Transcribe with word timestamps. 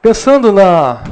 pensando 0.00 0.52
na, 0.52 1.02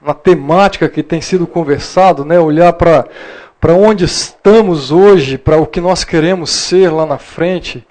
na 0.00 0.14
temática 0.14 0.88
que 0.88 1.02
tem 1.02 1.20
sido 1.20 1.46
conversado, 1.46 2.24
né, 2.24 2.38
olhar 2.38 2.72
para 2.72 3.74
onde 3.74 4.04
estamos 4.04 4.90
hoje, 4.90 5.36
para 5.36 5.56
o 5.56 5.66
que 5.66 5.80
nós 5.80 6.04
queremos 6.04 6.50
ser 6.50 6.90
lá 6.90 7.04
na 7.04 7.18
frente, 7.18 7.86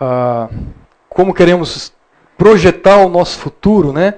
ah, 0.00 0.48
como 1.08 1.34
queremos 1.34 1.92
projetar 2.36 2.98
o 2.98 3.08
nosso 3.08 3.38
futuro, 3.38 3.92
né? 3.92 4.14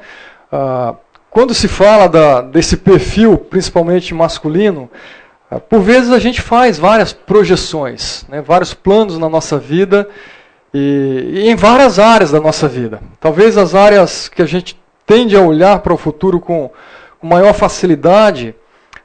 Ah, 0.52 0.94
quando 1.30 1.54
se 1.54 1.68
fala 1.68 2.08
da, 2.08 2.40
desse 2.42 2.76
perfil, 2.76 3.38
principalmente 3.38 4.12
masculino, 4.12 4.90
ah, 5.50 5.60
por 5.60 5.80
vezes 5.80 6.10
a 6.10 6.18
gente 6.18 6.42
faz 6.42 6.78
várias 6.78 7.12
projeções, 7.12 8.26
né, 8.28 8.42
vários 8.42 8.74
planos 8.74 9.16
na 9.16 9.28
nossa 9.28 9.56
vida 9.56 10.08
e, 10.74 11.30
e, 11.34 11.48
em 11.48 11.54
várias 11.54 11.98
áreas 11.98 12.32
da 12.32 12.40
nossa 12.40 12.68
vida. 12.68 13.00
Talvez 13.20 13.56
as 13.56 13.74
áreas 13.74 14.28
que 14.28 14.42
a 14.42 14.46
gente 14.46 14.76
tende 15.10 15.36
a 15.36 15.40
olhar 15.40 15.80
para 15.80 15.92
o 15.92 15.96
futuro 15.96 16.38
com, 16.38 16.70
maior 17.20 17.52
facilidade, 17.52 18.54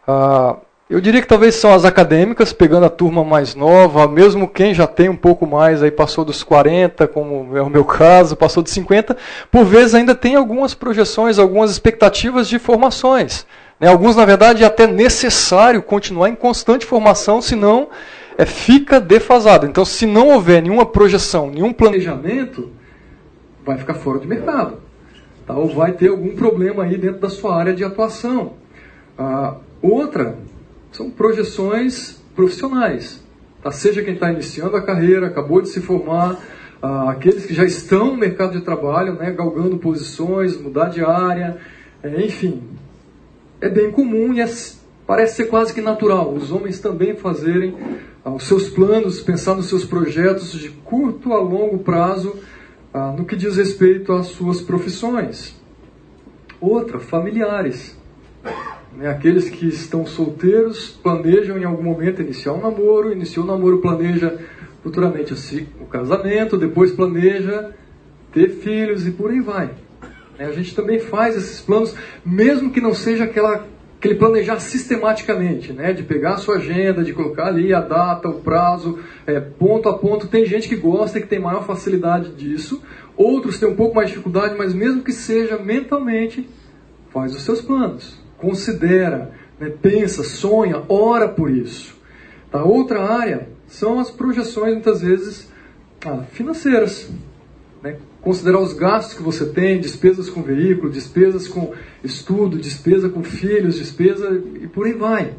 ah, 0.08 0.56
eu 0.88 1.02
diria 1.02 1.20
que 1.20 1.28
talvez 1.28 1.56
são 1.56 1.74
as 1.74 1.84
acadêmicas, 1.84 2.54
pegando 2.54 2.86
a 2.86 2.92
turma 2.92 3.24
mais 3.24 3.56
nova, 3.56 4.08
mesmo 4.08 4.48
quem 4.48 4.72
já 4.72 4.86
tem 4.86 5.10
um 5.10 5.16
pouco 5.16 5.48
mais, 5.48 5.82
aí 5.82 5.90
passou 5.90 6.24
dos 6.24 6.44
40, 6.44 7.08
como 7.08 7.58
é 7.58 7.62
o 7.64 7.72
meu 7.72 7.84
caso, 7.90 8.36
passou 8.36 8.62
dos 8.62 8.72
50, 8.72 9.18
por 9.50 9.66
vezes 9.66 9.96
ainda 9.96 10.14
tem 10.14 10.36
algumas 10.36 10.76
projeções, 10.76 11.40
algumas 11.40 11.72
expectativas 11.72 12.48
de 12.48 12.60
formações. 12.60 13.44
Né? 13.80 13.88
Alguns, 13.90 14.16
na 14.16 14.26
verdade, 14.26 14.64
é 14.64 14.68
até 14.68 14.86
necessário 14.86 15.82
continuar 15.82 16.30
em 16.30 16.36
constante 16.36 16.86
formação, 16.86 17.42
senão 17.42 17.90
é, 18.38 18.46
fica 18.46 19.00
defasado. 19.02 19.66
Então, 19.66 19.84
se 19.84 20.06
não 20.06 20.28
houver 20.28 20.62
nenhuma 20.62 20.86
projeção, 20.86 21.50
nenhum 21.50 21.74
planejamento, 21.74 22.70
vai 23.66 23.76
ficar 23.76 23.96
fora 23.96 24.20
de 24.20 24.28
mercado. 24.28 24.85
Ou 25.48 25.68
vai 25.68 25.94
ter 25.94 26.10
algum 26.10 26.36
problema 26.36 26.84
aí 26.84 26.98
dentro 26.98 27.22
da 27.22 27.30
sua 27.30 27.56
área 27.56 27.74
de 27.74 27.84
atuação. 27.84 28.54
Ah, 29.18 29.56
outra 29.82 30.38
são 30.92 31.10
projeções 31.10 32.22
profissionais. 32.36 33.24
Tá? 33.62 33.72
Seja 33.72 34.02
quem 34.02 34.16
está 34.16 34.32
iniciando 34.32 34.76
a 34.76 34.82
carreira, 34.82 35.28
acabou 35.28 35.62
de 35.62 35.70
se 35.70 35.82
formar, 35.82 36.40
ah, 36.82 37.12
aqueles 37.12 37.46
que 37.46 37.54
já 37.54 37.64
estão 37.64 38.08
no 38.08 38.18
mercado 38.18 38.54
de 38.54 38.62
trabalho, 38.62 39.14
né, 39.14 39.32
galgando 39.32 39.78
posições, 39.78 40.60
mudar 40.60 40.90
de 40.90 41.04
área, 41.04 41.58
é, 42.04 42.26
enfim. 42.26 42.62
É 43.62 43.70
bem 43.70 43.92
comum 43.92 44.34
e 44.34 44.42
é, 44.42 44.50
parece 45.08 45.38
ser 45.38 45.46
quase 45.46 45.74
que 45.74 45.82
natural 45.82 46.34
os 46.34 46.52
homens 46.52 46.80
também 46.80 47.16
fazerem 47.16 47.76
ah, 48.24 48.32
os 48.32 48.44
seus 48.44 48.70
planos, 48.70 49.20
pensar 49.22 49.56
nos 49.56 49.68
seus 49.68 49.86
projetos 49.86 50.52
de 50.52 50.70
curto 50.70 51.34
a 51.34 51.40
longo 51.40 51.80
prazo 51.80 52.36
ah, 52.98 53.12
no 53.12 53.26
que 53.26 53.36
diz 53.36 53.58
respeito 53.58 54.14
às 54.14 54.28
suas 54.28 54.62
profissões. 54.62 55.54
Outra, 56.62 56.98
familiares. 56.98 58.00
Né? 58.96 59.10
Aqueles 59.10 59.50
que 59.50 59.68
estão 59.68 60.06
solteiros 60.06 60.92
planejam 61.04 61.58
em 61.58 61.66
algum 61.66 61.84
momento 61.84 62.22
iniciar 62.22 62.54
um 62.54 62.62
namoro, 62.62 63.12
iniciou 63.12 63.44
o 63.44 63.48
namoro, 63.50 63.82
planeja 63.82 64.40
futuramente 64.82 65.34
o 65.82 65.86
casamento, 65.88 66.58
depois 66.58 66.94
planeja 66.94 67.76
ter 68.32 68.48
filhos 68.48 69.06
e 69.06 69.12
por 69.12 69.30
aí 69.30 69.42
vai. 69.42 69.72
Né? 70.40 70.46
A 70.46 70.54
gente 70.54 70.74
também 70.74 70.98
faz 70.98 71.36
esses 71.36 71.60
planos, 71.60 71.94
mesmo 72.26 72.72
que 72.72 72.80
não 72.80 72.94
seja 72.94 73.26
aquela, 73.26 73.68
aquele 74.06 74.16
planejar 74.16 74.60
sistematicamente, 74.60 75.74
né? 75.74 75.92
de 75.92 76.04
pegar 76.04 76.36
a 76.36 76.38
sua 76.38 76.58
agenda, 76.58 77.04
de 77.04 77.14
colocar 77.14 77.48
ali 77.48 77.74
a 77.74 77.82
data, 77.82 78.30
o 78.30 78.42
prazo, 78.42 79.00
é, 79.26 79.40
ponto 79.40 79.90
a 79.90 79.98
ponto. 79.98 80.28
Tem 80.28 80.46
gente 80.46 80.70
que 80.70 80.76
gosta 80.76 81.20
que 81.20 81.28
tem 81.28 81.40
maior 81.40 81.66
facilidade 81.66 82.32
disso, 82.32 82.82
outros 83.18 83.60
têm 83.60 83.68
um 83.68 83.76
pouco 83.76 83.96
mais 83.96 84.08
de 84.08 84.14
dificuldade, 84.14 84.56
mas 84.58 84.74
mesmo 84.74 85.02
que 85.02 85.12
seja 85.12 85.58
mentalmente, 85.58 86.48
faz 87.12 87.36
os 87.36 87.44
seus 87.44 87.62
planos 87.62 88.26
considera, 88.38 89.32
né, 89.60 89.72
pensa, 89.82 90.24
sonha, 90.24 90.84
ora 90.88 91.28
por 91.28 91.50
isso. 91.50 91.96
A 92.52 92.64
outra 92.64 93.02
área 93.04 93.50
são 93.68 94.00
as 94.00 94.12
projeções, 94.12 94.74
muitas 94.74 95.02
vezes, 95.02 95.52
ah, 96.06 96.24
financeiras. 96.32 97.10
Né? 97.86 97.98
Considerar 98.20 98.60
os 98.60 98.74
gastos 98.74 99.14
que 99.14 99.22
você 99.22 99.46
tem, 99.46 99.80
despesas 99.80 100.28
com 100.28 100.42
veículo, 100.42 100.90
despesas 100.90 101.48
com 101.48 101.72
estudo, 102.04 102.58
despesa 102.58 103.10
com 103.10 103.24
filhos, 103.24 103.78
despesa 103.78 104.42
e 104.60 104.68
por 104.68 104.88
aí 104.88 104.94
vai. 104.94 105.36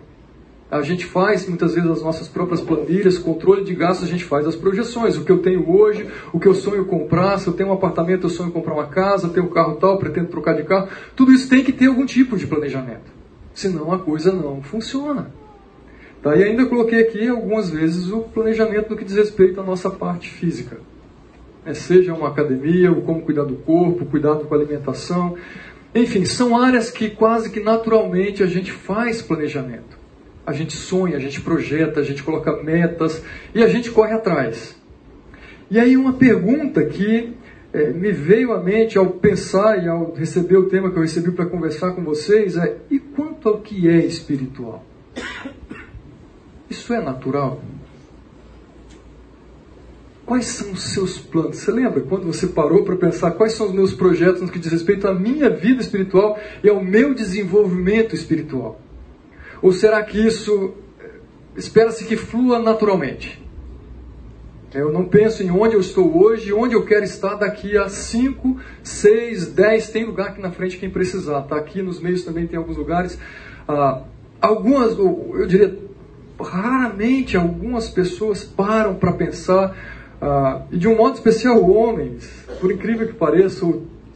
A 0.71 0.81
gente 0.83 1.05
faz 1.05 1.49
muitas 1.49 1.75
vezes 1.75 1.91
as 1.91 2.03
nossas 2.03 2.29
próprias 2.29 2.61
planilhas, 2.61 3.19
controle 3.19 3.65
de 3.65 3.75
gastos, 3.75 4.07
a 4.07 4.11
gente 4.11 4.25
faz 4.25 4.47
as 4.47 4.55
projeções. 4.55 5.17
O 5.17 5.25
que 5.25 5.33
eu 5.33 5.39
tenho 5.39 5.69
hoje, 5.69 6.07
o 6.33 6.39
que 6.39 6.47
eu 6.47 6.55
sonho 6.55 6.85
comprar, 6.85 7.37
se 7.39 7.49
eu 7.49 7.53
tenho 7.53 7.71
um 7.71 7.73
apartamento, 7.73 8.27
eu 8.27 8.31
sonho 8.31 8.53
comprar 8.53 8.75
uma 8.75 8.87
casa, 8.87 9.29
tenho 9.29 9.47
um 9.47 9.51
carro 9.51 9.77
tal, 9.77 9.99
pretendo 9.99 10.29
trocar 10.29 10.55
de 10.55 10.63
carro. 10.63 10.89
Tudo 11.17 11.33
isso 11.33 11.49
tem 11.49 11.65
que 11.65 11.73
ter 11.73 11.87
algum 11.87 12.07
tipo 12.07 12.37
de 12.37 12.47
planejamento. 12.47 13.13
Senão 13.55 13.93
a 13.93 13.99
coisa 13.99 14.33
não 14.33 14.63
funciona. 14.63 15.33
Tá, 16.23 16.31
ainda 16.31 16.67
coloquei 16.67 17.01
aqui 17.01 17.27
algumas 17.27 17.71
vezes 17.71 18.09
o 18.11 18.21
planejamento 18.21 18.91
no 18.91 18.97
que 18.97 19.05
diz 19.05 19.17
respeito 19.17 19.61
à 19.61 19.65
nossa 19.65 19.91
parte 19.91 20.31
física. 20.31 20.79
É, 21.67 21.75
seja 21.75 22.15
uma 22.15 22.29
academia, 22.29 22.91
ou 22.91 23.03
como 23.03 23.23
cuidar 23.23 23.45
do 23.45 23.57
corpo, 23.57 24.07
cuidado 24.07 24.45
com 24.45 24.55
a 24.55 24.57
alimentação. 24.57 25.37
Enfim, 25.95 26.25
são 26.25 26.57
áreas 26.57 26.91
que 26.91 27.11
quase 27.11 27.51
que 27.51 27.61
naturalmente 27.61 28.43
a 28.43 28.47
gente 28.47 28.73
faz 28.73 29.21
planejamento 29.21 30.07
a 30.47 30.53
gente 30.53 30.77
sonha, 30.77 31.17
a 31.17 31.21
gente 31.21 31.41
projeta, 31.41 31.99
a 31.99 32.05
gente 32.05 32.23
coloca 32.23 32.63
metas 32.63 33.23
e 33.53 33.63
a 33.63 33.69
gente 33.69 33.91
corre 33.91 34.13
atrás. 34.13 34.81
E 35.69 35.81
aí 35.81 35.97
uma 35.97 36.13
pergunta 36.13 36.85
que 36.85 37.35
é, 37.73 37.91
me 37.91 38.13
veio 38.13 38.53
à 38.53 38.63
mente 38.63 38.97
ao 38.97 39.07
pensar 39.11 39.83
e 39.83 39.89
ao 39.89 40.15
receber 40.15 40.57
o 40.57 40.69
tema 40.69 40.91
que 40.91 40.97
eu 40.97 41.03
recebi 41.03 41.33
para 41.33 41.47
conversar 41.47 41.93
com 41.93 42.05
vocês 42.05 42.57
é: 42.57 42.77
e 42.89 43.01
quanto 43.01 43.49
ao 43.49 43.59
que 43.59 43.89
é 43.89 44.07
espiritual? 44.07 44.85
Isso 46.71 46.95
é 46.95 47.03
natural? 47.03 47.61
Quais 50.27 50.47
são 50.47 50.73
os 50.73 50.83
seus 50.83 51.19
planos? 51.19 51.59
Você 51.59 51.71
lembra 51.71 52.01
quando 52.01 52.27
você 52.27 52.49
parou 52.49 52.83
para 52.83 52.97
pensar 52.97 53.31
quais 53.31 53.53
são 53.53 53.67
os 53.67 53.73
meus 53.73 53.95
projetos 53.95 54.43
no 54.43 54.49
que 54.49 54.59
diz 54.59 54.73
respeito 54.73 55.07
à 55.07 55.15
minha 55.15 55.49
vida 55.49 55.81
espiritual 55.81 56.37
e 56.65 56.69
ao 56.69 56.83
meu 56.83 57.15
desenvolvimento 57.15 58.13
espiritual? 58.13 58.81
Ou 59.63 59.71
será 59.71 60.03
que 60.03 60.19
isso 60.19 60.75
eh, 61.01 61.11
espera-se 61.57 62.05
que 62.05 62.17
flua 62.17 62.59
naturalmente? 62.59 63.41
Eu 64.75 64.93
não 64.93 65.05
penso 65.05 65.45
em 65.45 65.51
onde 65.51 65.75
eu 65.75 65.81
estou 65.81 66.21
hoje, 66.21 66.53
onde 66.53 66.75
eu 66.75 66.85
quero 66.85 67.05
estar 67.05 67.37
daqui 67.37 67.79
a 67.79 67.89
5, 67.89 68.61
6, 68.83 69.47
10. 69.53 69.91
Tem 69.91 70.05
lugar 70.05 70.31
aqui 70.31 70.43
na 70.43 70.51
frente 70.51 70.77
quem 70.77 70.91
precisar. 70.91 71.43
Tá 71.43 71.57
aqui 71.57 71.81
nos 71.83 72.01
meios 72.01 72.25
também 72.25 72.49
tem 72.49 72.59
alguns 72.59 72.77
lugares. 72.77 73.17
Ah, 73.69 74.03
algumas, 74.41 74.99
eu 74.99 75.47
diria, 75.47 75.79
raramente 76.39 77.37
algumas 77.37 77.89
pessoas 77.89 78.45
param 78.45 78.97
para 78.97 79.13
pensar, 79.13 79.75
ah, 80.21 80.63
e 80.71 80.77
de 80.77 80.89
um 80.89 80.97
modo 80.97 81.15
especial 81.15 81.63
homens, 81.69 82.29
por 82.61 82.73
incrível 82.73 83.07
que 83.07 83.15
pareça, 83.15 83.67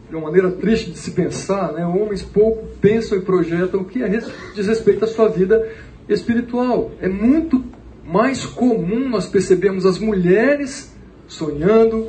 de 0.09 0.17
uma 0.17 0.23
maneira 0.23 0.51
triste 0.51 0.91
de 0.91 0.99
se 0.99 1.13
pensar, 1.13 1.73
né? 1.73 1.87
homens 1.87 2.23
pouco 2.23 2.67
pensam 2.81 3.17
e 3.17 3.23
projetam 3.23 3.81
o 3.81 3.85
que 3.85 4.03
é, 4.03 4.09
diz 4.09 4.67
respeito 4.67 5.05
à 5.05 5.09
sua 5.09 5.29
vida 5.29 5.71
espiritual. 6.09 6.91
É 7.01 7.09
muito 7.09 7.65
mais 8.05 8.45
comum 8.45 9.09
nós 9.09 9.27
percebermos 9.27 9.87
as 9.87 9.99
mulheres 9.99 10.93
sonhando, 11.29 12.09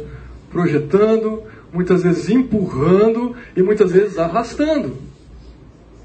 projetando, 0.49 1.43
muitas 1.71 2.01
vezes 2.01 2.27
empurrando 2.29 3.35
e 3.55 3.61
muitas 3.61 3.91
vezes 3.91 4.17
arrastando. 4.17 4.97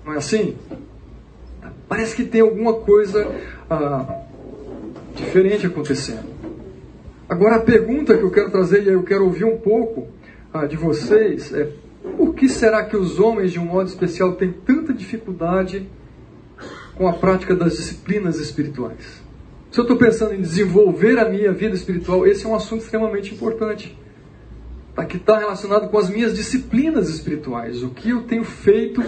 Não 0.04 0.12
é 0.12 0.18
assim? 0.18 0.54
Parece 1.88 2.14
que 2.14 2.24
tem 2.24 2.42
alguma 2.42 2.74
coisa 2.74 3.26
ah, 3.70 4.22
diferente 5.14 5.66
acontecendo. 5.66 6.35
Agora 7.28 7.56
a 7.56 7.60
pergunta 7.60 8.16
que 8.16 8.22
eu 8.22 8.30
quero 8.30 8.50
trazer 8.50 8.84
e 8.84 8.88
eu 8.88 9.02
quero 9.02 9.24
ouvir 9.24 9.44
um 9.44 9.58
pouco 9.58 10.08
ah, 10.52 10.66
de 10.66 10.76
vocês 10.76 11.52
é 11.52 11.70
por 12.16 12.34
que 12.34 12.48
será 12.48 12.84
que 12.84 12.96
os 12.96 13.18
homens, 13.18 13.52
de 13.52 13.58
um 13.58 13.64
modo 13.64 13.88
especial, 13.88 14.34
têm 14.34 14.52
tanta 14.52 14.92
dificuldade 14.92 15.88
com 16.94 17.08
a 17.08 17.12
prática 17.12 17.54
das 17.54 17.76
disciplinas 17.76 18.38
espirituais? 18.38 19.22
Se 19.72 19.80
eu 19.80 19.82
estou 19.82 19.96
pensando 19.96 20.34
em 20.34 20.40
desenvolver 20.40 21.18
a 21.18 21.28
minha 21.28 21.52
vida 21.52 21.74
espiritual, 21.74 22.26
esse 22.26 22.46
é 22.46 22.48
um 22.48 22.54
assunto 22.54 22.82
extremamente 22.82 23.34
importante. 23.34 23.98
Tá, 24.94 25.04
que 25.04 25.18
está 25.18 25.38
relacionado 25.38 25.90
com 25.90 25.98
as 25.98 26.08
minhas 26.08 26.34
disciplinas 26.34 27.10
espirituais. 27.10 27.82
O 27.82 27.90
que 27.90 28.10
eu 28.10 28.22
tenho 28.22 28.44
feito 28.44 29.02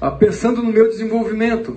ah, 0.00 0.10
pensando 0.10 0.62
no 0.62 0.72
meu 0.72 0.88
desenvolvimento. 0.88 1.76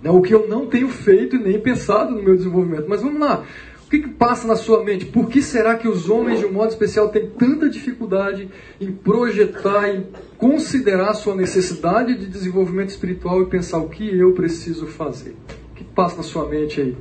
Né, 0.00 0.10
o 0.10 0.22
que 0.22 0.32
eu 0.32 0.46
não 0.46 0.66
tenho 0.66 0.88
feito 0.88 1.34
e 1.34 1.38
nem 1.40 1.58
pensado 1.58 2.14
no 2.14 2.22
meu 2.22 2.36
desenvolvimento. 2.36 2.86
Mas 2.88 3.02
vamos 3.02 3.18
lá. 3.18 3.44
O 3.88 3.90
que, 3.90 4.00
que, 4.00 4.08
passa 4.08 4.46
na 4.46 4.54
sua 4.54 4.84
mente? 4.84 5.06
Por 5.06 5.30
que 5.30 5.40
será 5.40 5.74
que 5.74 5.88
os 5.88 6.10
homens, 6.10 6.40
de 6.40 6.44
um 6.44 6.52
modo 6.52 6.68
especial, 6.68 7.08
têm 7.08 7.30
tanta 7.30 7.70
dificuldade 7.70 8.50
em 8.78 8.92
projetar, 8.92 9.88
em 9.88 10.06
considerar 10.36 11.08
a 11.08 11.14
sua 11.14 11.34
necessidade 11.34 12.14
de 12.14 12.26
desenvolvimento 12.26 12.90
espiritual 12.90 13.40
e 13.40 13.46
pensar 13.46 13.78
o 13.78 13.88
que 13.88 14.06
eu 14.06 14.34
preciso 14.34 14.86
fazer? 14.86 15.34
O 15.72 15.74
que 15.74 15.84
passa 15.84 16.18
na 16.18 16.22
sua 16.22 16.46
mente 16.46 16.82
aí? 16.82 16.96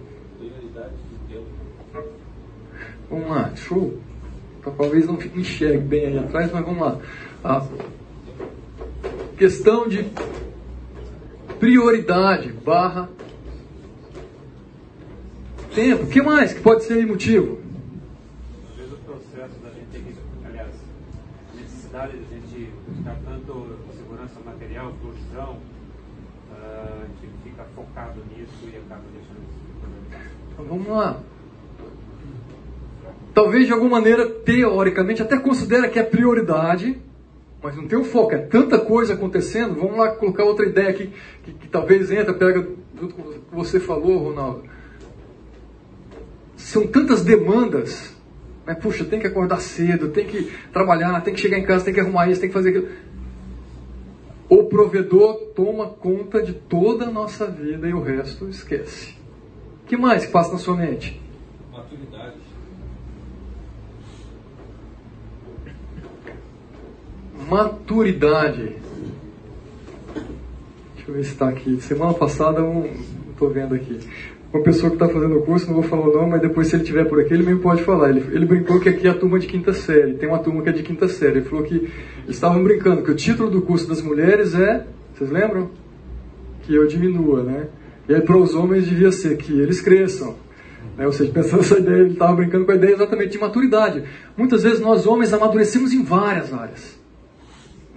Vamos 3.10 3.30
lá, 3.31 3.54
show. 3.54 4.00
Talvez 4.78 5.07
não 5.07 5.19
enxergue 5.36 5.80
bem 5.80 6.06
aí 6.06 6.18
atrás, 6.19 6.50
mas 6.54 6.66
vamos 6.66 6.80
lá. 6.80 7.00
Ah, 7.44 7.68
questão 9.38 9.89
de 9.89 10.06
prioridade 11.60 12.54
barra 12.54 13.10
tempo. 15.77 16.06
O 16.06 16.07
que 16.07 16.21
mais 16.24 16.53
que 16.53 16.59
pode 16.59 16.83
ser 16.83 17.06
motivo? 17.06 17.59
Às 18.71 18.77
vezes 18.77 18.94
o 18.94 18.97
processo 18.97 19.59
da 19.62 19.69
gente 19.69 19.85
ter 19.91 20.00
que, 20.00 20.13
aliás, 20.44 20.74
a 21.53 21.62
necessidade 21.62 22.13
de 22.13 22.24
a 22.24 22.35
gente 22.35 22.71
buscar 22.88 23.15
tanto 23.24 23.77
segurança 23.95 24.39
material, 24.44 24.91
profissão, 25.00 25.57
uh, 26.51 27.03
a 27.03 27.07
gente 27.21 27.44
fica 27.44 27.63
focado 27.75 28.19
nisso 28.35 28.63
e 28.63 28.77
acaba 28.77 29.03
deixando 29.13 29.38
isso. 29.47 29.59
Então 30.53 30.65
vamos 30.65 30.88
lá. 30.88 31.19
Talvez 33.35 33.68
de 33.68 33.71
alguma 33.71 34.00
maneira, 34.00 34.27
teoricamente, 34.27 35.21
até 35.21 35.38
considera 35.38 35.88
que 35.88 36.00
é 36.00 36.03
prioridade, 36.03 37.00
mas 37.62 37.75
não 37.75 37.88
tem 37.88 38.00
o 38.00 38.03
foco, 38.03 38.33
é 38.33 38.39
tanta 38.39 38.79
coisa 38.79 39.13
acontecendo. 39.13 39.75
Vamos 39.75 39.95
lá 39.95 40.09
colocar 40.15 40.44
outra 40.44 40.65
ideia 40.65 40.89
aqui, 40.89 41.13
que, 41.44 41.53
que 41.53 41.68
talvez 41.68 42.09
entra, 42.09 42.33
pega 42.33 42.68
junto 43.00 43.13
com 43.13 43.21
o 43.21 43.33
que 43.33 43.56
você 43.56 43.79
falou, 43.79 44.29
Ronaldo 44.29 44.76
são 46.57 46.88
tantas 46.88 47.21
demandas. 47.21 48.13
Né? 48.65 48.74
Puxa, 48.74 49.06
tem 49.06 49.19
que 49.19 49.27
acordar 49.27 49.62
cedo, 49.62 50.09
tem 50.09 50.25
que 50.25 50.51
trabalhar, 50.74 51.21
tem 51.21 51.33
que 51.33 51.39
chegar 51.39 51.57
em 51.57 51.63
casa, 51.63 51.86
tem 51.86 51.94
que 51.94 52.00
arrumar 52.00 52.30
isso, 52.30 52.42
tem 52.42 52.50
que 52.50 52.54
fazer 52.54 52.69
aquilo. 52.69 52.89
O 54.50 54.63
provedor 54.63 55.36
toma 55.56 55.88
conta 55.88 56.42
de 56.42 56.54
toda 56.54 57.06
a 57.06 57.12
nossa 57.12 57.45
vida 57.45 57.88
e 57.88 57.94
o 57.94 58.01
resto 58.01 58.50
esquece. 58.50 59.15
O 59.83 59.88
que 59.88 59.95
mais 59.95 60.25
que 60.25 60.31
passa 60.31 60.51
na 60.51 60.57
sua 60.57 60.75
mente? 60.75 61.21
Maturidade. 61.71 62.38
Maturidade. 67.50 68.75
Deixa 70.95 71.10
eu 71.10 71.13
ver 71.13 71.24
se 71.24 71.31
está 71.31 71.50
aqui. 71.50 71.80
Semana 71.81 72.13
passada, 72.13 72.60
não 72.62 72.86
estou 73.31 73.50
vendo 73.50 73.75
aqui 73.75 74.00
uma 74.54 74.64
pessoa 74.64 74.90
que 74.90 74.96
está 74.96 75.10
fazendo 75.10 75.38
o 75.38 75.42
curso, 75.42 75.68
não 75.68 75.74
vou 75.74 75.84
falar 75.84 76.08
o 76.08 76.14
nome, 76.14 76.32
mas 76.32 76.42
depois 76.42 76.68
se 76.68 76.76
ele 76.76 76.84
estiver 76.84 77.06
por 77.06 77.20
aqui, 77.20 77.34
ele 77.34 77.44
mesmo 77.44 77.60
pode 77.60 77.84
falar. 77.84 78.10
Ele, 78.10 78.24
ele 78.32 78.46
brincou 78.46 78.80
que 78.80 78.88
aqui 78.88 79.08
é 79.08 79.10
a 79.10 79.14
turma 79.14 79.40
de 79.40 79.48
quinta 79.48 79.74
série, 79.74 80.14
tem 80.14 80.30
uma 80.30 80.40
turma 80.40 80.62
que 80.62 80.70
é 80.70 80.72
de 80.72 80.84
quinta 80.84 81.08
série. 81.08 81.40
Ele 81.40 81.46
falou 81.46 81.66
que 81.66 81.76
eles 81.76 81.92
estavam 82.28 82.64
brincando, 82.64 83.04
que 83.04 83.12
o 83.12 83.16
título 83.16 83.50
do 83.50 83.62
curso 83.62 83.88
das 83.88 84.02
mulheres 84.02 84.56
é, 84.56 84.86
vocês 85.14 85.30
lembram? 85.30 85.72
Que 86.62 86.76
eu 86.76 86.88
diminua, 86.88 87.44
né? 87.44 87.68
E 88.08 88.14
aí 88.14 88.22
para 88.22 88.38
os 88.38 88.54
homens 88.54 88.86
devia 88.86 89.12
ser 89.12 89.36
que 89.36 89.60
eles 89.60 89.82
cresçam. 89.82 90.36
Né? 90.96 91.06
Ou 91.06 91.12
seja, 91.12 91.32
pensando 91.34 91.58
nessa 91.58 91.80
ideia, 91.80 92.02
ele 92.02 92.14
estava 92.14 92.34
brincando 92.36 92.66
com 92.66 92.72
a 92.72 92.76
ideia 92.76 92.94
exatamente 92.94 93.32
de 93.32 93.40
maturidade. 93.40 94.04
Muitas 94.38 94.64
vezes 94.64 94.80
nós 94.80 95.06
homens 95.06 95.34
amadurecemos 95.34 95.92
em 95.92 96.04
várias 96.04 96.54
áreas. 96.54 96.98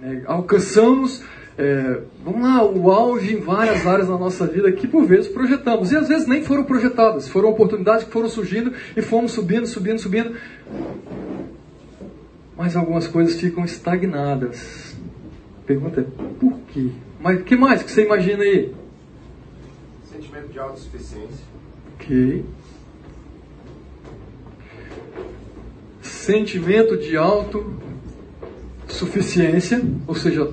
Né? 0.01 0.23
Alcançamos 0.25 1.23
é, 1.57 2.01
vamos 2.23 2.41
lá, 2.41 2.63
o 2.63 2.89
auge 2.91 3.35
em 3.35 3.41
várias 3.41 3.85
áreas 3.85 4.07
da 4.07 4.17
nossa 4.17 4.47
vida 4.47 4.71
que 4.71 4.87
por 4.87 5.05
vezes 5.05 5.27
projetamos. 5.27 5.91
E 5.91 5.97
às 5.97 6.07
vezes 6.07 6.25
nem 6.27 6.41
foram 6.43 6.63
projetadas, 6.63 7.27
foram 7.27 7.49
oportunidades 7.49 8.05
que 8.05 8.11
foram 8.11 8.29
surgindo 8.29 8.71
e 8.95 9.01
fomos 9.01 9.33
subindo, 9.33 9.67
subindo, 9.67 9.99
subindo. 9.99 10.33
Mas 12.55 12.75
algumas 12.75 13.07
coisas 13.07 13.39
ficam 13.39 13.65
estagnadas. 13.65 14.95
Pergunta 15.65 16.01
é, 16.01 16.05
por 16.39 16.59
quê? 16.73 16.89
Mas 17.19 17.39
o 17.39 17.43
que 17.43 17.55
mais 17.55 17.81
que 17.83 17.91
você 17.91 18.05
imagina 18.05 18.43
aí? 18.43 18.73
Sentimento 20.11 20.47
de 20.47 20.59
autossuficiência. 20.59 21.45
Ok. 21.95 22.45
Sentimento 26.01 26.97
de 26.97 27.15
autossuficiência, 27.17 29.81
ou 30.07 30.15
seja, 30.15 30.51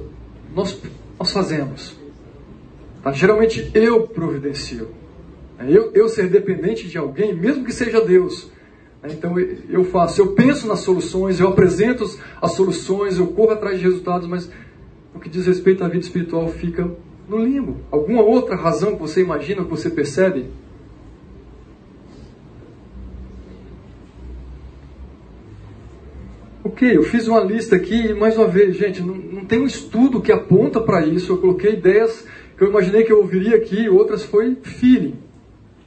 nós, 0.54 0.80
nós 1.18 1.30
fazemos. 1.32 1.98
Tá? 3.02 3.12
Geralmente 3.12 3.70
eu 3.74 4.06
providencio. 4.06 4.88
É, 5.58 5.64
eu, 5.70 5.92
eu 5.92 6.08
ser 6.08 6.28
dependente 6.28 6.88
de 6.88 6.96
alguém, 6.98 7.34
mesmo 7.34 7.64
que 7.64 7.72
seja 7.72 8.00
Deus. 8.00 8.50
É, 9.02 9.12
então 9.12 9.38
eu 9.38 9.84
faço, 9.84 10.20
eu 10.20 10.32
penso 10.32 10.66
nas 10.66 10.80
soluções, 10.80 11.40
eu 11.40 11.48
apresento 11.48 12.04
as 12.40 12.52
soluções, 12.52 13.18
eu 13.18 13.28
corro 13.28 13.50
atrás 13.50 13.78
de 13.78 13.84
resultados, 13.84 14.26
mas 14.26 14.50
o 15.14 15.18
que 15.18 15.28
diz 15.28 15.46
respeito 15.46 15.84
à 15.84 15.88
vida 15.88 16.04
espiritual 16.04 16.48
fica 16.48 16.90
no 17.28 17.38
limbo. 17.38 17.76
Alguma 17.90 18.22
outra 18.22 18.56
razão 18.56 18.94
que 18.94 19.00
você 19.00 19.20
imagina, 19.20 19.64
que 19.64 19.70
você 19.70 19.90
percebe? 19.90 20.46
Ok, 26.68 26.98
eu 26.98 27.02
fiz 27.02 27.26
uma 27.26 27.40
lista 27.40 27.76
aqui 27.76 28.08
e 28.08 28.12
mais 28.14 28.36
uma 28.36 28.46
vez, 28.46 28.76
gente, 28.76 29.00
não, 29.00 29.14
não 29.14 29.42
tem 29.46 29.58
um 29.58 29.64
estudo 29.64 30.20
que 30.20 30.30
aponta 30.30 30.78
para 30.78 31.06
isso. 31.06 31.32
Eu 31.32 31.38
coloquei 31.38 31.72
ideias 31.72 32.26
que 32.58 32.62
eu 32.62 32.68
imaginei 32.68 33.04
que 33.04 33.10
eu 33.10 33.20
ouviria 33.20 33.56
aqui, 33.56 33.88
outras 33.88 34.22
foi 34.22 34.54
feeling, 34.60 35.14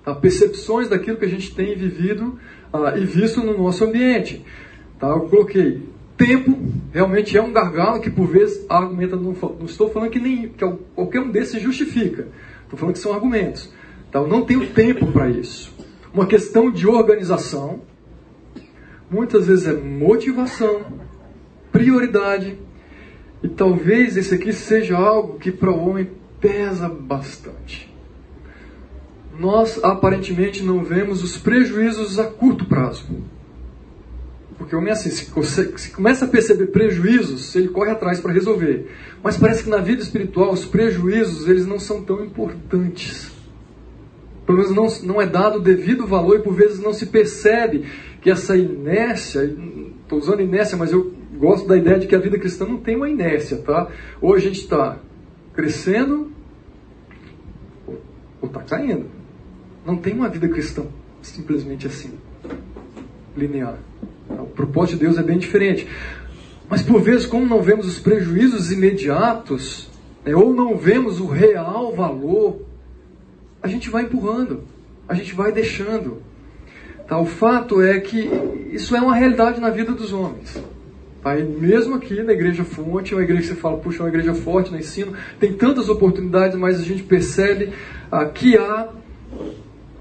tá? 0.03 0.15
percepções 0.15 0.89
daquilo 0.89 1.17
que 1.17 1.25
a 1.25 1.29
gente 1.29 1.53
tem 1.53 1.77
vivido 1.77 2.39
ah, 2.73 2.97
e 2.97 3.05
visto 3.05 3.43
no 3.43 3.55
nosso 3.55 3.85
ambiente. 3.85 4.43
Tá? 4.99 5.09
Eu 5.09 5.29
coloquei 5.29 5.83
tempo, 6.17 6.57
realmente 6.91 7.37
é 7.37 7.41
um 7.43 7.53
gargalo 7.53 8.01
que 8.01 8.09
por 8.09 8.25
vezes 8.25 8.65
argumenta, 8.67 9.15
não, 9.15 9.33
não 9.33 9.65
estou 9.67 9.87
falando 9.91 10.09
que, 10.09 10.19
nem, 10.19 10.49
que 10.49 10.65
qualquer 10.95 11.19
um 11.19 11.29
desses 11.29 11.61
justifica, 11.61 12.27
estou 12.63 12.79
falando 12.79 12.95
que 12.95 13.01
são 13.01 13.13
argumentos. 13.13 13.71
Tá? 14.11 14.17
Eu 14.17 14.27
não 14.27 14.41
tenho 14.41 14.65
tempo 14.65 15.11
para 15.11 15.29
isso. 15.29 15.71
Uma 16.11 16.25
questão 16.25 16.71
de 16.71 16.87
organização, 16.87 17.81
muitas 19.11 19.47
vezes 19.47 19.67
é 19.67 19.73
motivação, 19.73 20.83
prioridade. 21.71 22.57
E 23.43 23.49
talvez 23.49 24.15
esse 24.15 24.33
aqui 24.33 24.53
seja 24.53 24.95
algo 24.95 25.37
que 25.37 25.51
para 25.51 25.69
o 25.69 25.89
homem 25.89 26.09
pesa 26.39 26.87
bastante. 26.87 27.91
Nós 29.37 29.83
aparentemente 29.83 30.63
não 30.63 30.83
vemos 30.83 31.23
os 31.23 31.37
prejuízos 31.37 32.19
a 32.19 32.25
curto 32.25 32.65
prazo. 32.65 33.05
Porque 34.57 34.75
o 34.75 34.79
homem 34.79 34.91
é 34.91 34.93
assim, 34.93 35.09
se, 35.09 35.77
se 35.77 35.89
começa 35.89 36.25
a 36.25 36.27
perceber 36.27 36.67
prejuízos, 36.67 37.55
ele 37.55 37.69
corre 37.69 37.89
atrás 37.89 38.19
para 38.19 38.31
resolver. 38.31 38.91
Mas 39.23 39.35
parece 39.35 39.63
que 39.63 39.69
na 39.69 39.77
vida 39.77 40.03
espiritual 40.03 40.51
os 40.51 40.65
prejuízos 40.65 41.47
eles 41.47 41.65
não 41.65 41.79
são 41.79 42.03
tão 42.03 42.23
importantes. 42.23 43.31
Pelo 44.45 44.59
menos 44.59 45.01
não, 45.01 45.13
não 45.13 45.21
é 45.21 45.25
dado 45.25 45.57
o 45.57 45.61
devido 45.61 46.05
valor 46.05 46.37
e 46.37 46.43
por 46.43 46.53
vezes 46.53 46.79
não 46.79 46.93
se 46.93 47.07
percebe 47.07 47.85
que 48.21 48.29
essa 48.29 48.55
inércia, 48.55 49.43
estou 49.43 50.19
usando 50.19 50.41
inércia, 50.41 50.77
mas 50.77 50.91
eu 50.91 51.11
gosto 51.37 51.67
da 51.67 51.75
ideia 51.75 51.99
de 51.99 52.07
que 52.07 52.15
a 52.15 52.19
vida 52.19 52.37
cristã 52.37 52.65
não 52.65 52.77
tem 52.77 52.95
uma 52.95 53.09
inércia, 53.09 53.57
tá? 53.57 53.89
Ou 54.21 54.35
a 54.35 54.39
gente 54.39 54.59
está 54.59 54.99
crescendo, 55.53 56.31
ou 57.87 58.47
está 58.47 58.61
caindo. 58.61 59.07
Não 59.85 59.97
tem 59.97 60.13
uma 60.13 60.29
vida 60.29 60.47
cristã 60.47 60.85
simplesmente 61.21 61.87
assim, 61.87 62.11
linear. 63.35 63.79
O 64.29 64.45
propósito 64.45 64.97
de 64.97 65.05
Deus 65.05 65.17
é 65.17 65.23
bem 65.23 65.37
diferente. 65.37 65.87
Mas 66.69 66.81
por 66.81 67.01
vezes, 67.01 67.25
como 67.25 67.45
não 67.45 67.61
vemos 67.61 67.87
os 67.87 67.99
prejuízos 67.99 68.71
imediatos, 68.71 69.89
né, 70.23 70.35
ou 70.35 70.53
não 70.53 70.77
vemos 70.77 71.19
o 71.19 71.25
real 71.25 71.93
valor, 71.93 72.61
a 73.61 73.67
gente 73.67 73.89
vai 73.89 74.03
empurrando, 74.03 74.63
a 75.07 75.13
gente 75.13 75.33
vai 75.33 75.51
deixando. 75.51 76.21
Tá? 77.11 77.19
O 77.19 77.25
fato 77.25 77.81
é 77.81 77.99
que 77.99 78.29
isso 78.71 78.95
é 78.95 79.01
uma 79.01 79.13
realidade 79.13 79.59
na 79.59 79.69
vida 79.69 79.91
dos 79.91 80.13
homens. 80.13 80.57
Tá? 81.21 81.35
Mesmo 81.35 81.95
aqui 81.95 82.23
na 82.23 82.31
Igreja 82.31 82.63
Fonte, 82.63 83.13
uma 83.13 83.21
igreja 83.21 83.41
que 83.41 83.47
você 83.49 83.55
fala, 83.55 83.77
puxa, 83.79 83.97
é 83.97 84.03
uma 84.03 84.07
igreja 84.07 84.33
forte 84.33 84.71
no 84.71 84.79
ensino, 84.79 85.11
tem 85.37 85.51
tantas 85.51 85.89
oportunidades, 85.89 86.57
mas 86.57 86.79
a 86.79 86.83
gente 86.83 87.03
percebe 87.03 87.73
ah, 88.09 88.23
que 88.23 88.55
há 88.55 88.87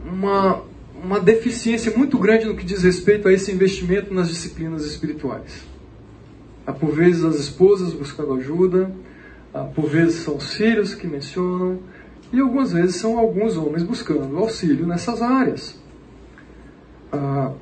uma, 0.07 0.62
uma 1.02 1.19
deficiência 1.19 1.93
muito 1.97 2.17
grande 2.17 2.45
no 2.45 2.55
que 2.55 2.64
diz 2.64 2.85
respeito 2.85 3.26
a 3.26 3.33
esse 3.33 3.50
investimento 3.50 4.14
nas 4.14 4.29
disciplinas 4.29 4.85
espirituais. 4.85 5.64
Ah, 6.64 6.73
por 6.73 6.93
vezes 6.93 7.25
as 7.25 7.40
esposas 7.40 7.93
buscando 7.93 8.35
ajuda, 8.35 8.88
ah, 9.52 9.64
por 9.64 9.88
vezes 9.88 10.21
são 10.21 10.37
os 10.37 10.55
filhos 10.55 10.95
que 10.95 11.09
mencionam, 11.09 11.81
e 12.33 12.38
algumas 12.38 12.73
vezes 12.73 12.95
são 12.95 13.19
alguns 13.19 13.57
homens 13.57 13.83
buscando 13.83 14.38
auxílio 14.38 14.87
nessas 14.87 15.21
áreas. 15.21 15.79
Ah, 17.12 17.52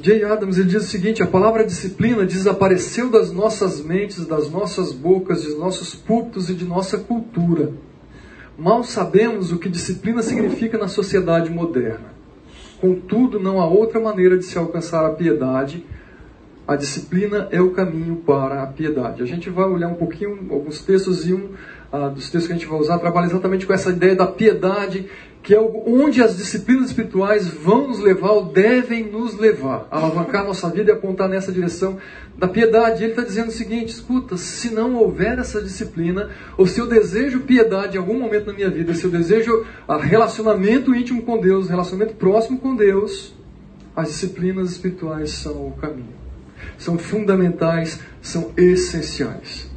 Jay 0.00 0.24
Adams 0.24 0.58
ele 0.58 0.68
diz 0.68 0.84
o 0.84 0.88
seguinte: 0.88 1.22
a 1.22 1.26
palavra 1.26 1.64
disciplina 1.64 2.24
desapareceu 2.24 3.10
das 3.10 3.30
nossas 3.30 3.80
mentes, 3.80 4.26
das 4.26 4.50
nossas 4.50 4.92
bocas, 4.92 5.42
de 5.42 5.54
nossos 5.54 5.94
púlpitos 5.94 6.48
e 6.48 6.54
de 6.54 6.64
nossa 6.64 6.98
cultura. 6.98 7.72
Mal 8.58 8.82
sabemos 8.84 9.52
o 9.52 9.58
que 9.58 9.68
disciplina 9.68 10.22
significa 10.22 10.78
na 10.78 10.88
sociedade 10.88 11.50
moderna. 11.50 12.12
Contudo, 12.80 13.38
não 13.38 13.60
há 13.60 13.66
outra 13.66 14.00
maneira 14.00 14.36
de 14.36 14.44
se 14.44 14.58
alcançar 14.58 15.06
a 15.06 15.10
piedade. 15.10 15.84
A 16.66 16.76
disciplina 16.76 17.48
é 17.50 17.60
o 17.60 17.70
caminho 17.70 18.16
para 18.16 18.62
a 18.62 18.66
piedade. 18.66 19.22
A 19.22 19.26
gente 19.26 19.50
vai 19.50 19.68
olhar 19.68 19.88
um 19.88 19.94
pouquinho, 19.94 20.46
alguns 20.50 20.82
textos 20.82 21.28
e 21.28 21.34
um 21.34 21.50
ah, 21.92 22.08
dos 22.08 22.30
textos 22.30 22.46
que 22.46 22.52
a 22.52 22.56
gente 22.56 22.66
vai 22.66 22.78
usar 22.78 22.98
trabalha 22.98 23.26
exatamente 23.26 23.66
com 23.66 23.72
essa 23.72 23.90
ideia 23.90 24.14
da 24.14 24.26
piedade 24.26 25.08
que 25.42 25.54
é 25.54 25.60
onde 25.60 26.22
as 26.22 26.36
disciplinas 26.36 26.90
espirituais 26.90 27.48
vão 27.48 27.88
nos 27.88 27.98
levar 27.98 28.30
ou 28.30 28.44
devem 28.44 29.10
nos 29.10 29.36
levar, 29.36 29.88
alavancar 29.90 30.44
nossa 30.44 30.70
vida 30.70 30.92
e 30.92 30.94
apontar 30.94 31.28
nessa 31.28 31.50
direção 31.50 31.98
da 32.38 32.46
piedade. 32.46 33.02
Ele 33.02 33.12
está 33.12 33.24
dizendo 33.24 33.48
o 33.48 33.52
seguinte: 33.52 33.88
escuta, 33.88 34.36
se 34.36 34.70
não 34.70 34.94
houver 34.94 35.38
essa 35.40 35.60
disciplina, 35.60 36.30
ou 36.56 36.66
se 36.66 36.80
eu 36.80 36.86
desejo 36.86 37.40
piedade 37.40 37.96
em 37.96 37.98
algum 37.98 38.18
momento 38.18 38.46
na 38.46 38.52
minha 38.52 38.70
vida, 38.70 38.94
se 38.94 39.04
eu 39.04 39.10
desejo 39.10 39.66
relacionamento 40.00 40.94
íntimo 40.94 41.22
com 41.22 41.40
Deus, 41.40 41.68
relacionamento 41.68 42.14
próximo 42.14 42.58
com 42.58 42.76
Deus, 42.76 43.34
as 43.96 44.08
disciplinas 44.08 44.70
espirituais 44.70 45.32
são 45.32 45.66
o 45.66 45.72
caminho. 45.72 46.22
São 46.78 46.96
fundamentais, 46.96 47.98
são 48.20 48.52
essenciais. 48.56 49.68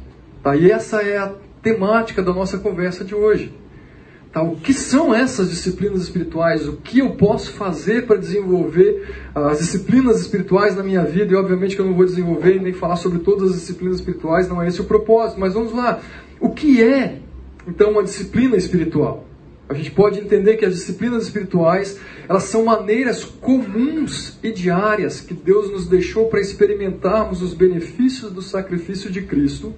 Tá? 0.44 0.54
E 0.54 0.70
essa 0.70 1.02
é 1.02 1.18
a 1.18 1.32
temática 1.60 2.22
da 2.22 2.32
nossa 2.32 2.58
conversa 2.58 3.04
de 3.04 3.16
hoje. 3.16 3.52
Tá? 4.36 4.42
O 4.42 4.54
que 4.54 4.74
são 4.74 5.14
essas 5.14 5.48
disciplinas 5.48 6.02
espirituais? 6.02 6.68
O 6.68 6.74
que 6.74 6.98
eu 6.98 7.12
posso 7.12 7.52
fazer 7.52 8.06
para 8.06 8.16
desenvolver 8.16 9.30
as 9.34 9.60
disciplinas 9.60 10.20
espirituais 10.20 10.76
na 10.76 10.82
minha 10.82 11.02
vida? 11.04 11.32
E 11.32 11.36
obviamente 11.36 11.74
que 11.74 11.80
eu 11.80 11.86
não 11.86 11.94
vou 11.94 12.04
desenvolver 12.04 12.60
nem 12.60 12.74
falar 12.74 12.96
sobre 12.96 13.20
todas 13.20 13.48
as 13.48 13.54
disciplinas 13.54 13.96
espirituais, 13.96 14.46
não 14.46 14.60
é 14.60 14.68
esse 14.68 14.78
o 14.78 14.84
propósito. 14.84 15.40
Mas 15.40 15.54
vamos 15.54 15.72
lá. 15.72 16.02
O 16.38 16.50
que 16.50 16.82
é, 16.82 17.20
então, 17.66 17.92
uma 17.92 18.02
disciplina 18.02 18.58
espiritual? 18.58 19.24
A 19.70 19.72
gente 19.72 19.90
pode 19.90 20.20
entender 20.20 20.58
que 20.58 20.66
as 20.66 20.74
disciplinas 20.74 21.22
espirituais, 21.22 21.98
elas 22.28 22.42
são 22.42 22.66
maneiras 22.66 23.24
comuns 23.24 24.38
e 24.42 24.52
diárias 24.52 25.18
que 25.18 25.32
Deus 25.32 25.70
nos 25.72 25.88
deixou 25.88 26.28
para 26.28 26.42
experimentarmos 26.42 27.40
os 27.40 27.54
benefícios 27.54 28.30
do 28.30 28.42
sacrifício 28.42 29.10
de 29.10 29.22
Cristo, 29.22 29.72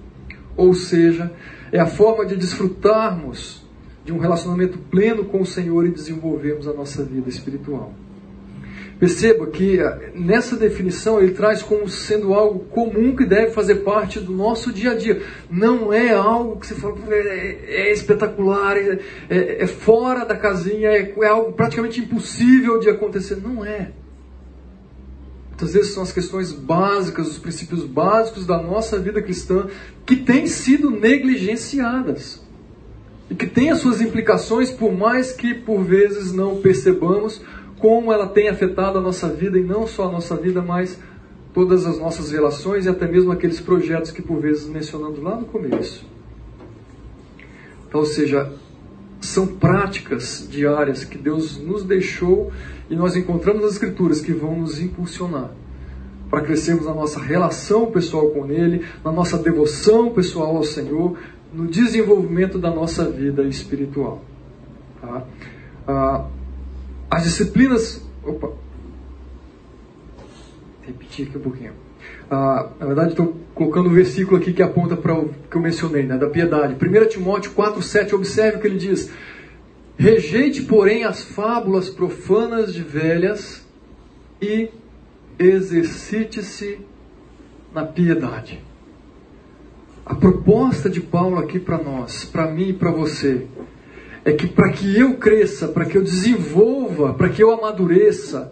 ou 0.57 0.73
seja, 0.73 1.31
é 1.71 1.79
a 1.79 1.87
forma 1.87 2.25
de 2.25 2.35
desfrutarmos 2.35 3.58
de 4.09 4.13
um 4.13 4.17
relacionamento 4.17 4.79
pleno 4.89 5.23
com 5.23 5.41
o 5.41 5.45
Senhor 5.45 5.85
e 5.85 5.91
desenvolvermos 5.91 6.67
a 6.67 6.73
nossa 6.73 7.03
vida 7.03 7.29
espiritual. 7.29 7.93
Perceba 8.99 9.45
que 9.45 9.79
eh, 9.79 10.11
nessa 10.15 10.57
definição 10.57 11.21
ele 11.21 11.31
traz 11.31 11.61
como 11.61 11.87
sendo 11.87 12.33
algo 12.33 12.61
comum 12.65 13.15
que 13.15 13.23
deve 13.23 13.51
fazer 13.51 13.75
parte 13.75 14.19
do 14.19 14.33
nosso 14.33 14.73
dia 14.73 14.91
a 14.91 14.95
dia. 14.95 15.21
Não 15.49 15.93
é 15.93 16.11
algo 16.11 16.59
que 16.59 16.65
você 16.65 16.73
fala, 16.73 16.97
é, 17.11 17.59
é 17.67 17.93
espetacular, 17.93 18.77
é, 18.77 18.99
é, 19.29 19.63
é, 19.63 19.67
fora 19.67 20.25
da 20.25 20.35
casinha, 20.35 20.89
é, 20.89 21.13
é 21.21 21.27
algo 21.27 21.53
praticamente 21.53 22.01
impossível 22.01 22.79
de 22.79 22.89
acontecer. 22.89 23.35
Não 23.35 23.63
é. 23.63 23.91
Muitas 25.49 25.73
vezes 25.73 25.93
são 25.93 26.01
as 26.01 26.11
questões 26.11 26.51
básicas, 26.51 27.27
os 27.27 27.37
princípios 27.37 27.85
básicos 27.85 28.45
da 28.45 28.59
nossa 28.59 28.97
vida 28.97 29.21
cristã 29.21 29.67
que 30.03 30.15
têm 30.15 30.47
sido 30.47 30.89
negligenciadas 30.89 32.48
e 33.29 33.35
que 33.35 33.45
tem 33.45 33.69
as 33.69 33.79
suas 33.79 34.01
implicações, 34.01 34.71
por 34.71 34.91
mais 34.91 35.31
que 35.31 35.53
por 35.53 35.83
vezes 35.83 36.31
não 36.31 36.57
percebamos 36.57 37.41
como 37.77 38.11
ela 38.11 38.27
tem 38.27 38.49
afetado 38.49 38.97
a 38.97 39.01
nossa 39.01 39.29
vida, 39.29 39.57
e 39.57 39.63
não 39.63 39.87
só 39.87 40.07
a 40.07 40.11
nossa 40.11 40.35
vida, 40.35 40.61
mas 40.61 40.99
todas 41.53 41.85
as 41.85 41.97
nossas 41.97 42.31
relações 42.31 42.85
e 42.85 42.89
até 42.89 43.07
mesmo 43.07 43.31
aqueles 43.31 43.59
projetos 43.59 44.11
que 44.11 44.21
por 44.21 44.39
vezes 44.39 44.67
mencionando 44.67 45.21
lá 45.21 45.35
no 45.35 45.45
começo. 45.45 46.05
Então, 47.87 48.01
ou 48.01 48.05
seja, 48.05 48.51
são 49.21 49.47
práticas 49.47 50.47
diárias 50.49 51.03
que 51.03 51.17
Deus 51.17 51.57
nos 51.57 51.83
deixou 51.83 52.51
e 52.89 52.95
nós 52.95 53.15
encontramos 53.15 53.61
nas 53.61 53.73
Escrituras 53.73 54.21
que 54.21 54.31
vão 54.31 54.59
nos 54.59 54.79
impulsionar 54.79 55.51
para 56.29 56.41
crescermos 56.41 56.85
na 56.85 56.93
nossa 56.93 57.19
relação 57.19 57.87
pessoal 57.87 58.29
com 58.29 58.51
Ele, 58.51 58.85
na 59.03 59.11
nossa 59.11 59.37
devoção 59.37 60.11
pessoal 60.11 60.55
ao 60.55 60.63
Senhor, 60.63 61.17
no 61.53 61.67
desenvolvimento 61.67 62.57
da 62.57 62.69
nossa 62.69 63.09
vida 63.09 63.43
espiritual. 63.43 64.23
Tá? 65.01 65.25
Ah, 65.87 66.25
as 67.09 67.23
disciplinas. 67.23 68.05
Opa! 68.23 68.51
Repetir 70.81 71.27
aqui 71.27 71.37
um 71.37 71.41
pouquinho. 71.41 71.73
Ah, 72.29 72.69
na 72.79 72.85
verdade, 72.85 73.11
estou 73.11 73.35
colocando 73.55 73.87
o 73.87 73.89
um 73.89 73.93
versículo 73.93 74.37
aqui 74.37 74.53
que 74.53 74.61
aponta 74.61 74.95
para 74.95 75.13
o 75.13 75.29
que 75.49 75.55
eu 75.55 75.61
mencionei, 75.61 76.03
né, 76.03 76.17
da 76.17 76.29
piedade. 76.29 76.75
1 76.75 77.09
Timóteo 77.09 77.51
4,7, 77.51 78.13
observe 78.13 78.57
o 78.57 78.61
que 78.61 78.67
ele 78.67 78.77
diz. 78.77 79.11
Rejeite, 79.97 80.61
porém, 80.61 81.03
as 81.03 81.23
fábulas 81.23 81.89
profanas 81.89 82.73
de 82.73 82.81
velhas 82.81 83.67
e 84.41 84.69
exercite-se 85.37 86.79
na 87.73 87.85
piedade. 87.85 88.63
A 90.09 90.15
proposta 90.15 90.89
de 90.89 90.99
Paulo 90.99 91.37
aqui 91.37 91.59
para 91.59 91.77
nós, 91.77 92.25
para 92.25 92.49
mim 92.49 92.69
e 92.69 92.73
para 92.73 92.89
você, 92.89 93.45
é 94.25 94.33
que 94.33 94.47
para 94.47 94.71
que 94.71 94.97
eu 94.99 95.17
cresça, 95.17 95.67
para 95.67 95.85
que 95.85 95.95
eu 95.95 96.03
desenvolva, 96.03 97.13
para 97.13 97.29
que 97.29 97.43
eu 97.43 97.51
amadureça, 97.51 98.51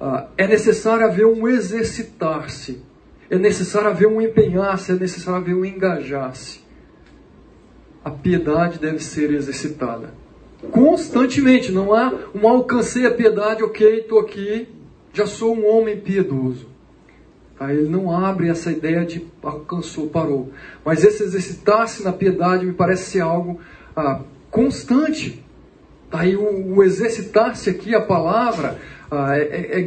uh, 0.00 0.28
é 0.38 0.46
necessário 0.46 1.04
haver 1.04 1.26
um 1.26 1.48
exercitar-se, 1.48 2.80
é 3.28 3.36
necessário 3.36 3.88
haver 3.88 4.06
um 4.06 4.22
empenhar-se, 4.22 4.92
é 4.92 4.94
necessário 4.94 5.40
haver 5.40 5.56
um 5.56 5.64
engajar-se. 5.64 6.60
A 8.04 8.10
piedade 8.10 8.78
deve 8.78 9.00
ser 9.00 9.32
exercitada 9.32 10.22
constantemente. 10.70 11.72
Não 11.72 11.92
há 11.92 12.12
um 12.32 12.46
alcancei 12.46 13.06
a 13.06 13.10
piedade, 13.10 13.64
ok, 13.64 13.98
estou 13.98 14.20
aqui, 14.20 14.68
já 15.12 15.26
sou 15.26 15.56
um 15.56 15.66
homem 15.66 15.98
piedoso. 15.98 16.71
Tá? 17.62 17.72
Ele 17.72 17.88
não 17.88 18.10
abre 18.10 18.48
essa 18.48 18.72
ideia 18.72 19.04
de 19.04 19.24
alcançou, 19.40 20.08
parou. 20.08 20.52
Mas 20.84 21.04
esse 21.04 21.22
exercitar-se 21.22 22.02
na 22.02 22.12
piedade 22.12 22.66
me 22.66 22.72
parece 22.72 23.12
ser 23.12 23.20
algo 23.20 23.60
ah, 23.94 24.20
constante. 24.50 25.44
Aí 26.10 26.36
o, 26.36 26.74
o 26.74 26.82
exercitar-se 26.82 27.70
aqui, 27.70 27.94
a 27.94 28.00
palavra, 28.00 28.78
ah, 29.08 29.38
é, 29.38 29.42
é, 29.42 29.80
é 29.80 29.82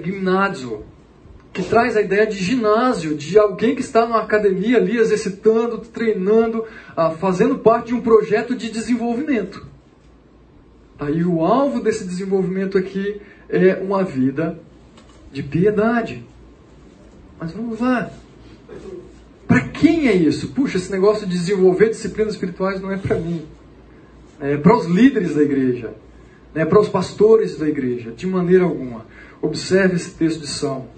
que 1.54 1.64
traz 1.64 1.96
a 1.98 2.02
ideia 2.02 2.26
de 2.26 2.38
ginásio, 2.38 3.16
de 3.16 3.38
alguém 3.38 3.76
que 3.76 3.82
está 3.82 4.06
numa 4.06 4.22
academia 4.22 4.78
ali 4.78 4.98
exercitando, 4.98 5.80
treinando, 5.80 6.66
ah, 6.96 7.12
fazendo 7.12 7.60
parte 7.60 7.88
de 7.88 7.94
um 7.94 8.02
projeto 8.02 8.56
de 8.56 8.70
desenvolvimento. 8.70 9.66
Aí 10.98 11.26
o 11.26 11.44
alvo 11.44 11.82
desse 11.82 12.06
desenvolvimento 12.06 12.78
aqui 12.78 13.22
é 13.50 13.76
uma 13.76 14.02
vida 14.04 14.58
de 15.32 15.44
piedade. 15.44 16.26
Mas 17.40 17.52
vamos 17.52 17.80
lá. 17.80 18.12
Para 19.48 19.62
quem 19.70 20.08
é 20.08 20.14
isso? 20.16 20.50
Puxa, 20.50 20.78
esse 20.78 20.92
negócio 20.92 21.28
de 21.28 21.34
desenvolver 21.34 21.90
disciplinas 21.90 22.34
espirituais 22.34 22.82
não 22.82 22.92
é 22.92 22.98
para 22.98 23.18
mim. 23.18 23.46
É 24.40 24.58
para 24.58 24.76
os 24.76 24.86
líderes 24.86 25.36
da 25.36 25.44
igreja. 25.44 25.94
É 26.54 26.66
para 26.66 26.80
os 26.80 26.90
pastores 26.90 27.58
da 27.58 27.68
igreja. 27.68 28.12
De 28.12 28.26
maneira 28.26 28.64
alguma. 28.64 29.06
Observe 29.42 29.96
esse 29.96 30.12
texto 30.12 30.42
de 30.42 30.48
Salmo. 30.48 30.90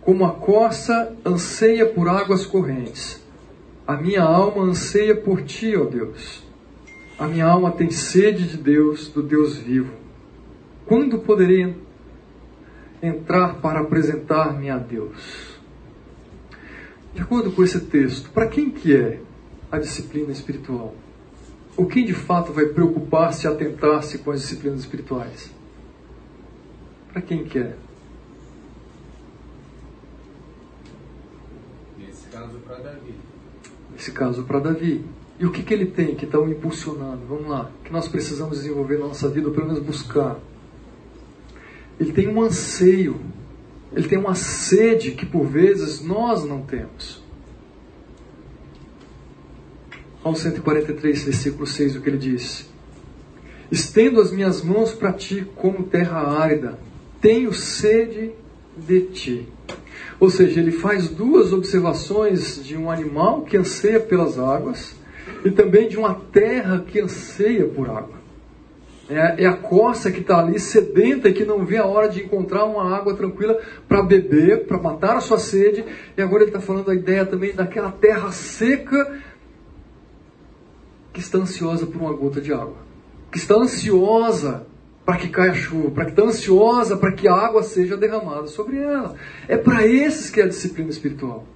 Como 0.00 0.24
a 0.24 0.32
coça 0.32 1.14
anseia 1.24 1.86
por 1.86 2.08
águas 2.08 2.44
correntes, 2.44 3.24
a 3.86 3.96
minha 3.96 4.22
alma 4.22 4.64
anseia 4.64 5.16
por 5.16 5.42
ti, 5.42 5.74
ó 5.76 5.84
Deus. 5.84 6.42
A 7.18 7.26
minha 7.26 7.46
alma 7.46 7.70
tem 7.70 7.90
sede 7.90 8.48
de 8.48 8.56
Deus, 8.56 9.08
do 9.08 9.22
Deus 9.22 9.56
vivo. 9.56 9.92
Quando 10.84 11.18
poderei 11.18 11.74
entrar 13.06 13.60
para 13.60 13.80
apresentar-me 13.80 14.70
a 14.70 14.78
Deus. 14.78 15.54
De 17.14 17.22
acordo 17.22 17.52
com 17.52 17.62
esse 17.62 17.80
texto, 17.80 18.30
para 18.30 18.48
quem 18.48 18.70
que 18.70 18.94
é 18.94 19.20
a 19.70 19.78
disciplina 19.78 20.32
espiritual? 20.32 20.94
Ou 21.76 21.86
quem 21.86 22.04
de 22.04 22.14
fato 22.14 22.52
vai 22.52 22.66
preocupar-se 22.66 23.46
e 23.46 23.50
atentar-se 23.50 24.18
com 24.18 24.30
as 24.30 24.40
disciplinas 24.40 24.80
espirituais? 24.80 25.52
Para 27.12 27.22
quem 27.22 27.44
que 27.44 27.58
é? 27.58 27.76
Nesse 31.98 32.28
caso, 32.28 32.58
para 32.58 32.76
Davi. 32.78 33.14
Nesse 33.92 34.12
caso, 34.12 34.44
para 34.44 34.58
Davi. 34.58 35.04
E 35.38 35.46
o 35.46 35.50
que, 35.50 35.62
que 35.62 35.74
ele 35.74 35.86
tem 35.86 36.14
que 36.14 36.24
está 36.24 36.38
o 36.38 36.48
impulsionando? 36.48 37.26
Vamos 37.26 37.48
lá. 37.48 37.70
Que 37.84 37.92
nós 37.92 38.08
precisamos 38.08 38.58
desenvolver 38.58 38.98
na 38.98 39.08
nossa 39.08 39.28
vida, 39.28 39.48
ou 39.48 39.54
pelo 39.54 39.66
menos 39.66 39.82
buscar 39.82 40.36
ele 41.98 42.12
tem 42.12 42.28
um 42.28 42.42
anseio, 42.42 43.20
ele 43.92 44.08
tem 44.08 44.18
uma 44.18 44.34
sede 44.34 45.12
que 45.12 45.24
por 45.24 45.46
vezes 45.46 46.00
nós 46.00 46.44
não 46.44 46.62
temos. 46.62 47.22
Ao 50.22 50.34
143, 50.34 51.24
versículo 51.24 51.66
6, 51.66 51.96
o 51.96 52.00
que 52.00 52.08
ele 52.08 52.18
diz: 52.18 52.68
Estendo 53.70 54.20
as 54.20 54.32
minhas 54.32 54.62
mãos 54.62 54.92
para 54.92 55.12
ti 55.12 55.46
como 55.54 55.84
terra 55.84 56.18
árida, 56.18 56.78
tenho 57.20 57.52
sede 57.52 58.32
de 58.76 59.00
ti. 59.02 59.48
Ou 60.18 60.30
seja, 60.30 60.60
ele 60.60 60.72
faz 60.72 61.08
duas 61.08 61.52
observações 61.52 62.64
de 62.64 62.76
um 62.76 62.90
animal 62.90 63.42
que 63.42 63.56
anseia 63.56 64.00
pelas 64.00 64.38
águas 64.38 64.96
e 65.44 65.50
também 65.50 65.88
de 65.88 65.98
uma 65.98 66.14
terra 66.14 66.84
que 66.86 67.00
anseia 67.00 67.66
por 67.66 67.90
água. 67.90 68.23
É, 69.08 69.44
é 69.44 69.46
a 69.46 69.52
coça 69.52 70.10
que 70.10 70.20
está 70.20 70.38
ali 70.38 70.58
sedenta 70.58 71.28
e 71.28 71.34
que 71.34 71.44
não 71.44 71.64
vê 71.64 71.76
a 71.76 71.84
hora 71.84 72.08
de 72.08 72.22
encontrar 72.22 72.64
uma 72.64 72.96
água 72.96 73.14
tranquila 73.14 73.58
para 73.86 74.02
beber, 74.02 74.66
para 74.66 74.80
matar 74.80 75.16
a 75.16 75.20
sua 75.20 75.38
sede. 75.38 75.84
E 76.16 76.22
agora 76.22 76.42
ele 76.42 76.50
está 76.50 76.60
falando 76.60 76.90
a 76.90 76.94
ideia 76.94 77.26
também 77.26 77.54
daquela 77.54 77.92
terra 77.92 78.30
seca 78.32 79.20
que 81.12 81.20
está 81.20 81.38
ansiosa 81.38 81.86
por 81.86 82.00
uma 82.00 82.12
gota 82.12 82.40
de 82.40 82.52
água, 82.52 82.76
que 83.30 83.38
está 83.38 83.54
ansiosa 83.54 84.66
para 85.04 85.16
que 85.16 85.28
caia 85.28 85.54
chuva, 85.54 85.90
para 85.90 86.06
que 86.06 86.10
está 86.12 86.22
ansiosa 86.22 86.96
para 86.96 87.12
que 87.12 87.28
a 87.28 87.34
água 87.34 87.62
seja 87.62 87.96
derramada 87.96 88.46
sobre 88.46 88.78
ela. 88.78 89.14
É 89.46 89.56
para 89.56 89.86
esses 89.86 90.30
que 90.30 90.40
é 90.40 90.44
a 90.44 90.48
disciplina 90.48 90.90
espiritual. 90.90 91.46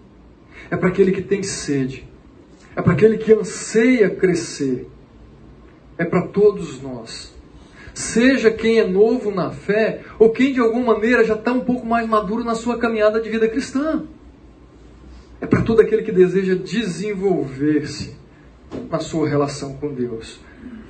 É 0.70 0.76
para 0.76 0.88
aquele 0.88 1.12
que 1.12 1.22
tem 1.22 1.42
sede. 1.42 2.06
É 2.76 2.82
para 2.82 2.92
aquele 2.92 3.16
que 3.16 3.32
anseia 3.32 4.10
crescer. 4.10 4.86
É 5.96 6.04
para 6.04 6.28
todos 6.28 6.80
nós. 6.82 7.37
Seja 7.94 8.50
quem 8.50 8.78
é 8.78 8.86
novo 8.86 9.30
na 9.30 9.50
fé, 9.50 10.02
ou 10.18 10.30
quem 10.30 10.52
de 10.52 10.60
alguma 10.60 10.94
maneira 10.94 11.24
já 11.24 11.34
está 11.34 11.52
um 11.52 11.60
pouco 11.60 11.86
mais 11.86 12.08
maduro 12.08 12.44
na 12.44 12.54
sua 12.54 12.78
caminhada 12.78 13.20
de 13.20 13.28
vida 13.28 13.48
cristã. 13.48 14.04
É 15.40 15.46
para 15.46 15.62
todo 15.62 15.80
aquele 15.80 16.02
que 16.02 16.12
deseja 16.12 16.54
desenvolver-se 16.54 18.16
na 18.90 18.98
sua 18.98 19.28
relação 19.28 19.74
com 19.74 19.92
Deus. 19.92 20.40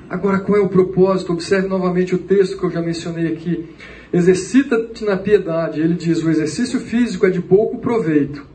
Agora, 0.09 0.41
qual 0.41 0.59
é 0.59 0.61
o 0.61 0.69
propósito? 0.69 1.33
Observe 1.33 1.69
novamente 1.69 2.15
o 2.15 2.19
texto 2.19 2.59
que 2.59 2.65
eu 2.65 2.71
já 2.71 2.81
mencionei 2.81 3.27
aqui. 3.27 3.69
Exercita-te 4.11 5.05
na 5.05 5.19
piedade. 5.19 5.81
Ele 5.81 5.95
diz: 5.95 6.23
o 6.23 6.31
exercício 6.31 6.81
físico 6.81 7.27
é 7.27 7.31
de 7.31 7.43
pouco 7.43 7.79
proveito. 7.79 8.47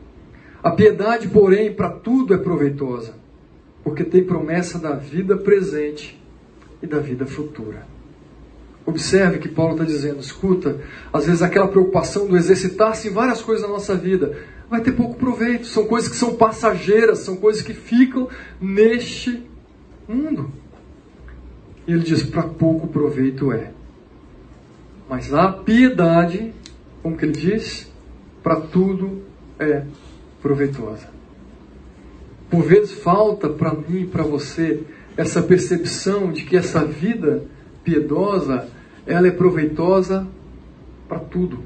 A 0.62 0.70
piedade, 0.70 1.28
porém, 1.28 1.72
para 1.72 1.90
tudo 1.90 2.34
é 2.34 2.38
proveitosa, 2.38 3.14
porque 3.84 4.02
tem 4.02 4.24
promessa 4.24 4.78
da 4.78 4.94
vida 4.94 5.36
presente 5.36 6.20
e 6.82 6.86
da 6.86 6.98
vida 6.98 7.24
futura. 7.26 7.86
Observe 8.86 9.38
que 9.38 9.48
Paulo 9.48 9.72
está 9.72 9.84
dizendo: 9.84 10.20
escuta, 10.20 10.80
às 11.12 11.26
vezes 11.26 11.42
aquela 11.42 11.68
preocupação 11.68 12.26
do 12.26 12.36
exercitar-se 12.36 13.08
em 13.08 13.12
várias 13.12 13.40
coisas 13.40 13.64
na 13.64 13.72
nossa 13.72 13.94
vida 13.94 14.36
vai 14.68 14.80
ter 14.80 14.92
pouco 14.92 15.16
proveito. 15.16 15.66
São 15.66 15.86
coisas 15.86 16.10
que 16.10 16.16
são 16.16 16.34
passageiras, 16.34 17.20
são 17.20 17.36
coisas 17.36 17.62
que 17.62 17.72
ficam 17.72 18.28
neste 18.60 19.42
mundo. 20.06 20.50
E 21.86 21.92
ele 21.92 22.02
diz: 22.02 22.22
para 22.22 22.42
pouco 22.42 22.86
proveito 22.88 23.52
é. 23.52 23.70
Mas 25.08 25.32
a 25.32 25.50
piedade, 25.50 26.52
como 27.02 27.16
que 27.16 27.24
ele 27.24 27.32
diz? 27.32 27.90
Para 28.42 28.60
tudo 28.60 29.22
é 29.58 29.84
proveitosa. 30.42 31.08
Por 32.50 32.62
vezes 32.62 32.92
falta 32.92 33.48
para 33.48 33.72
mim 33.72 34.02
e 34.02 34.06
para 34.06 34.22
você 34.22 34.82
essa 35.16 35.42
percepção 35.42 36.32
de 36.32 36.44
que 36.44 36.56
essa 36.56 36.84
vida 36.84 37.44
piedosa, 37.84 38.68
ela 39.06 39.28
é 39.28 39.30
proveitosa 39.30 40.26
para 41.08 41.18
tudo. 41.18 41.58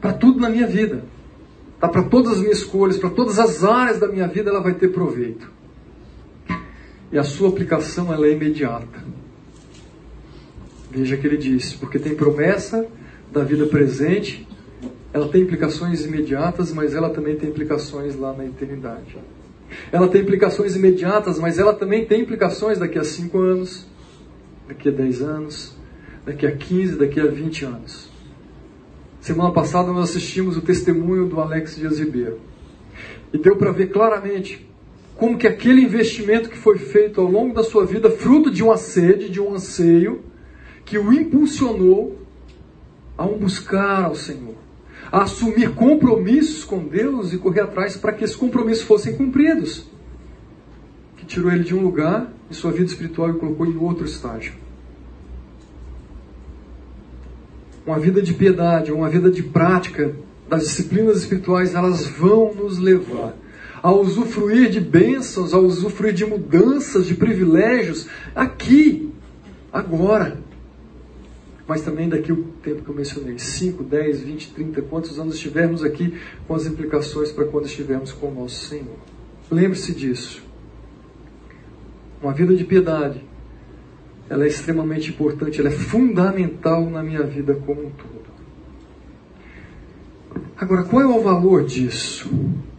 Para 0.00 0.12
tudo 0.12 0.38
na 0.40 0.50
minha 0.50 0.66
vida. 0.66 1.04
Tá? 1.80 1.88
Para 1.88 2.04
todas 2.04 2.32
as 2.32 2.40
minhas 2.40 2.58
escolhas, 2.58 2.98
para 2.98 3.10
todas 3.10 3.38
as 3.38 3.64
áreas 3.64 3.98
da 3.98 4.06
minha 4.06 4.28
vida, 4.28 4.50
ela 4.50 4.60
vai 4.60 4.74
ter 4.74 4.88
proveito. 4.88 5.50
E 7.10 7.18
a 7.18 7.22
sua 7.22 7.48
aplicação 7.48 8.12
ela 8.12 8.26
é 8.26 8.32
imediata. 8.32 9.04
Veja 10.90 11.16
que 11.16 11.26
ele 11.26 11.36
diz, 11.36 11.74
porque 11.74 11.98
tem 11.98 12.14
promessa 12.14 12.86
da 13.32 13.42
vida 13.42 13.66
presente, 13.66 14.46
ela 15.12 15.28
tem 15.28 15.42
implicações 15.42 16.04
imediatas, 16.04 16.72
mas 16.72 16.94
ela 16.94 17.10
também 17.10 17.36
tem 17.36 17.48
implicações 17.48 18.16
lá 18.16 18.32
na 18.32 18.44
eternidade. 18.44 19.16
Ela 19.90 20.08
tem 20.08 20.22
implicações 20.22 20.76
imediatas, 20.76 21.38
mas 21.38 21.58
ela 21.58 21.72
também 21.72 22.04
tem 22.04 22.22
implicações 22.22 22.78
daqui 22.78 22.98
a 22.98 23.04
5 23.04 23.38
anos, 23.38 23.86
daqui 24.66 24.88
a 24.88 24.92
10 24.92 25.22
anos, 25.22 25.76
daqui 26.24 26.46
a 26.46 26.52
15, 26.56 26.96
daqui 26.96 27.20
a 27.20 27.26
20 27.26 27.64
anos. 27.64 28.10
Semana 29.20 29.52
passada 29.52 29.92
nós 29.92 30.10
assistimos 30.10 30.56
o 30.56 30.60
testemunho 30.60 31.26
do 31.26 31.40
Alex 31.40 31.76
Dias 31.76 31.98
Ribeiro. 31.98 32.40
E 33.32 33.38
deu 33.38 33.56
para 33.56 33.72
ver 33.72 33.86
claramente 33.88 34.68
como 35.16 35.38
que 35.38 35.46
aquele 35.46 35.80
investimento 35.80 36.48
que 36.48 36.58
foi 36.58 36.78
feito 36.78 37.20
ao 37.20 37.26
longo 37.26 37.54
da 37.54 37.62
sua 37.62 37.86
vida, 37.86 38.10
fruto 38.10 38.50
de 38.50 38.62
uma 38.62 38.76
sede, 38.76 39.30
de 39.30 39.40
um 39.40 39.54
anseio, 39.54 40.22
que 40.84 40.98
o 40.98 41.12
impulsionou 41.12 42.18
a 43.16 43.24
um 43.24 43.38
buscar 43.38 44.04
ao 44.04 44.14
Senhor, 44.14 44.56
a 45.10 45.22
assumir 45.22 45.70
compromissos 45.74 46.64
com 46.64 46.84
Deus 46.84 47.32
e 47.32 47.38
correr 47.38 47.60
atrás 47.60 47.96
para 47.96 48.12
que 48.12 48.24
esses 48.24 48.36
compromissos 48.36 48.84
fossem 48.84 49.16
cumpridos. 49.16 49.88
Que 51.24 51.26
tirou 51.26 51.50
ele 51.50 51.64
de 51.64 51.74
um 51.74 51.82
lugar 51.82 52.30
em 52.50 52.54
sua 52.54 52.70
vida 52.70 52.84
espiritual 52.84 53.30
e 53.30 53.34
colocou 53.34 53.66
em 53.66 53.76
outro 53.76 54.04
estágio. 54.04 54.52
Uma 57.86 57.98
vida 57.98 58.20
de 58.20 58.34
piedade, 58.34 58.92
uma 58.92 59.08
vida 59.08 59.30
de 59.30 59.42
prática 59.42 60.14
das 60.48 60.64
disciplinas 60.64 61.18
espirituais, 61.18 61.74
elas 61.74 62.06
vão 62.06 62.54
nos 62.54 62.78
levar 62.78 63.34
a 63.82 63.92
usufruir 63.92 64.70
de 64.70 64.80
bênçãos, 64.80 65.52
a 65.52 65.58
usufruir 65.58 66.14
de 66.14 66.24
mudanças, 66.24 67.06
de 67.06 67.14
privilégios, 67.14 68.06
aqui, 68.34 69.12
agora 69.70 70.42
mas 71.66 71.80
também 71.82 72.08
daqui 72.08 72.30
o 72.30 72.44
tempo 72.62 72.82
que 72.82 72.88
eu 72.90 72.94
mencionei, 72.94 73.38
5, 73.38 73.82
10, 73.82 74.20
20, 74.20 74.50
30, 74.52 74.82
quantos 74.82 75.18
anos 75.18 75.36
estivermos 75.36 75.82
aqui, 75.82 76.18
com 76.46 76.54
as 76.54 76.66
implicações 76.66 77.32
para 77.32 77.46
quando 77.46 77.66
estivermos 77.66 78.12
com 78.12 78.28
o 78.28 78.34
nosso 78.34 78.66
Senhor. 78.66 78.98
Lembre-se 79.50 79.94
disso. 79.94 80.43
Uma 82.24 82.32
vida 82.32 82.56
de 82.56 82.64
piedade, 82.64 83.22
ela 84.30 84.44
é 84.44 84.46
extremamente 84.48 85.10
importante, 85.10 85.60
ela 85.60 85.68
é 85.68 85.72
fundamental 85.72 86.88
na 86.88 87.02
minha 87.02 87.22
vida 87.22 87.54
como 87.66 87.82
um 87.82 87.90
todo. 87.90 88.24
Agora, 90.56 90.84
qual 90.84 91.02
é 91.02 91.06
o 91.06 91.20
valor 91.20 91.64
disso? 91.64 92.30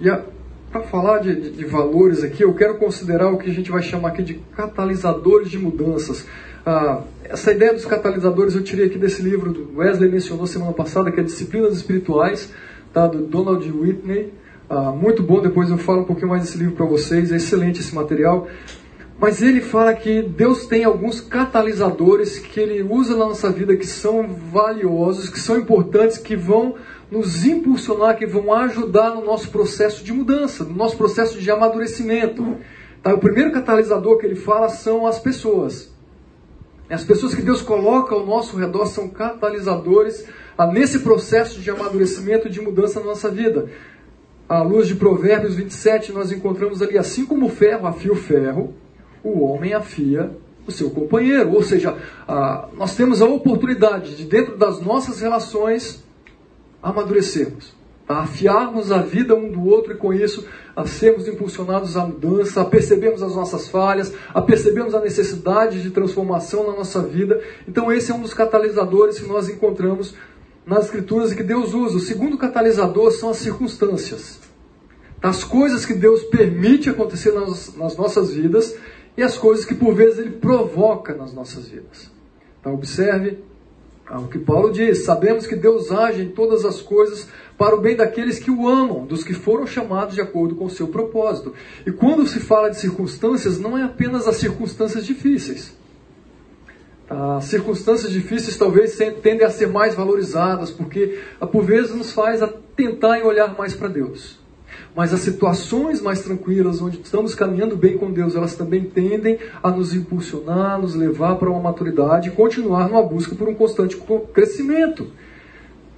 E 0.02 0.10
para 0.72 0.82
falar 0.82 1.20
de, 1.20 1.36
de, 1.40 1.52
de 1.52 1.64
valores 1.64 2.24
aqui, 2.24 2.44
eu 2.44 2.56
quero 2.56 2.80
considerar 2.80 3.32
o 3.32 3.38
que 3.38 3.48
a 3.48 3.54
gente 3.54 3.70
vai 3.70 3.84
chamar 3.84 4.10
aqui 4.10 4.24
de 4.24 4.34
catalisadores 4.34 5.52
de 5.52 5.60
mudanças. 5.60 6.26
Ah, 6.66 7.04
essa 7.24 7.52
ideia 7.52 7.72
dos 7.72 7.86
catalisadores 7.86 8.56
eu 8.56 8.64
tirei 8.64 8.88
aqui 8.88 8.98
desse 8.98 9.22
livro 9.22 9.54
do 9.54 9.78
Wesley 9.78 10.10
mencionou 10.10 10.48
semana 10.48 10.74
passada, 10.74 11.12
que 11.12 11.20
é 11.20 11.24
Disciplinas 11.24 11.76
Espirituais, 11.76 12.52
tá, 12.92 13.06
do 13.06 13.20
Donald 13.28 13.72
Whitney. 13.72 14.34
Ah, 14.68 14.90
muito 14.90 15.22
bom, 15.22 15.40
depois 15.40 15.70
eu 15.70 15.78
falo 15.78 16.02
um 16.02 16.06
pouquinho 16.06 16.30
mais 16.30 16.42
desse 16.42 16.58
livro 16.58 16.74
para 16.74 16.88
vocês, 16.88 17.32
é 17.32 17.36
excelente 17.36 17.80
esse 17.80 17.94
material. 17.94 18.48
Mas 19.18 19.42
ele 19.42 19.62
fala 19.62 19.94
que 19.94 20.22
Deus 20.22 20.66
tem 20.66 20.84
alguns 20.84 21.22
catalisadores 21.22 22.38
que 22.38 22.60
ele 22.60 22.84
usa 22.84 23.16
na 23.16 23.26
nossa 23.26 23.50
vida 23.50 23.76
que 23.78 23.88
são 23.88 24.28
valiosos, 24.28 25.30
que 25.30 25.40
são 25.40 25.58
importantes, 25.58 26.18
que 26.18 26.36
vão 26.36 26.76
nos 27.10 27.46
impulsionar, 27.46 28.18
que 28.18 28.26
vão 28.26 28.54
ajudar 28.54 29.16
no 29.16 29.24
nosso 29.24 29.50
processo 29.50 30.04
de 30.04 30.12
mudança, 30.12 30.66
no 30.66 30.76
nosso 30.76 30.98
processo 30.98 31.40
de 31.40 31.50
amadurecimento. 31.50 32.58
Tá? 33.02 33.14
O 33.14 33.20
primeiro 33.20 33.52
catalisador 33.52 34.18
que 34.18 34.26
ele 34.26 34.36
fala 34.36 34.68
são 34.68 35.08
as 35.08 35.18
pessoas. 35.18 35.94
As 36.90 37.04
pessoas 37.04 37.34
que 37.34 37.42
Deus 37.42 37.62
coloca 37.62 38.14
ao 38.14 38.26
nosso 38.26 38.58
redor 38.58 38.86
são 38.86 39.08
catalisadores 39.08 40.26
nesse 40.74 41.00
processo 41.00 41.62
de 41.62 41.70
amadurecimento 41.72 42.48
e 42.48 42.52
de 42.52 42.62
mudança 42.62 43.00
na 43.00 43.08
nossa 43.08 43.30
vida. 43.30 43.70
À 44.48 44.62
luz 44.62 44.88
de 44.88 44.96
Provérbios 44.96 45.56
27, 45.56 46.12
nós 46.12 46.32
encontramos 46.32 46.82
ali, 46.82 46.98
assim 46.98 47.26
como 47.26 47.48
o 47.48 47.50
ferro 47.50 47.88
afia 47.88 48.12
o 48.12 48.16
ferro, 48.16 48.76
o 49.30 49.44
homem 49.44 49.74
afia 49.74 50.32
o 50.68 50.72
seu 50.72 50.90
companheiro. 50.90 51.54
Ou 51.54 51.64
seja, 51.64 51.96
nós 52.78 52.96
temos 52.96 53.22
a 53.22 53.26
oportunidade 53.26 54.16
de, 54.16 54.26
dentro 54.26 54.58
das 54.58 54.82
nossas 54.82 55.20
relações, 55.20 56.04
amadurecermos 56.82 57.76
a 58.08 58.20
afiarmos 58.22 58.92
a 58.92 59.00
vida 59.00 59.36
um 59.36 59.52
do 59.52 59.66
outro 59.66 59.94
e 59.94 59.98
com 59.98 60.14
isso 60.14 60.46
a 60.76 60.86
sermos 60.86 61.28
impulsionados 61.28 61.98
à 61.98 62.06
mudança, 62.06 62.62
a 62.62 62.66
percebermos 62.66 63.24
as 63.24 63.36
nossas 63.36 63.68
falhas, 63.68 64.14
a 64.34 64.42
percebermos 64.42 64.94
a 64.94 65.02
necessidade 65.02 65.82
de 65.82 65.90
transformação 65.90 66.68
na 66.68 66.74
nossa 66.74 67.02
vida. 67.02 67.42
Então 67.68 67.92
esse 67.92 68.12
é 68.12 68.16
um 68.16 68.22
dos 68.22 68.34
catalisadores 68.34 69.20
que 69.20 69.28
nós 69.28 69.50
encontramos 69.50 70.14
nas 70.66 70.86
escrituras 70.86 71.32
e 71.32 71.36
que 71.36 71.44
Deus 71.44 71.74
usa. 71.74 71.98
O 71.98 72.00
segundo 72.00 72.38
catalisador 72.38 73.12
são 73.12 73.30
as 73.30 73.38
circunstâncias. 73.38 74.40
As 75.22 75.44
coisas 75.44 75.86
que 75.86 75.94
Deus 75.94 76.24
permite 76.26 76.90
acontecer 76.90 77.32
nas, 77.32 77.76
nas 77.76 77.98
nossas 77.98 78.32
vidas 78.32 78.76
e 79.18 79.24
as 79.24 79.38
coisas 79.38 79.66
que 79.66 79.76
por 79.76 79.94
vezes 79.94 80.20
Ele 80.20 80.32
provoca 80.32 81.14
nas 81.14 81.34
nossas 81.34 81.68
vidas. 81.68 82.12
Então 82.60 82.74
observe 82.74 83.40
o 84.12 84.28
que 84.28 84.38
Paulo 84.38 84.72
diz: 84.72 85.04
sabemos 85.04 85.48
que 85.48 85.56
Deus 85.56 85.92
age 85.92 86.22
em 86.22 86.30
todas 86.30 86.64
as 86.66 86.82
coisas 86.82 87.28
para 87.58 87.76
o 87.76 87.80
bem 87.80 87.96
daqueles 87.96 88.38
que 88.38 88.52
o 88.52 88.68
amam, 88.68 89.06
dos 89.06 89.24
que 89.24 89.34
foram 89.34 89.66
chamados 89.66 90.16
de 90.16 90.22
acordo 90.22 90.56
com 90.56 90.66
o 90.66 90.70
seu 90.70 90.88
propósito. 90.88 91.54
E 91.86 91.92
quando 91.92 92.28
se 92.28 92.40
fala 92.40 92.70
de 92.70 92.78
circunstâncias, 92.78 93.60
não 93.60 93.78
é 93.78 93.84
apenas 93.84 94.28
as 94.28 94.36
circunstâncias 94.38 95.06
difíceis. 95.06 95.76
As 97.10 97.46
circunstâncias 97.46 98.12
difíceis 98.12 98.58
talvez 98.58 98.98
tendem 98.98 99.46
a 99.46 99.50
ser 99.50 99.68
mais 99.68 99.94
valorizadas, 99.94 100.72
porque 100.72 101.20
por 101.52 101.64
vezes 101.64 101.96
nos 101.96 102.12
faz 102.12 102.42
a 102.42 102.48
tentar 102.48 103.24
olhar 103.24 103.56
mais 103.56 103.74
para 103.76 103.88
Deus. 103.88 104.40
Mas 104.96 105.14
as 105.14 105.20
situações 105.20 106.02
mais 106.02 106.22
tranquilas, 106.22 106.82
onde 106.82 107.02
estamos 107.02 107.36
caminhando 107.36 107.76
bem 107.76 107.98
com 107.98 108.12
Deus, 108.12 108.36
elas 108.36 108.56
também 108.56 108.86
tendem 108.86 109.38
a 109.62 109.70
nos 109.70 109.94
impulsionar, 109.94 110.80
nos 110.80 110.96
levar 110.96 111.36
para 111.36 111.50
uma 111.50 111.60
maturidade 111.60 112.30
e 112.30 112.32
continuar 112.32 112.88
numa 112.88 113.04
busca 113.04 113.36
por 113.36 113.50
um 113.50 113.54
constante 113.54 113.98
crescimento. 114.34 115.12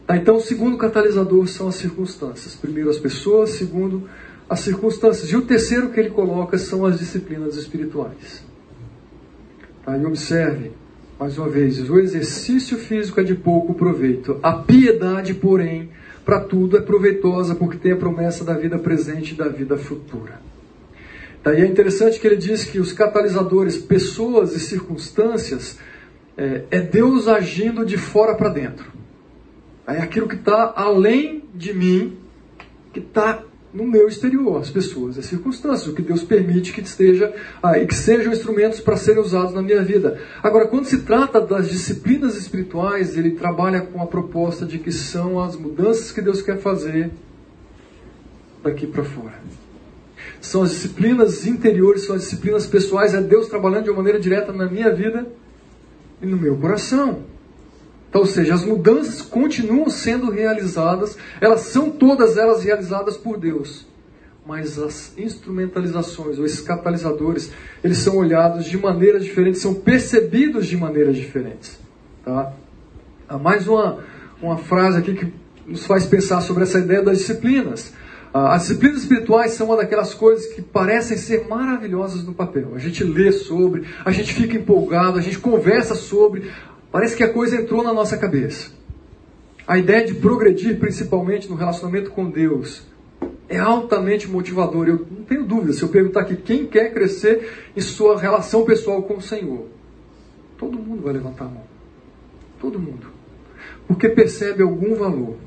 Tá, 0.08 0.18
então, 0.18 0.38
o 0.38 0.42
segundo 0.42 0.78
catalisador 0.78 1.48
são 1.48 1.68
as 1.68 1.76
circunstâncias. 1.76 2.56
Primeiro, 2.56 2.90
as 2.90 2.98
pessoas. 2.98 3.52
Segundo, 3.52 4.10
as 4.50 4.62
circunstâncias. 4.62 5.30
E 5.30 5.36
o 5.36 5.44
terceiro 5.44 5.90
que 5.90 6.00
ele 6.00 6.10
coloca 6.10 6.58
são 6.58 6.86
as 6.86 6.98
disciplinas 6.98 7.56
espirituais. 7.56 8.44
Tá, 9.86 9.96
e 9.96 10.06
observe 10.06 10.72
mais 11.20 11.36
uma 11.36 11.50
vez, 11.50 11.90
o 11.90 11.98
exercício 11.98 12.78
físico 12.78 13.20
é 13.20 13.24
de 13.24 13.34
pouco 13.34 13.74
proveito. 13.74 14.40
A 14.44 14.54
piedade, 14.54 15.34
porém, 15.34 15.90
para 16.28 16.42
tudo 16.42 16.76
é 16.76 16.82
proveitosa, 16.82 17.56
porque 17.56 17.78
tem 17.78 17.94
a 17.94 17.96
promessa 17.96 18.44
da 18.44 18.54
vida 18.54 18.78
presente 18.78 19.34
e 19.34 19.38
da 19.38 19.48
vida 19.48 19.78
futura. 19.78 20.42
Daí 21.42 21.62
é 21.62 21.66
interessante 21.66 22.20
que 22.20 22.28
ele 22.28 22.36
diz 22.36 22.66
que 22.66 22.82
os 22.82 22.92
catalisadores, 22.92 23.78
pessoas 23.78 24.54
e 24.54 24.60
circunstâncias, 24.60 25.80
é, 26.36 26.64
é 26.70 26.82
Deus 26.82 27.30
agindo 27.30 27.86
de 27.86 27.96
fora 27.96 28.36
para 28.36 28.50
dentro. 28.50 28.92
É 29.88 30.02
aquilo 30.02 30.28
que 30.28 30.36
está 30.36 30.74
além 30.76 31.46
de 31.56 31.74
mim, 31.74 32.18
que 32.92 33.00
está 33.00 33.42
no 33.78 33.86
meu 33.86 34.08
exterior, 34.08 34.60
as 34.60 34.72
pessoas, 34.72 35.20
as 35.20 35.26
circunstâncias, 35.26 35.88
o 35.88 35.94
que 35.94 36.02
Deus 36.02 36.24
permite 36.24 36.74
que 36.74 36.82
esteja 36.82 37.32
aí, 37.62 37.86
que 37.86 37.94
sejam 37.94 38.34
instrumentos 38.34 38.80
para 38.80 38.98
serem 38.98 39.22
usados 39.22 39.54
na 39.54 39.62
minha 39.62 39.84
vida. 39.84 40.20
Agora, 40.42 40.68
quando 40.68 40.86
se 40.86 41.04
trata 41.04 41.40
das 41.40 41.70
disciplinas 41.70 42.36
espirituais, 42.36 43.16
ele 43.16 43.32
trabalha 43.32 43.82
com 43.82 44.02
a 44.02 44.08
proposta 44.08 44.66
de 44.66 44.80
que 44.80 44.92
são 44.92 45.40
as 45.40 45.56
mudanças 45.56 46.12
que 46.12 46.22
Deus 46.22 46.42
quer 46.42 46.58
fazer 46.58 47.12
daqui 48.64 48.88
para 48.88 49.04
fora. 49.04 49.36
São 50.42 50.64
as 50.64 50.72
disciplinas 50.72 51.46
interiores, 51.46 52.06
são 52.06 52.16
as 52.16 52.24
disciplinas 52.24 52.66
pessoais, 52.66 53.14
é 53.14 53.22
Deus 53.22 53.48
trabalhando 53.48 53.84
de 53.84 53.90
uma 53.92 53.98
maneira 53.98 54.20
direta 54.20 54.52
na 54.52 54.66
minha 54.66 54.92
vida 54.92 55.28
e 56.20 56.26
no 56.26 56.36
meu 56.36 56.58
coração. 56.58 57.37
Então, 58.10 58.22
ou 58.22 58.28
seja, 58.28 58.54
as 58.54 58.64
mudanças 58.64 59.22
continuam 59.22 59.90
sendo 59.90 60.32
realizadas, 60.32 61.18
elas 61.42 61.62
são 61.62 61.90
todas 61.90 62.38
elas 62.38 62.64
realizadas 62.64 63.18
por 63.18 63.38
Deus. 63.38 63.86
Mas 64.46 64.80
as 64.80 65.14
instrumentalizações, 65.18 66.40
ou 66.40 66.46
esses 66.46 66.62
catalisadores, 66.62 67.52
eles 67.84 67.98
são 67.98 68.16
olhados 68.16 68.66
de 68.66 68.78
maneiras 68.78 69.26
diferentes, 69.26 69.62
são 69.62 69.74
percebidos 69.74 70.68
de 70.68 70.78
maneiras 70.78 71.18
diferentes. 71.18 71.78
Tá? 72.24 72.54
Há 73.28 73.38
mais 73.38 73.68
uma, 73.68 74.00
uma 74.42 74.58
frase 74.58 75.00
aqui 75.00 75.14
que 75.14 75.34
nos 75.68 75.86
faz 75.86 76.06
pensar 76.06 76.40
sobre 76.40 76.64
essa 76.64 76.80
ideia 76.80 77.02
das 77.02 77.18
disciplinas. 77.18 77.94
Ah, 78.34 78.56
as 78.56 78.64
disciplinas 78.64 79.02
espirituais 79.02 79.52
são 79.52 79.68
uma 79.68 79.78
daquelas 79.78 80.14
coisas 80.14 80.46
que 80.54 80.62
parecem 80.62 81.18
ser 81.18 81.46
maravilhosas 81.48 82.24
no 82.24 82.34
papel. 82.34 82.74
A 82.74 82.80
gente 82.80 83.04
lê 83.04 83.34
sobre, 83.34 83.84
a 84.06 84.12
gente 84.12 84.34
fica 84.34 84.56
empolgado, 84.56 85.20
a 85.20 85.22
gente 85.22 85.40
conversa 85.40 85.94
sobre, 85.94 86.50
Parece 86.92 87.16
que 87.16 87.24
a 87.24 87.32
coisa 87.32 87.56
entrou 87.56 87.84
na 87.84 87.94
nossa 87.94 88.18
cabeça. 88.18 88.72
A 89.68 89.78
ideia 89.78 90.06
de 90.06 90.16
progredir, 90.16 90.80
principalmente 90.80 91.50
no 91.50 91.56
relacionamento 91.56 92.12
com 92.12 92.30
Deus, 92.30 92.88
é 93.50 93.58
altamente 93.58 94.28
motivador. 94.28 94.88
Eu 94.88 95.06
não 95.10 95.24
tenho 95.24 95.44
dúvida, 95.44 95.74
se 95.74 95.84
eu 95.84 95.90
perguntar 95.90 96.22
aqui 96.22 96.38
quem 96.38 96.66
quer 96.66 96.94
crescer 96.94 97.70
em 97.76 97.82
sua 97.82 98.18
relação 98.20 98.64
pessoal 98.64 99.04
com 99.04 99.16
o 99.16 99.22
Senhor, 99.22 99.68
todo 100.58 100.78
mundo 100.80 101.04
vai 101.04 101.14
levantar 101.14 101.46
a 101.46 101.50
mão. 101.50 101.64
Todo 102.60 102.80
mundo. 102.80 103.08
Porque 103.88 104.10
percebe 104.10 104.64
algum 104.64 104.96
valor. 104.96 105.38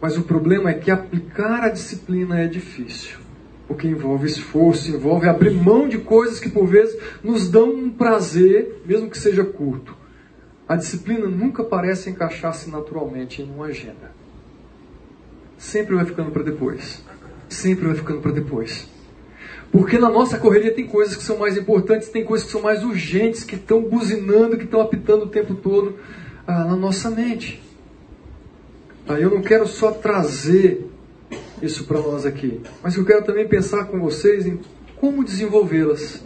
Mas 0.00 0.16
o 0.16 0.22
problema 0.22 0.70
é 0.70 0.74
que 0.74 0.90
aplicar 0.90 1.62
a 1.62 1.68
disciplina 1.68 2.40
é 2.40 2.46
difícil 2.46 3.25
porque 3.66 3.88
envolve 3.88 4.26
esforço, 4.26 4.90
envolve 4.90 5.28
abrir 5.28 5.50
mão 5.50 5.88
de 5.88 5.98
coisas 5.98 6.38
que 6.38 6.48
por 6.48 6.66
vezes 6.66 6.96
nos 7.22 7.50
dão 7.50 7.70
um 7.70 7.90
prazer, 7.90 8.82
mesmo 8.86 9.10
que 9.10 9.18
seja 9.18 9.44
curto. 9.44 9.96
A 10.68 10.76
disciplina 10.76 11.26
nunca 11.26 11.64
parece 11.64 12.10
encaixar-se 12.10 12.70
naturalmente 12.70 13.42
em 13.42 13.50
uma 13.50 13.66
agenda. 13.66 14.12
Sempre 15.58 15.94
vai 15.96 16.04
ficando 16.04 16.30
para 16.30 16.42
depois. 16.42 17.04
Sempre 17.48 17.86
vai 17.86 17.94
ficando 17.94 18.20
para 18.20 18.32
depois. 18.32 18.88
Porque 19.70 19.98
na 19.98 20.08
nossa 20.08 20.38
correria 20.38 20.72
tem 20.72 20.86
coisas 20.86 21.16
que 21.16 21.22
são 21.22 21.38
mais 21.38 21.56
importantes, 21.56 22.08
tem 22.08 22.24
coisas 22.24 22.46
que 22.46 22.52
são 22.52 22.62
mais 22.62 22.84
urgentes, 22.84 23.44
que 23.44 23.56
estão 23.56 23.82
buzinando, 23.82 24.56
que 24.56 24.64
estão 24.64 24.80
apitando 24.80 25.24
o 25.24 25.28
tempo 25.28 25.54
todo 25.54 25.96
ah, 26.46 26.64
na 26.64 26.76
nossa 26.76 27.10
mente. 27.10 27.62
Aí 29.08 29.22
eu 29.22 29.30
não 29.30 29.42
quero 29.42 29.66
só 29.66 29.90
trazer 29.90 30.90
isso 31.62 31.84
para 31.84 32.00
nós 32.00 32.26
aqui. 32.26 32.60
Mas 32.82 32.96
eu 32.96 33.04
quero 33.04 33.24
também 33.24 33.46
pensar 33.48 33.86
com 33.86 34.00
vocês 34.00 34.46
em 34.46 34.60
como 34.96 35.24
desenvolvê-las. 35.24 36.24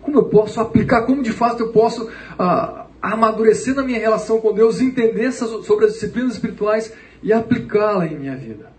Como 0.00 0.18
eu 0.18 0.24
posso 0.24 0.60
aplicar, 0.60 1.02
como 1.02 1.22
de 1.22 1.32
fato 1.32 1.62
eu 1.62 1.72
posso 1.72 2.08
ah, 2.38 2.86
amadurecer 3.00 3.74
na 3.74 3.82
minha 3.82 3.98
relação 3.98 4.40
com 4.40 4.52
Deus, 4.52 4.80
entender 4.80 5.32
sobre 5.32 5.86
as 5.86 5.94
disciplinas 5.94 6.34
espirituais 6.34 6.92
e 7.22 7.32
aplicá-la 7.32 8.06
em 8.06 8.18
minha 8.18 8.36
vida. 8.36 8.72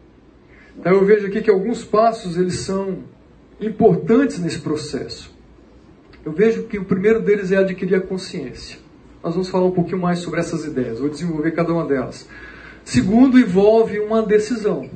Então 0.78 0.94
eu 0.94 1.06
vejo 1.06 1.28
aqui 1.28 1.42
que 1.42 1.50
alguns 1.50 1.84
passos 1.84 2.38
eles 2.38 2.60
são 2.60 3.04
importantes 3.60 4.40
nesse 4.40 4.60
processo. 4.60 5.34
Eu 6.24 6.32
vejo 6.32 6.64
que 6.64 6.78
o 6.78 6.86
primeiro 6.86 7.22
deles 7.22 7.52
é 7.52 7.58
adquirir 7.58 7.96
a 7.96 8.02
consciência. 8.02 8.80
Nós 9.24 9.34
vamos 9.34 9.50
falar 9.50 9.66
um 9.66 9.72
pouquinho 9.72 10.00
mais 10.00 10.20
sobre 10.20 10.40
essas 10.40 10.66
ideias, 10.66 11.00
vou 11.00 11.10
desenvolver 11.10 11.52
cada 11.52 11.74
uma 11.74 11.86
delas. 11.86 12.28
Segundo, 12.84 13.40
envolve 13.40 14.00
uma 14.00 14.22
decisão. 14.22 14.90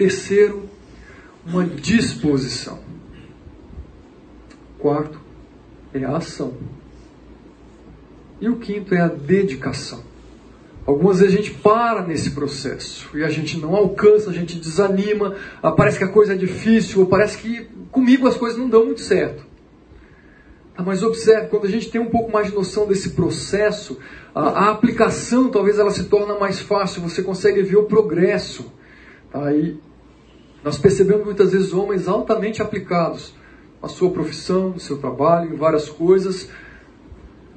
Terceiro, 0.00 0.62
uma 1.44 1.62
disposição. 1.62 2.78
Quarto, 4.78 5.20
é 5.92 6.02
a 6.02 6.16
ação. 6.16 6.54
E 8.40 8.48
o 8.48 8.56
quinto 8.56 8.94
é 8.94 9.00
a 9.02 9.08
dedicação. 9.08 10.02
Algumas 10.86 11.20
vezes 11.20 11.34
a 11.34 11.36
gente 11.36 11.50
para 11.50 12.02
nesse 12.02 12.30
processo 12.30 13.10
e 13.14 13.22
a 13.22 13.28
gente 13.28 13.58
não 13.58 13.76
alcança, 13.76 14.30
a 14.30 14.32
gente 14.32 14.58
desanima, 14.58 15.36
ah, 15.62 15.70
parece 15.70 15.98
que 15.98 16.04
a 16.04 16.08
coisa 16.08 16.32
é 16.32 16.36
difícil, 16.36 17.00
ou 17.00 17.06
parece 17.06 17.36
que 17.36 17.68
comigo 17.90 18.26
as 18.26 18.38
coisas 18.38 18.58
não 18.58 18.70
dão 18.70 18.86
muito 18.86 19.02
certo. 19.02 19.44
Ah, 20.78 20.82
mas 20.82 21.02
observe, 21.02 21.48
quando 21.48 21.66
a 21.66 21.70
gente 21.70 21.90
tem 21.90 22.00
um 22.00 22.08
pouco 22.08 22.32
mais 22.32 22.46
de 22.46 22.54
noção 22.54 22.86
desse 22.86 23.10
processo, 23.10 23.98
a, 24.34 24.48
a 24.48 24.70
aplicação 24.70 25.50
talvez 25.50 25.78
ela 25.78 25.90
se 25.90 26.04
torna 26.04 26.38
mais 26.38 26.58
fácil, 26.58 27.02
você 27.02 27.22
consegue 27.22 27.60
ver 27.60 27.76
o 27.76 27.84
progresso. 27.84 28.72
Tá? 29.30 29.52
E 29.52 29.78
nós 30.64 30.78
percebemos 30.78 31.24
muitas 31.24 31.52
vezes 31.52 31.72
homens 31.72 32.06
altamente 32.06 32.60
aplicados 32.60 33.34
na 33.82 33.88
sua 33.88 34.10
profissão, 34.10 34.70
no 34.70 34.80
seu 34.80 34.98
trabalho, 34.98 35.54
em 35.54 35.56
várias 35.56 35.88
coisas, 35.88 36.50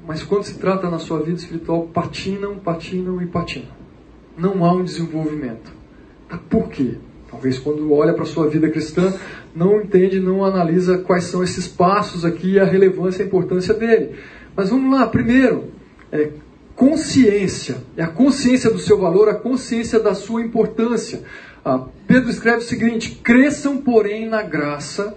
mas 0.06 0.22
quando 0.22 0.44
se 0.44 0.58
trata 0.58 0.90
na 0.90 0.98
sua 0.98 1.20
vida 1.20 1.38
espiritual, 1.38 1.88
patinam, 1.92 2.56
patinam 2.56 3.20
e 3.22 3.26
patinam. 3.26 3.72
Não 4.36 4.64
há 4.64 4.72
um 4.72 4.84
desenvolvimento. 4.84 5.72
Tá, 6.28 6.38
por 6.38 6.68
quê? 6.68 6.96
Talvez 7.30 7.58
quando 7.58 7.92
olha 7.92 8.12
para 8.12 8.22
a 8.22 8.26
sua 8.26 8.48
vida 8.48 8.68
cristã, 8.68 9.12
não 9.54 9.80
entende, 9.80 10.20
não 10.20 10.44
analisa 10.44 10.98
quais 10.98 11.24
são 11.24 11.42
esses 11.42 11.66
passos 11.66 12.24
aqui, 12.24 12.58
a 12.58 12.64
relevância 12.64 13.22
e 13.22 13.24
a 13.24 13.26
importância 13.26 13.74
dele. 13.74 14.16
Mas 14.54 14.70
vamos 14.70 14.92
lá, 14.92 15.06
primeiro, 15.06 15.72
é 16.12 16.30
consciência. 16.76 17.78
É 17.96 18.02
a 18.02 18.08
consciência 18.08 18.70
do 18.70 18.78
seu 18.78 18.98
valor, 18.98 19.28
a 19.28 19.34
consciência 19.34 19.98
da 19.98 20.14
sua 20.14 20.42
importância. 20.42 21.22
Ah, 21.64 21.86
Pedro 22.06 22.28
escreve 22.28 22.58
o 22.58 22.62
seguinte: 22.62 23.20
cresçam, 23.22 23.78
porém, 23.78 24.28
na 24.28 24.42
graça 24.42 25.16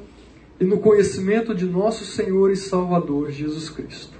e 0.59 0.63
no 0.63 0.79
conhecimento 0.79 1.53
de 1.53 1.65
nosso 1.65 2.05
Senhor 2.05 2.51
e 2.51 2.55
Salvador 2.55 3.31
Jesus 3.31 3.69
Cristo. 3.69 4.17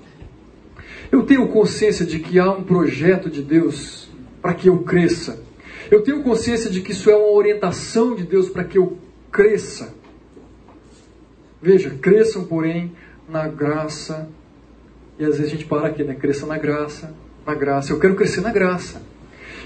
Eu 1.12 1.24
tenho 1.24 1.48
consciência 1.48 2.06
de 2.06 2.20
que 2.20 2.38
há 2.38 2.52
um 2.52 2.64
projeto 2.64 3.30
de 3.30 3.42
Deus 3.42 4.10
para 4.42 4.54
que 4.54 4.68
eu 4.68 4.80
cresça. 4.80 5.42
Eu 5.90 6.04
tenho 6.04 6.22
consciência 6.22 6.70
de 6.70 6.82
que 6.82 6.92
isso 6.92 7.10
é 7.10 7.16
uma 7.16 7.32
orientação 7.32 8.14
de 8.14 8.24
Deus 8.24 8.50
para 8.50 8.66
que 8.66 8.78
eu 8.78 8.98
cresça. 9.32 9.96
Veja, 11.62 11.92
cresçam, 11.92 12.44
porém, 12.44 12.92
na 13.28 13.48
graça. 13.48 14.30
E 15.18 15.24
às 15.24 15.38
vezes 15.38 15.46
a 15.46 15.56
gente 15.56 15.66
para 15.66 15.88
aqui, 15.88 16.04
né? 16.04 16.14
Cresça 16.14 16.46
na 16.46 16.58
graça, 16.58 17.14
na 17.46 17.56
graça. 17.56 17.94
Eu 17.94 18.00
quero 18.00 18.16
crescer 18.16 18.42
na 18.42 18.52
graça. 18.52 19.02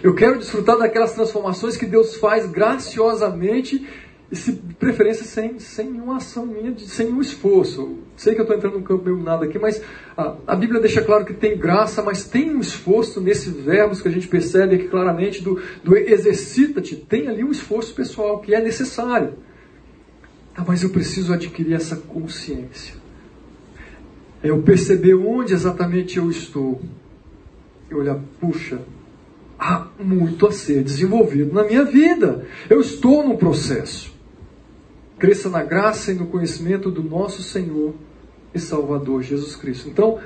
Eu 0.03 0.15
quero 0.15 0.39
desfrutar 0.39 0.77
daquelas 0.77 1.13
transformações 1.13 1.77
que 1.77 1.85
Deus 1.85 2.15
faz 2.15 2.49
graciosamente 2.49 3.87
e 4.31 4.35
se 4.35 4.53
de 4.53 4.73
preferência 4.75 5.25
sem, 5.25 5.59
sem 5.59 5.91
nenhuma 5.91 6.17
ação 6.17 6.45
minha, 6.45 6.73
sem 6.79 7.07
nenhum 7.07 7.19
esforço. 7.19 7.97
Sei 8.15 8.33
que 8.33 8.39
eu 8.39 8.43
estou 8.43 8.57
entrando 8.57 8.75
num 8.75 8.83
campo 8.83 9.03
meio 9.03 9.21
nada 9.21 9.45
aqui, 9.45 9.59
mas 9.59 9.81
a, 10.17 10.37
a, 10.47 10.55
Bíblia 10.55 10.79
deixa 10.79 11.01
claro 11.01 11.25
que 11.25 11.33
tem 11.33 11.57
graça, 11.57 12.01
mas 12.01 12.23
tem 12.23 12.55
um 12.55 12.61
esforço 12.61 13.19
nesses 13.19 13.53
verbos 13.53 14.01
que 14.01 14.07
a 14.07 14.11
gente 14.11 14.29
percebe 14.29 14.75
aqui 14.75 14.87
claramente 14.87 15.43
do, 15.43 15.61
do 15.83 15.97
exercita-te. 15.97 16.95
Tem 16.95 17.27
ali 17.27 17.43
um 17.43 17.51
esforço 17.51 17.93
pessoal 17.93 18.39
que 18.39 18.55
é 18.55 18.61
necessário. 18.61 19.33
Ah, 20.55 20.63
mas 20.65 20.81
eu 20.81 20.89
preciso 20.89 21.33
adquirir 21.33 21.73
essa 21.73 21.97
consciência. 21.97 22.95
É 24.41 24.49
eu 24.49 24.61
perceber 24.61 25.13
onde 25.13 25.53
exatamente 25.53 26.17
eu 26.17 26.29
estou. 26.29 26.81
E 27.89 27.93
olhar, 27.93 28.17
puxa, 28.39 28.79
há 29.61 29.87
muito 29.99 30.47
a 30.47 30.51
ser 30.51 30.83
desenvolvido 30.83 31.53
na 31.53 31.63
minha 31.63 31.85
vida. 31.85 32.47
Eu 32.67 32.81
estou 32.81 33.23
no 33.23 33.37
processo. 33.37 34.11
Cresça 35.19 35.49
na 35.49 35.61
graça 35.61 36.11
e 36.11 36.15
no 36.15 36.25
conhecimento 36.25 36.89
do 36.89 37.03
nosso 37.03 37.43
Senhor 37.43 37.93
e 38.55 38.59
Salvador 38.59 39.21
Jesus 39.21 39.55
Cristo. 39.55 39.87
Então, 39.87 40.19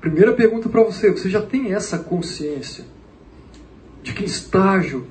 primeira 0.00 0.32
pergunta 0.32 0.68
para 0.68 0.82
você: 0.82 1.12
você 1.12 1.30
já 1.30 1.40
tem 1.40 1.72
essa 1.72 1.98
consciência 1.98 2.84
de 4.02 4.12
que 4.12 4.24
estágio, 4.24 5.06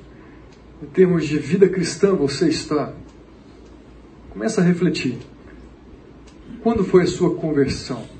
em 0.83 0.87
termos 0.87 1.25
de 1.25 1.39
vida 1.39 1.69
cristã, 1.69 2.13
você 2.13 2.49
está? 2.49 2.91
Começa 4.29 4.59
a 4.59 4.63
refletir. 4.63 5.17
Quando 6.61 6.83
foi 6.83 7.03
a 7.03 7.07
sua 7.07 7.33
conversão? 7.35 8.19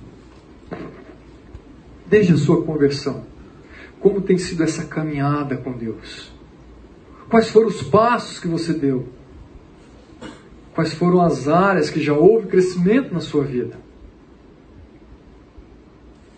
desde 2.10 2.34
a 2.34 2.38
sua 2.38 2.64
conversão? 2.64 3.24
Como 4.00 4.22
tem 4.22 4.38
sido 4.38 4.64
essa 4.64 4.86
caminhada 4.86 5.58
com 5.58 5.72
Deus? 5.74 6.32
Quais 7.30 7.50
foram 7.50 7.68
os 7.68 7.84
passos 7.84 8.40
que 8.40 8.48
você 8.48 8.74
deu? 8.74 9.08
Quais 10.74 10.94
foram 10.94 11.22
as 11.22 11.48
áreas 11.48 11.90
que 11.90 12.02
já 12.02 12.14
houve 12.14 12.48
crescimento 12.48 13.14
na 13.14 13.20
sua 13.20 13.44
vida? 13.44 13.78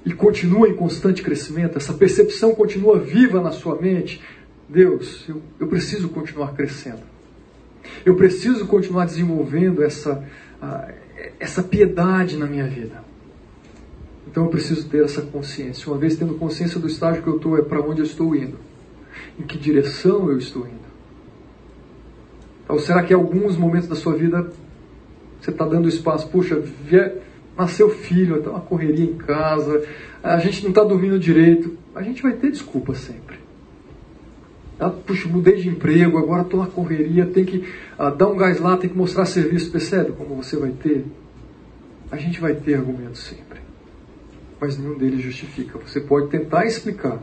E 0.04 0.12
continua 0.12 0.68
em 0.68 0.76
constante 0.76 1.22
crescimento? 1.22 1.78
Essa 1.78 1.94
percepção 1.94 2.56
continua 2.56 3.00
viva 3.00 3.40
na 3.40 3.52
sua 3.52 3.80
mente? 3.80 4.22
Deus, 4.68 5.26
eu, 5.30 5.42
eu 5.60 5.68
preciso 5.68 6.10
continuar 6.10 6.54
crescendo. 6.54 7.04
Eu 8.04 8.16
preciso 8.16 8.66
continuar 8.66 9.06
desenvolvendo 9.06 9.84
essa, 9.84 10.24
uh, 10.62 10.94
essa 11.40 11.62
piedade 11.62 12.38
na 12.38 12.48
minha 12.48 12.68
vida. 12.68 13.11
Então 14.32 14.46
eu 14.46 14.50
preciso 14.50 14.88
ter 14.88 15.04
essa 15.04 15.22
consciência. 15.22 15.92
Uma 15.92 15.98
vez 15.98 16.16
tendo 16.16 16.36
consciência 16.36 16.80
do 16.80 16.88
estágio 16.88 17.22
que 17.22 17.28
eu 17.28 17.36
estou, 17.36 17.58
é 17.58 17.62
para 17.62 17.82
onde 17.82 18.00
eu 18.00 18.06
estou 18.06 18.34
indo. 18.34 18.58
Em 19.38 19.44
que 19.44 19.58
direção 19.58 20.30
eu 20.30 20.38
estou 20.38 20.66
indo. 20.66 20.82
Ou 22.70 22.80
será 22.80 23.04
que 23.04 23.12
em 23.14 23.16
alguns 23.16 23.58
momentos 23.58 23.90
da 23.90 23.96
sua 23.96 24.16
vida 24.16 24.50
você 25.40 25.52
está 25.52 25.66
dando 25.66 25.90
espaço? 25.90 26.30
Puxa, 26.30 26.64
nasceu 27.58 27.90
filho, 27.90 28.38
está 28.38 28.52
uma 28.52 28.62
correria 28.62 29.04
em 29.04 29.16
casa, 29.16 29.86
a 30.24 30.38
gente 30.38 30.64
não 30.64 30.70
está 30.70 30.84
dormindo 30.84 31.20
direito. 31.20 31.78
A 31.94 32.02
gente 32.02 32.24
vai 32.24 32.32
ter 32.32 32.52
desculpa 32.52 32.96
sempre. 32.96 33.38
Ah, 34.80 34.90
puxa, 34.90 35.28
mudei 35.28 35.58
de 35.58 35.68
emprego, 35.68 36.18
agora 36.18 36.44
estou 36.44 36.62
na 36.62 36.68
correria, 36.68 37.26
tem 37.26 37.44
que 37.44 37.68
ah, 38.00 38.10
dar 38.10 38.30
um 38.30 38.38
gás 38.38 38.62
lá, 38.62 38.78
tem 38.78 38.90
que 38.90 38.98
mostrar 38.98 39.26
serviço. 39.26 39.70
Percebe 39.70 40.14
como 40.14 40.36
você 40.36 40.56
vai 40.56 40.72
ter? 40.72 41.06
A 42.10 42.16
gente 42.16 42.40
vai 42.40 42.56
ter 42.56 42.76
argumentos 42.76 43.22
sempre. 43.22 43.51
Mas 44.62 44.78
nenhum 44.78 44.96
deles 44.96 45.22
justifica. 45.22 45.80
Você 45.80 46.00
pode 46.00 46.28
tentar 46.28 46.68
explicar, 46.68 47.20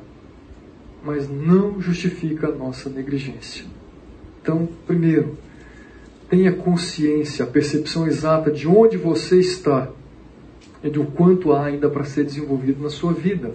mas 1.04 1.28
não 1.28 1.80
justifica 1.80 2.48
a 2.48 2.52
nossa 2.52 2.90
negligência. 2.90 3.64
Então, 4.42 4.68
primeiro, 4.88 5.38
tenha 6.28 6.52
consciência, 6.52 7.44
a 7.44 7.48
percepção 7.48 8.08
exata 8.08 8.50
de 8.50 8.66
onde 8.66 8.96
você 8.96 9.38
está 9.38 9.88
e 10.82 10.90
do 10.90 11.04
quanto 11.04 11.52
há 11.52 11.66
ainda 11.66 11.88
para 11.88 12.02
ser 12.04 12.24
desenvolvido 12.24 12.82
na 12.82 12.90
sua 12.90 13.12
vida. 13.12 13.54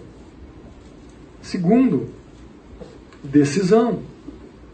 Segundo, 1.42 2.08
decisão. 3.22 4.00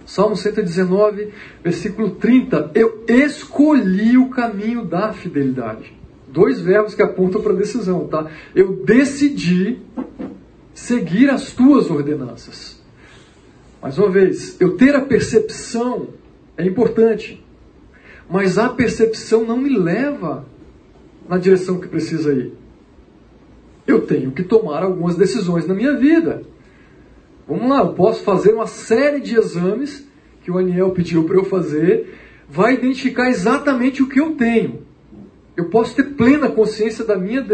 Salmo 0.05 0.35
119, 0.35 1.33
versículo 1.63 2.11
30. 2.11 2.71
Eu 2.75 3.05
escolhi 3.07 4.17
o 4.17 4.29
caminho 4.29 4.85
da 4.85 5.13
fidelidade. 5.13 5.98
Dois 6.31 6.61
verbos 6.61 6.93
que 6.93 7.01
apontam 7.01 7.41
para 7.41 7.53
decisão, 7.53 8.07
tá? 8.07 8.29
Eu 8.55 8.83
decidi 8.83 9.79
seguir 10.73 11.29
as 11.29 11.51
tuas 11.51 11.89
ordenanças. 11.89 12.79
Mais 13.81 13.97
uma 13.97 14.09
vez, 14.09 14.59
eu 14.59 14.75
ter 14.75 14.95
a 14.95 15.01
percepção 15.01 16.09
é 16.57 16.65
importante, 16.65 17.43
mas 18.29 18.57
a 18.57 18.69
percepção 18.69 19.45
não 19.45 19.57
me 19.57 19.69
leva 19.69 20.45
na 21.27 21.37
direção 21.37 21.79
que 21.79 21.87
precisa 21.87 22.33
ir. 22.33 22.53
Eu 23.87 24.01
tenho 24.01 24.31
que 24.31 24.43
tomar 24.43 24.83
algumas 24.83 25.15
decisões 25.15 25.65
na 25.65 25.73
minha 25.73 25.95
vida. 25.95 26.43
Vamos 27.47 27.67
lá, 27.67 27.79
eu 27.79 27.93
posso 27.93 28.21
fazer 28.23 28.53
uma 28.53 28.67
série 28.67 29.19
de 29.19 29.35
exames 29.35 30.07
que 30.43 30.51
o 30.51 30.57
Aniel 30.57 30.91
pediu 30.91 31.23
para 31.23 31.37
eu 31.37 31.43
fazer, 31.43 32.15
vai 32.47 32.75
identificar 32.75 33.29
exatamente 33.29 34.03
o 34.03 34.07
que 34.07 34.19
eu 34.19 34.35
tenho. 34.35 34.88
Eu 35.59 35.65
posso 35.65 35.93
ter 35.93 36.15
plena 36.15 36.49
consciência 36.49 37.03
da 37.03 37.17
minha, 37.17 37.45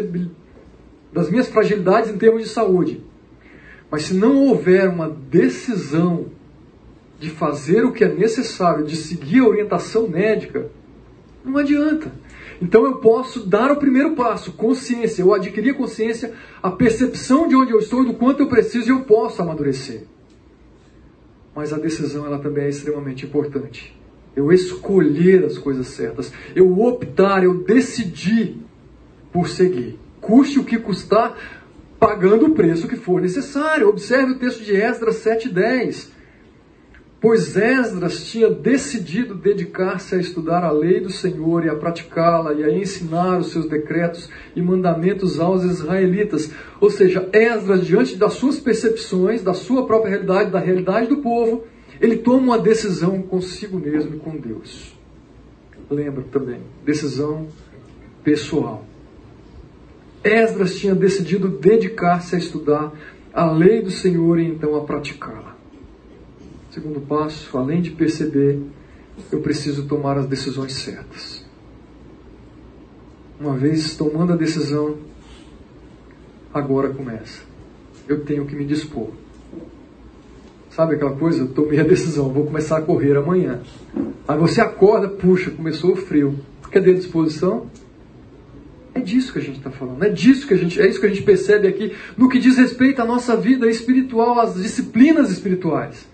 das 1.12 1.28
minhas 1.28 1.48
fragilidades 1.48 2.12
em 2.12 2.18
termos 2.20 2.44
de 2.44 2.50
saúde. 2.50 3.04
Mas 3.90 4.04
se 4.04 4.14
não 4.14 4.46
houver 4.46 4.88
uma 4.88 5.10
decisão 5.10 6.28
de 7.20 7.32
fazer 7.32 7.84
o 7.84 7.92
que 7.92 8.04
é 8.04 8.08
necessário, 8.08 8.86
de 8.86 8.96
seguir 8.96 9.40
a 9.40 9.48
orientação 9.48 10.08
médica, 10.08 10.70
não 11.44 11.58
adianta. 11.58 12.12
Então 12.62 12.86
eu 12.86 12.98
posso 12.98 13.40
dar 13.40 13.72
o 13.72 13.78
primeiro 13.78 14.12
passo, 14.16 14.52
consciência. 14.52 15.24
Eu 15.24 15.34
adquiri 15.34 15.72
a 15.72 15.74
consciência, 15.74 16.32
a 16.62 16.70
percepção 16.70 17.48
de 17.48 17.56
onde 17.56 17.72
eu 17.72 17.80
estou 17.80 18.06
do 18.06 18.14
quanto 18.14 18.44
eu 18.44 18.48
preciso 18.48 18.88
e 18.88 18.92
eu 18.92 19.02
posso 19.02 19.42
amadurecer. 19.42 20.04
Mas 21.56 21.74
a 21.74 21.80
decisão 21.80 22.24
ela 22.24 22.38
também 22.38 22.66
é 22.66 22.70
extremamente 22.70 23.26
importante. 23.26 24.00
Eu 24.36 24.52
escolher 24.52 25.46
as 25.46 25.58
coisas 25.58 25.88
certas, 25.88 26.32
eu 26.56 26.80
optar, 26.80 27.44
eu 27.44 27.64
decidir 27.64 28.58
por 29.32 29.48
seguir. 29.48 29.98
Custe 30.20 30.60
o 30.60 30.64
que 30.64 30.78
custar, 30.78 31.38
pagando 32.00 32.48
o 32.48 32.54
preço 32.54 32.88
que 32.88 32.96
for 32.96 33.22
necessário. 33.22 33.88
Observe 33.88 34.34
o 34.34 34.40
texto 34.40 34.64
de 34.64 34.76
Esdras 34.76 35.16
7,10. 35.24 36.10
Pois 37.22 37.56
Esdras 37.58 38.24
tinha 38.26 38.50
decidido 38.50 39.34
dedicar-se 39.34 40.14
a 40.14 40.20
estudar 40.20 40.64
a 40.64 40.70
lei 40.72 41.00
do 41.00 41.10
Senhor 41.10 41.66
e 41.66 41.70
a 41.70 41.76
praticá-la 41.76 42.54
e 42.54 42.64
a 42.64 42.70
ensinar 42.70 43.40
os 43.40 43.52
seus 43.52 43.68
decretos 43.68 44.30
e 44.56 44.62
mandamentos 44.62 45.40
aos 45.40 45.64
israelitas. 45.64 46.52
Ou 46.80 46.92
seja, 46.92 47.28
Esdras, 47.34 47.86
diante 47.86 48.16
das 48.16 48.34
suas 48.34 48.60
percepções, 48.60 49.42
da 49.42 49.54
sua 49.54 49.88
própria 49.88 50.12
realidade, 50.12 50.52
da 50.52 50.60
realidade 50.60 51.08
do 51.08 51.18
povo, 51.18 51.64
ele 52.00 52.18
toma 52.18 52.56
uma 52.56 52.60
decisão 52.60 53.22
consigo 53.22 53.80
mesmo 53.80 54.16
e 54.16 54.20
com 54.20 54.38
Deus. 54.38 54.94
Lembra 55.90 56.24
também, 56.32 56.62
decisão 56.84 57.48
pessoal. 58.24 58.86
Esdras 60.24 60.76
tinha 60.76 60.96
decidido 60.96 61.48
dedicar-se 61.48 62.36
a 62.36 62.40
estudar 62.40 62.92
a 63.32 63.52
lei 63.52 63.82
do 63.82 63.92
Senhor 63.92 64.40
e 64.40 64.48
então 64.48 64.76
a 64.76 64.84
praticá-la. 64.84 65.56
Segundo 66.72 67.00
passo, 67.02 67.56
além 67.58 67.82
de 67.82 67.92
perceber, 67.92 68.60
eu 69.32 69.40
preciso 69.42 69.88
tomar 69.88 70.18
as 70.18 70.26
decisões 70.26 70.74
certas. 70.74 71.46
Uma 73.40 73.56
vez 73.56 73.96
tomando 73.96 74.34
a 74.34 74.36
decisão, 74.36 74.98
agora 76.54 76.90
começa. 76.90 77.44
Eu 78.08 78.24
tenho 78.26 78.46
que 78.46 78.56
me 78.56 78.66
dispor. 78.66 79.12
Sabe 80.76 80.96
aquela 80.96 81.16
coisa? 81.16 81.46
Tomei 81.46 81.80
a 81.80 81.84
decisão, 81.84 82.34
vou 82.34 82.48
começar 82.48 82.80
a 82.80 82.82
correr 82.82 83.16
amanhã. 83.16 83.62
Aí 84.28 84.38
você 84.38 84.60
acorda, 84.60 85.08
puxa, 85.08 85.50
começou 85.50 85.94
o 85.94 85.96
frio. 85.96 86.38
Cadê 86.70 86.92
a 86.92 86.96
disposição? 86.96 87.68
É 88.94 89.00
disso 89.00 89.32
que 89.32 89.40
a 89.40 89.42
gente 89.42 89.60
está 89.60 89.72
falando, 89.72 90.04
é 90.04 90.10
disso 90.10 90.46
que 90.46 90.54
a 90.54 90.58
gente, 90.58 90.82
é 90.82 90.86
isso 90.86 91.00
que 91.00 91.06
a 91.06 91.10
gente 91.10 91.24
percebe 91.24 91.66
aqui 91.66 91.94
no 92.18 92.28
que 92.28 92.40
diz 92.40 92.58
respeito 92.58 93.02
à 93.02 93.06
nossa 93.06 93.38
vida 93.38 93.70
espiritual, 93.70 94.38
às 94.38 94.56
disciplinas 94.56 95.32
espirituais. 95.32 96.06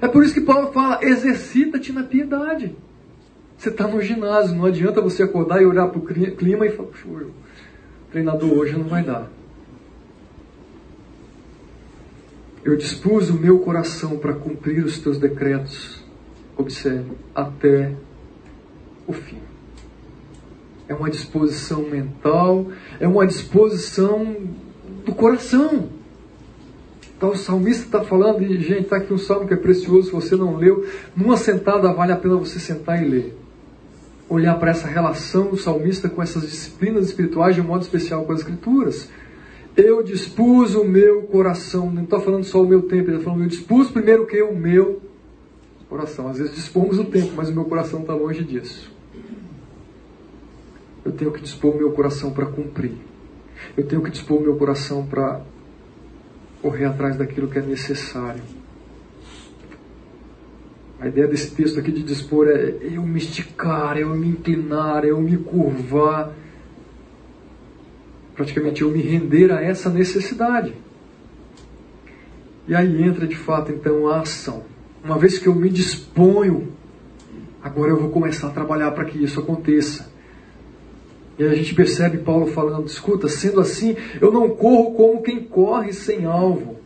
É 0.00 0.08
por 0.08 0.24
isso 0.24 0.34
que 0.34 0.40
Paulo 0.40 0.72
fala: 0.72 0.98
exercita-te 1.02 1.92
na 1.92 2.02
piedade. 2.02 2.74
Você 3.56 3.68
está 3.68 3.86
no 3.86 4.00
ginásio, 4.00 4.56
não 4.56 4.64
adianta 4.64 5.00
você 5.00 5.22
acordar 5.22 5.62
e 5.62 5.66
olhar 5.66 5.86
para 5.86 5.98
o 6.00 6.34
clima 6.34 6.66
e 6.66 6.70
falar: 6.70 6.88
treinador 8.10 8.58
hoje 8.58 8.76
não 8.76 8.88
vai 8.88 9.04
dar. 9.04 9.30
Eu 12.64 12.76
dispus 12.76 13.30
o 13.30 13.34
meu 13.34 13.60
coração 13.60 14.18
para 14.18 14.34
cumprir 14.34 14.84
os 14.84 14.98
teus 14.98 15.18
decretos, 15.18 16.04
observe, 16.56 17.12
até 17.34 17.94
o 19.06 19.12
fim 19.12 19.50
é 20.90 20.94
uma 20.94 21.08
disposição 21.08 21.82
mental, 21.82 22.66
é 22.98 23.06
uma 23.06 23.24
disposição 23.24 24.36
do 25.06 25.14
coração. 25.14 25.88
Então 27.16 27.30
o 27.30 27.36
salmista 27.36 27.84
está 27.84 28.02
falando, 28.02 28.42
e 28.42 28.60
gente, 28.60 28.82
está 28.82 28.96
aqui 28.96 29.14
um 29.14 29.18
salmo 29.18 29.46
que 29.46 29.54
é 29.54 29.56
precioso, 29.56 30.08
se 30.08 30.12
você 30.12 30.34
não 30.34 30.56
leu, 30.56 30.84
numa 31.14 31.36
sentada 31.36 31.92
vale 31.92 32.10
a 32.10 32.16
pena 32.16 32.34
você 32.34 32.58
sentar 32.58 33.00
e 33.00 33.08
ler. 33.08 33.38
Olhar 34.28 34.58
para 34.58 34.72
essa 34.72 34.88
relação 34.88 35.50
do 35.50 35.56
salmista 35.56 36.08
com 36.08 36.20
essas 36.20 36.42
disciplinas 36.42 37.06
espirituais 37.06 37.54
de 37.54 37.60
um 37.60 37.64
modo 37.64 37.82
especial 37.82 38.24
com 38.24 38.32
as 38.32 38.40
escrituras. 38.40 39.08
Eu 39.76 40.02
dispus 40.02 40.74
o 40.74 40.84
meu 40.84 41.22
coração, 41.22 41.90
não 41.90 42.02
está 42.02 42.20
falando 42.20 42.44
só 42.44 42.62
o 42.62 42.66
meu 42.66 42.82
tempo, 42.82 43.08
ele 43.08 43.18
está 43.18 43.24
falando, 43.24 43.44
eu 43.44 43.48
dispus 43.48 43.90
primeiro 43.90 44.26
que? 44.26 44.42
O 44.42 44.54
meu 44.54 45.00
coração. 45.88 46.28
Às 46.28 46.38
vezes 46.38 46.54
dispomos 46.54 46.98
o 46.98 47.04
tempo, 47.04 47.32
mas 47.36 47.48
o 47.48 47.52
meu 47.52 47.64
coração 47.64 48.00
está 48.00 48.14
longe 48.14 48.44
disso. 48.44 48.90
Eu 51.04 51.12
tenho 51.12 51.32
que 51.32 51.40
dispor 51.40 51.74
o 51.74 51.78
meu 51.78 51.92
coração 51.92 52.32
para 52.32 52.46
cumprir. 52.46 52.92
Eu 53.76 53.84
tenho 53.84 54.02
que 54.02 54.10
dispor 54.10 54.38
o 54.38 54.42
meu 54.42 54.56
coração 54.56 55.06
para 55.06 55.40
correr 56.62 56.84
atrás 56.84 57.16
daquilo 57.16 57.48
que 57.48 57.58
é 57.58 57.62
necessário. 57.62 58.42
A 61.00 61.08
ideia 61.08 61.26
desse 61.26 61.50
texto 61.52 61.80
aqui 61.80 61.90
de 61.90 62.02
dispor 62.02 62.46
é 62.48 62.76
eu 62.82 63.02
me 63.02 63.18
esticar, 63.18 63.96
eu 63.96 64.10
me 64.10 64.28
inclinar, 64.28 65.04
eu 65.04 65.18
me 65.20 65.36
curvar. 65.38 66.32
Praticamente 68.34 68.82
eu 68.82 68.90
me 68.90 69.02
render 69.02 69.52
a 69.52 69.62
essa 69.62 69.90
necessidade. 69.90 70.74
E 72.66 72.74
aí 72.74 73.02
entra 73.02 73.26
de 73.26 73.36
fato 73.36 73.72
então 73.72 74.08
a 74.08 74.20
ação. 74.20 74.62
Uma 75.02 75.18
vez 75.18 75.38
que 75.38 75.46
eu 75.48 75.54
me 75.54 75.68
disponho, 75.68 76.72
agora 77.62 77.90
eu 77.90 77.98
vou 77.98 78.10
começar 78.10 78.48
a 78.48 78.50
trabalhar 78.50 78.90
para 78.92 79.04
que 79.04 79.22
isso 79.22 79.40
aconteça. 79.40 80.10
E 81.38 81.42
a 81.42 81.54
gente 81.54 81.74
percebe 81.74 82.18
Paulo 82.18 82.46
falando: 82.48 82.86
escuta, 82.86 83.26
sendo 83.26 83.60
assim, 83.60 83.96
eu 84.20 84.30
não 84.30 84.50
corro 84.50 84.92
como 84.92 85.22
quem 85.22 85.42
corre 85.42 85.92
sem 85.92 86.26
alvo, 86.26 86.76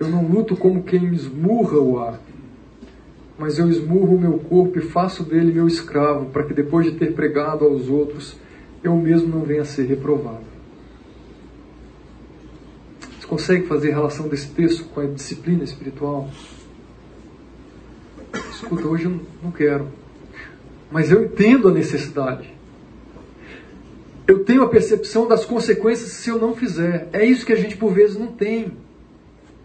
eu 0.00 0.08
não 0.08 0.26
luto 0.26 0.56
como 0.56 0.82
quem 0.82 1.14
esmurra 1.14 1.78
o 1.78 1.98
ar, 2.00 2.20
mas 3.38 3.60
eu 3.60 3.68
esmurro 3.68 4.16
o 4.16 4.20
meu 4.20 4.38
corpo 4.40 4.80
e 4.80 4.82
faço 4.82 5.22
dele 5.22 5.52
meu 5.52 5.68
escravo, 5.68 6.26
para 6.26 6.42
que 6.42 6.52
depois 6.52 6.86
de 6.86 6.98
ter 6.98 7.14
pregado 7.14 7.64
aos 7.64 7.88
outros, 7.88 8.36
eu 8.82 8.96
mesmo 8.96 9.28
não 9.28 9.42
venha 9.42 9.62
a 9.62 9.64
ser 9.64 9.84
reprovado. 9.84 10.52
Você 13.18 13.26
consegue 13.26 13.66
fazer 13.66 13.90
relação 13.90 14.28
desse 14.28 14.48
texto 14.48 14.84
com 14.84 15.00
a 15.00 15.06
disciplina 15.06 15.64
espiritual? 15.64 16.30
Escuta, 18.50 18.86
hoje 18.86 19.04
eu 19.04 19.20
não 19.42 19.50
quero, 19.50 19.88
mas 20.90 21.10
eu 21.10 21.24
entendo 21.24 21.68
a 21.68 21.72
necessidade 21.72 22.52
eu 24.32 24.44
tenho 24.44 24.62
a 24.62 24.68
percepção 24.68 25.26
das 25.26 25.44
consequências 25.44 26.10
se 26.10 26.30
eu 26.30 26.38
não 26.38 26.54
fizer. 26.54 27.08
É 27.12 27.24
isso 27.24 27.44
que 27.44 27.52
a 27.52 27.56
gente 27.56 27.76
por 27.76 27.92
vezes 27.92 28.16
não 28.16 28.28
tem. 28.28 28.72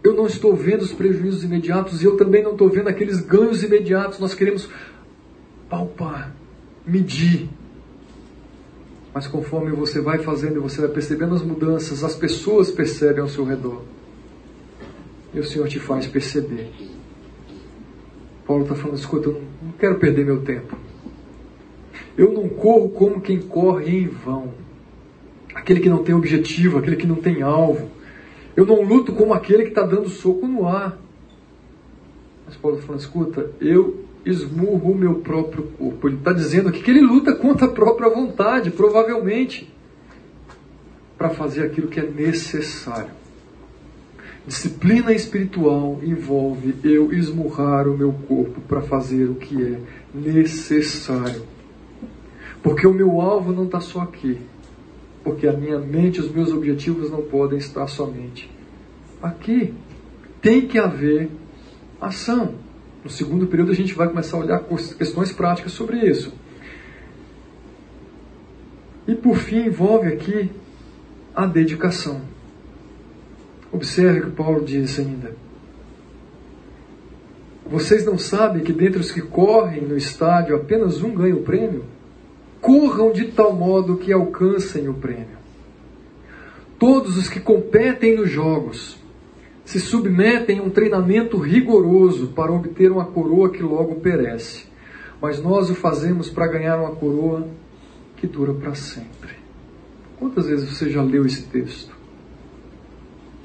Eu 0.04 0.14
não 0.14 0.28
estou 0.28 0.56
vendo 0.56 0.82
os 0.82 0.92
prejuízos 0.92 1.44
imediatos 1.44 2.02
e 2.02 2.06
eu 2.06 2.18
também 2.18 2.44
não 2.44 2.52
estou 2.52 2.70
vendo 2.70 2.90
aqueles 2.90 3.22
ganhos 3.22 3.64
imediatos. 3.64 4.20
Nós 4.20 4.34
queremos 4.34 4.70
palpar, 5.70 6.36
medir. 6.86 7.50
Mas 9.18 9.26
conforme 9.26 9.72
você 9.72 10.00
vai 10.00 10.20
fazendo 10.20 10.62
você 10.62 10.80
vai 10.80 10.92
percebendo 10.92 11.34
as 11.34 11.42
mudanças, 11.42 12.04
as 12.04 12.14
pessoas 12.14 12.70
percebem 12.70 13.20
ao 13.20 13.28
seu 13.28 13.44
redor. 13.44 13.82
E 15.34 15.40
o 15.40 15.44
Senhor 15.44 15.68
te 15.68 15.80
faz 15.80 16.06
perceber. 16.06 16.72
Paulo 18.46 18.62
está 18.62 18.76
falando: 18.76 19.00
escuta, 19.00 19.30
eu 19.30 19.42
não 19.60 19.72
quero 19.72 19.96
perder 19.96 20.24
meu 20.24 20.44
tempo. 20.44 20.78
Eu 22.16 22.32
não 22.32 22.48
corro 22.48 22.90
como 22.90 23.20
quem 23.20 23.42
corre 23.42 24.04
em 24.04 24.08
vão. 24.08 24.54
Aquele 25.56 25.80
que 25.80 25.90
não 25.90 26.04
tem 26.04 26.14
objetivo, 26.14 26.78
aquele 26.78 26.96
que 26.96 27.08
não 27.08 27.16
tem 27.16 27.42
alvo. 27.42 27.90
Eu 28.56 28.68
não 28.68 28.84
luto 28.84 29.14
como 29.14 29.34
aquele 29.34 29.64
que 29.64 29.70
está 29.70 29.82
dando 29.82 30.10
soco 30.10 30.48
no 30.48 30.68
ar. 30.68 30.96
Mas 32.46 32.56
Paulo 32.56 32.78
está 32.78 32.86
falando, 32.86 33.02
escuta, 33.02 33.50
eu 33.60 34.06
esmurro 34.30 34.92
o 34.92 34.98
meu 34.98 35.16
próprio 35.16 35.64
corpo. 35.78 36.08
Ele 36.08 36.18
está 36.18 36.34
dizendo 36.34 36.70
aqui 36.70 36.82
que 36.82 36.92
ele 36.92 37.02
luta 37.02 37.34
contra 37.34 37.66
a 37.66 37.72
própria 37.72 38.10
vontade, 38.10 38.72
provavelmente, 38.72 39.72
para 41.18 41.30
fazer 41.30 41.64
aquilo 41.64 41.88
que 41.88 42.00
é 42.00 42.10
necessário. 42.10 43.12
Disciplina 44.46 45.12
espiritual 45.12 46.00
envolve 46.04 46.76
eu 46.84 47.12
esmurrar 47.12 47.88
o 47.88 47.98
meu 47.98 48.14
corpo 48.14 48.62
para 48.62 48.82
fazer 48.82 49.26
o 49.26 49.36
que 49.36 49.62
é 49.62 49.80
necessário. 50.14 51.44
Porque 52.64 52.88
o 52.88 52.94
meu 52.94 53.20
alvo 53.20 53.52
não 53.52 53.66
está 53.66 53.80
só 53.80 54.02
aqui. 54.02 54.40
Porque 55.24 55.48
a 55.48 55.54
minha 55.54 55.80
mente, 55.80 56.22
os 56.22 56.32
meus 56.32 56.52
objetivos 56.52 57.12
não 57.12 57.22
podem 57.24 57.58
estar 57.58 57.88
somente 57.88 58.50
aqui. 59.22 59.74
Tem 60.42 60.66
que 60.66 60.78
haver 60.78 61.30
ação. 62.00 62.67
No 63.08 63.12
segundo 63.14 63.48
período 63.48 63.72
a 63.72 63.74
gente 63.74 63.94
vai 63.94 64.10
começar 64.10 64.36
a 64.36 64.42
olhar 64.42 64.60
questões 64.98 65.32
práticas 65.32 65.72
sobre 65.72 66.06
isso. 66.06 66.34
E 69.08 69.16
por 69.16 69.38
fim 69.38 69.68
envolve 69.68 70.10
aqui 70.10 70.52
a 71.34 71.46
dedicação. 71.46 72.20
Observe 73.72 74.20
o 74.20 74.24
que 74.26 74.32
Paulo 74.32 74.66
diz 74.66 75.00
ainda. 75.00 75.34
Vocês 77.66 78.06
não 78.06 78.18
sabem 78.18 78.62
que 78.62 78.74
dentre 78.74 79.00
os 79.00 79.10
que 79.10 79.22
correm 79.22 79.84
no 79.84 79.96
estádio 79.96 80.58
apenas 80.58 81.02
um 81.02 81.14
ganha 81.14 81.34
o 81.34 81.44
prêmio? 81.44 81.86
corram 82.60 83.14
de 83.14 83.32
tal 83.32 83.54
modo 83.54 83.96
que 83.96 84.12
alcancem 84.12 84.90
o 84.90 84.94
prêmio. 84.96 85.38
Todos 86.78 87.16
os 87.16 87.30
que 87.30 87.40
competem 87.40 88.18
nos 88.18 88.30
jogos 88.30 88.98
se 89.68 89.82
submetem 89.82 90.60
a 90.60 90.64
um 90.64 90.70
treinamento 90.70 91.38
rigoroso 91.38 92.28
para 92.28 92.54
obter 92.54 92.90
uma 92.90 93.04
coroa 93.04 93.50
que 93.50 93.62
logo 93.62 93.96
perece, 93.96 94.66
mas 95.22 95.42
nós 95.44 95.70
o 95.70 95.76
fazemos 95.76 96.30
para 96.30 96.48
ganhar 96.48 96.80
uma 96.80 96.96
coroa 96.96 97.46
que 98.16 98.26
dura 98.26 98.54
para 98.54 98.74
sempre. 98.74 99.36
Quantas 100.18 100.48
vezes 100.48 100.70
você 100.70 100.90
já 100.90 101.04
leu 101.04 101.26
esse 101.26 101.44
texto? 101.48 101.94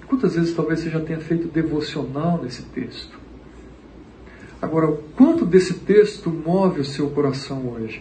Quantas 0.06 0.37
vezes 0.37 0.54
talvez 0.54 0.78
você 0.78 0.90
já 0.90 1.00
tenha 1.00 1.18
feito 1.18 1.48
devocional 1.48 2.40
nesse 2.40 2.62
texto? 2.66 3.18
Agora, 4.61 4.96
quanto 5.16 5.44
desse 5.44 5.74
texto 5.74 6.30
move 6.30 6.82
o 6.82 6.85
seu 6.85 7.11
coração 7.11 7.66
hoje? 7.68 8.00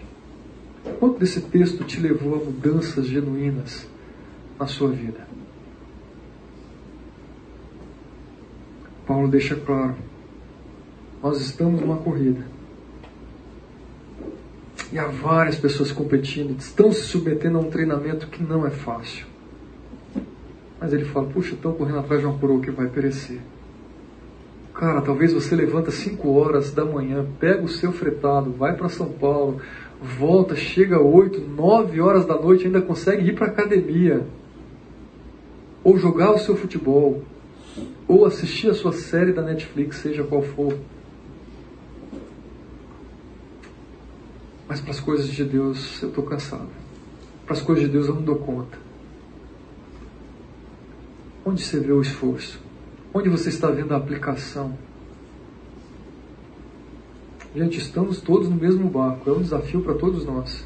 Quanto 1.00 1.18
desse 1.18 1.42
texto 1.42 1.84
te 1.86 2.00
levou 2.00 2.36
a 2.36 2.38
mudanças 2.38 3.08
genuínas 3.08 3.88
na 4.60 4.68
sua 4.68 4.90
vida? 4.90 5.41
Paulo 9.06 9.28
deixa 9.28 9.56
claro: 9.56 9.96
nós 11.22 11.40
estamos 11.42 11.82
numa 11.82 11.98
corrida. 11.98 12.46
E 14.92 15.00
há 15.00 15.06
várias 15.08 15.58
pessoas 15.58 15.92
competindo, 15.92 16.58
estão 16.60 16.92
se 16.92 17.04
submetendo 17.04 17.58
a 17.58 17.62
um 17.62 17.70
treinamento 17.70 18.28
que 18.28 18.44
não 18.44 18.68
é 18.68 18.70
fácil. 18.70 19.26
Mas 20.80 20.92
ele 20.92 21.06
fala: 21.06 21.28
puxa, 21.28 21.54
estão 21.54 21.74
correndo 21.74 22.00
atrás 22.00 22.22
de 22.22 22.28
uma 22.28 22.38
coroa 22.38 22.62
que 22.62 22.72
vai 22.72 22.88
perecer. 22.88 23.40
Cara, 24.74 25.02
talvez 25.02 25.32
você 25.32 25.56
levanta 25.56 25.92
5 25.92 26.28
horas 26.32 26.72
da 26.72 26.84
manhã, 26.84 27.26
pega 27.40 27.64
o 27.64 27.68
seu 27.68 27.92
fretado, 27.92 28.52
vai 28.52 28.76
para 28.76 28.90
São 28.90 29.12
Paulo, 29.12 29.62
volta, 30.02 30.56
chega 30.56 31.00
8, 31.00 31.40
9 31.40 32.02
horas 32.02 32.26
da 32.26 32.36
noite, 32.36 32.66
ainda 32.66 32.82
consegue 32.82 33.30
ir 33.30 33.36
para 33.36 33.48
academia, 33.48 34.26
ou 35.84 35.98
jogar 35.98 36.32
o 36.32 36.40
seu 36.40 36.56
futebol, 36.56 37.22
ou 38.08 38.26
assistir 38.26 38.70
a 38.70 38.74
sua 38.74 38.92
série 38.92 39.32
da 39.32 39.42
Netflix, 39.42 39.98
seja 39.98 40.24
qual 40.24 40.42
for. 40.42 40.78
Mas 44.68 44.80
para 44.80 44.92
as 44.92 45.00
coisas 45.00 45.28
de 45.28 45.44
Deus 45.44 46.02
eu 46.02 46.10
estou 46.10 46.24
cansado. 46.24 46.70
Para 47.46 47.54
as 47.54 47.62
coisas 47.62 47.86
de 47.86 47.92
Deus 47.92 48.08
eu 48.08 48.16
não 48.16 48.22
dou 48.22 48.38
conta. 48.38 48.78
Onde 51.46 51.62
você 51.62 51.80
vê 51.80 51.92
o 51.92 52.02
esforço? 52.02 52.60
Onde 53.14 53.28
você 53.28 53.50
está 53.50 53.70
vendo 53.70 53.94
a 53.94 53.98
aplicação? 53.98 54.78
Gente, 57.54 57.80
estamos 57.80 58.22
todos 58.22 58.48
no 58.48 58.56
mesmo 58.56 58.90
barco. 58.90 59.30
É 59.30 59.34
um 59.34 59.42
desafio 59.42 59.82
para 59.82 59.96
todos 59.96 60.26
nós. 60.26 60.64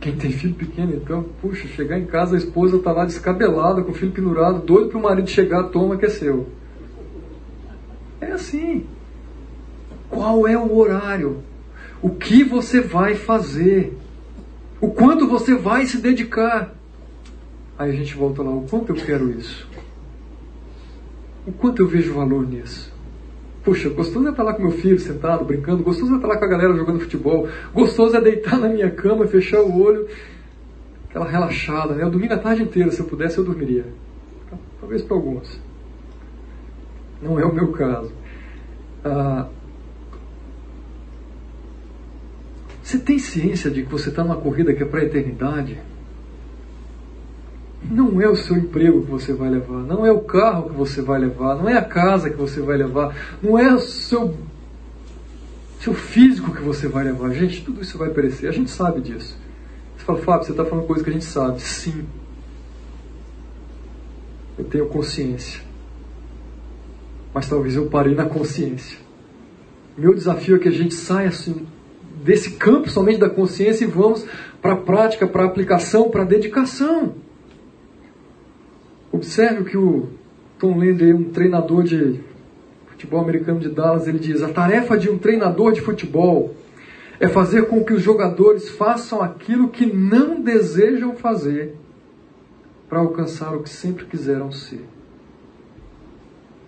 Quem 0.00 0.14
tem 0.16 0.30
filho 0.30 0.54
pequeno, 0.54 0.94
então, 0.94 1.24
puxa, 1.40 1.66
chegar 1.68 1.98
em 1.98 2.04
casa, 2.04 2.36
a 2.36 2.38
esposa 2.38 2.76
está 2.76 2.92
lá 2.92 3.04
descabelada, 3.04 3.82
com 3.82 3.92
o 3.92 3.94
filho 3.94 4.12
pendurado, 4.12 4.64
doido 4.64 4.90
para 4.90 4.98
o 4.98 5.02
marido 5.02 5.28
chegar, 5.28 5.64
toma 5.64 5.96
que 5.96 6.06
é 6.06 6.10
seu. 6.10 6.46
É 8.20 8.32
assim. 8.32 8.86
Qual 10.08 10.46
é 10.46 10.56
o 10.56 10.76
horário? 10.76 11.42
O 12.00 12.10
que 12.10 12.44
você 12.44 12.80
vai 12.80 13.14
fazer? 13.14 13.96
O 14.80 14.90
quanto 14.90 15.26
você 15.26 15.54
vai 15.54 15.86
se 15.86 15.98
dedicar? 15.98 16.74
Aí 17.78 17.90
a 17.90 17.94
gente 17.94 18.14
volta 18.14 18.42
lá, 18.42 18.50
o 18.50 18.62
quanto 18.62 18.90
eu 18.92 18.96
quero 18.96 19.30
isso? 19.30 19.68
O 21.46 21.52
quanto 21.52 21.82
eu 21.82 21.88
vejo 21.88 22.14
valor 22.14 22.46
nisso? 22.46 22.95
Puxa, 23.66 23.88
gostoso 23.88 24.28
é 24.28 24.30
estar 24.30 24.44
lá 24.44 24.54
com 24.54 24.62
meu 24.62 24.70
filho 24.70 24.96
sentado, 24.96 25.44
brincando, 25.44 25.82
gostoso 25.82 26.12
é 26.12 26.16
estar 26.18 26.28
lá 26.28 26.38
com 26.38 26.44
a 26.44 26.48
galera 26.48 26.72
jogando 26.72 27.00
futebol, 27.00 27.48
gostoso 27.74 28.16
é 28.16 28.20
deitar 28.20 28.60
na 28.60 28.68
minha 28.68 28.88
cama, 28.92 29.26
fechar 29.26 29.60
o 29.60 29.82
olho, 29.82 30.06
aquela 31.08 31.28
relaxada, 31.28 31.92
né? 31.96 32.04
Eu 32.04 32.10
dormi 32.10 32.28
a 32.32 32.38
tarde 32.38 32.62
inteira, 32.62 32.92
se 32.92 33.00
eu 33.00 33.06
pudesse 33.06 33.38
eu 33.38 33.44
dormiria. 33.44 33.84
Talvez 34.78 35.02
para 35.02 35.16
alguns. 35.16 35.60
Não 37.20 37.40
é 37.40 37.44
o 37.44 37.52
meu 37.52 37.72
caso. 37.72 38.12
Ah, 39.04 39.48
você 42.84 43.00
tem 43.00 43.18
ciência 43.18 43.68
de 43.68 43.82
que 43.82 43.90
você 43.90 44.10
está 44.10 44.22
numa 44.22 44.36
corrida 44.36 44.72
que 44.72 44.84
é 44.84 44.86
para 44.86 45.00
a 45.00 45.04
eternidade? 45.04 45.76
Não 47.84 48.20
é 48.20 48.28
o 48.28 48.36
seu 48.36 48.56
emprego 48.56 49.02
que 49.02 49.10
você 49.10 49.32
vai 49.32 49.48
levar, 49.50 49.82
não 49.82 50.04
é 50.04 50.10
o 50.10 50.20
carro 50.20 50.70
que 50.70 50.76
você 50.76 51.02
vai 51.02 51.20
levar, 51.20 51.56
não 51.56 51.68
é 51.68 51.76
a 51.76 51.84
casa 51.84 52.30
que 52.30 52.36
você 52.36 52.60
vai 52.60 52.76
levar, 52.76 53.14
não 53.42 53.58
é 53.58 53.72
o 53.72 53.78
seu, 53.78 54.34
seu 55.80 55.94
físico 55.94 56.52
que 56.52 56.62
você 56.62 56.88
vai 56.88 57.04
levar. 57.04 57.30
Gente, 57.30 57.64
tudo 57.64 57.82
isso 57.82 57.98
vai 57.98 58.10
perecer. 58.10 58.48
A 58.48 58.52
gente 58.52 58.70
sabe 58.70 59.00
disso. 59.00 59.36
Você 59.96 60.04
fala, 60.04 60.18
Fábio, 60.18 60.46
você 60.46 60.50
está 60.52 60.64
falando 60.64 60.86
coisa 60.86 61.04
que 61.04 61.10
a 61.10 61.12
gente 61.12 61.24
sabe. 61.24 61.60
Sim. 61.60 62.04
Eu 64.58 64.64
tenho 64.64 64.86
consciência. 64.86 65.60
Mas 67.32 67.48
talvez 67.48 67.76
eu 67.76 67.86
parei 67.86 68.14
na 68.14 68.24
consciência. 68.24 68.98
Meu 69.96 70.14
desafio 70.14 70.56
é 70.56 70.58
que 70.58 70.68
a 70.68 70.72
gente 70.72 70.94
saia 70.94 71.28
assim, 71.28 71.66
desse 72.24 72.52
campo 72.52 72.90
somente 72.90 73.18
da 73.18 73.30
consciência 73.30 73.84
e 73.84 73.88
vamos 73.88 74.26
para 74.60 74.72
a 74.72 74.76
prática, 74.76 75.26
para 75.26 75.44
a 75.44 75.46
aplicação, 75.46 76.10
para 76.10 76.22
a 76.22 76.26
dedicação. 76.26 77.25
Observe 79.12 79.64
que 79.64 79.76
o 79.76 80.08
Tom 80.58 80.78
Landry, 80.78 81.12
um 81.12 81.30
treinador 81.30 81.84
de 81.84 82.20
futebol 82.86 83.20
americano 83.20 83.60
de 83.60 83.68
Dallas, 83.68 84.06
ele 84.08 84.18
diz: 84.18 84.42
a 84.42 84.48
tarefa 84.48 84.96
de 84.96 85.10
um 85.10 85.18
treinador 85.18 85.72
de 85.72 85.80
futebol 85.80 86.54
é 87.18 87.28
fazer 87.28 87.66
com 87.66 87.84
que 87.84 87.92
os 87.92 88.02
jogadores 88.02 88.68
façam 88.70 89.22
aquilo 89.22 89.68
que 89.68 89.86
não 89.86 90.40
desejam 90.40 91.14
fazer 91.16 91.74
para 92.88 93.00
alcançar 93.00 93.54
o 93.54 93.62
que 93.62 93.70
sempre 93.70 94.04
quiseram 94.04 94.52
ser. 94.52 94.84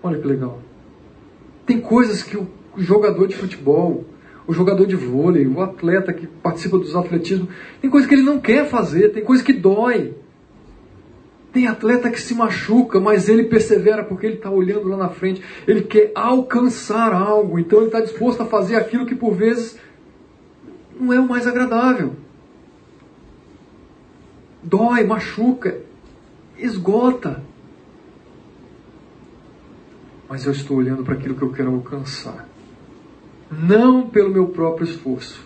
Olha 0.02 0.18
que 0.18 0.26
legal. 0.26 0.60
Tem 1.66 1.80
coisas 1.80 2.22
que 2.22 2.36
o 2.36 2.48
jogador 2.76 3.26
de 3.26 3.36
futebol, 3.36 4.04
o 4.46 4.52
jogador 4.52 4.86
de 4.86 4.96
vôlei, 4.96 5.46
o 5.46 5.60
atleta 5.60 6.12
que 6.12 6.26
participa 6.26 6.78
dos 6.78 6.96
atletismos, 6.96 7.48
tem 7.80 7.90
coisa 7.90 8.08
que 8.08 8.14
ele 8.14 8.22
não 8.22 8.40
quer 8.40 8.68
fazer, 8.68 9.10
tem 9.10 9.22
coisa 9.22 9.44
que 9.44 9.52
dói. 9.52 10.14
Tem 11.58 11.66
atleta 11.66 12.08
que 12.08 12.20
se 12.20 12.36
machuca, 12.36 13.00
mas 13.00 13.28
ele 13.28 13.42
persevera 13.42 14.04
porque 14.04 14.24
ele 14.24 14.36
está 14.36 14.48
olhando 14.48 14.86
lá 14.86 14.96
na 14.96 15.08
frente, 15.08 15.42
ele 15.66 15.82
quer 15.82 16.12
alcançar 16.14 17.12
algo, 17.12 17.58
então 17.58 17.80
ele 17.80 17.88
está 17.88 18.00
disposto 18.00 18.40
a 18.44 18.46
fazer 18.46 18.76
aquilo 18.76 19.04
que 19.04 19.16
por 19.16 19.34
vezes 19.34 19.76
não 21.00 21.12
é 21.12 21.18
o 21.18 21.26
mais 21.26 21.48
agradável. 21.48 22.14
Dói, 24.62 25.02
machuca, 25.02 25.80
esgota. 26.56 27.42
Mas 30.28 30.46
eu 30.46 30.52
estou 30.52 30.76
olhando 30.76 31.02
para 31.02 31.14
aquilo 31.14 31.34
que 31.34 31.42
eu 31.42 31.50
quero 31.50 31.74
alcançar. 31.74 32.48
Não 33.50 34.08
pelo 34.08 34.30
meu 34.30 34.46
próprio 34.46 34.84
esforço, 34.84 35.44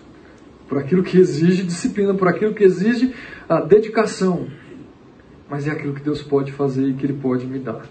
por 0.69 0.77
aquilo 0.77 1.03
que 1.03 1.17
exige 1.17 1.63
disciplina, 1.63 2.13
por 2.13 2.29
aquilo 2.29 2.53
que 2.53 2.65
exige 2.65 3.15
a 3.49 3.63
dedicação, 3.63 4.47
mas 5.53 5.67
é 5.67 5.71
aquilo 5.71 5.93
que 5.93 6.01
Deus 6.01 6.23
pode 6.23 6.51
fazer 6.51 6.89
e 6.89 6.95
que 6.95 7.05
Ele 7.05 7.13
pode 7.13 7.47
me 7.47 7.59
dar. 7.59 7.85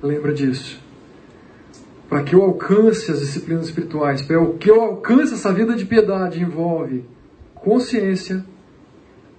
Lembra 0.00 0.32
disso. 0.32 0.80
Para 2.08 2.22
que 2.22 2.32
eu 2.32 2.44
alcance 2.44 3.10
as 3.10 3.18
disciplinas 3.18 3.66
espirituais, 3.66 4.22
para 4.22 4.36
que 4.52 4.70
eu 4.70 4.80
alcance 4.80 5.34
essa 5.34 5.52
vida 5.52 5.74
de 5.74 5.84
piedade, 5.84 6.40
envolve 6.40 7.04
consciência, 7.56 8.46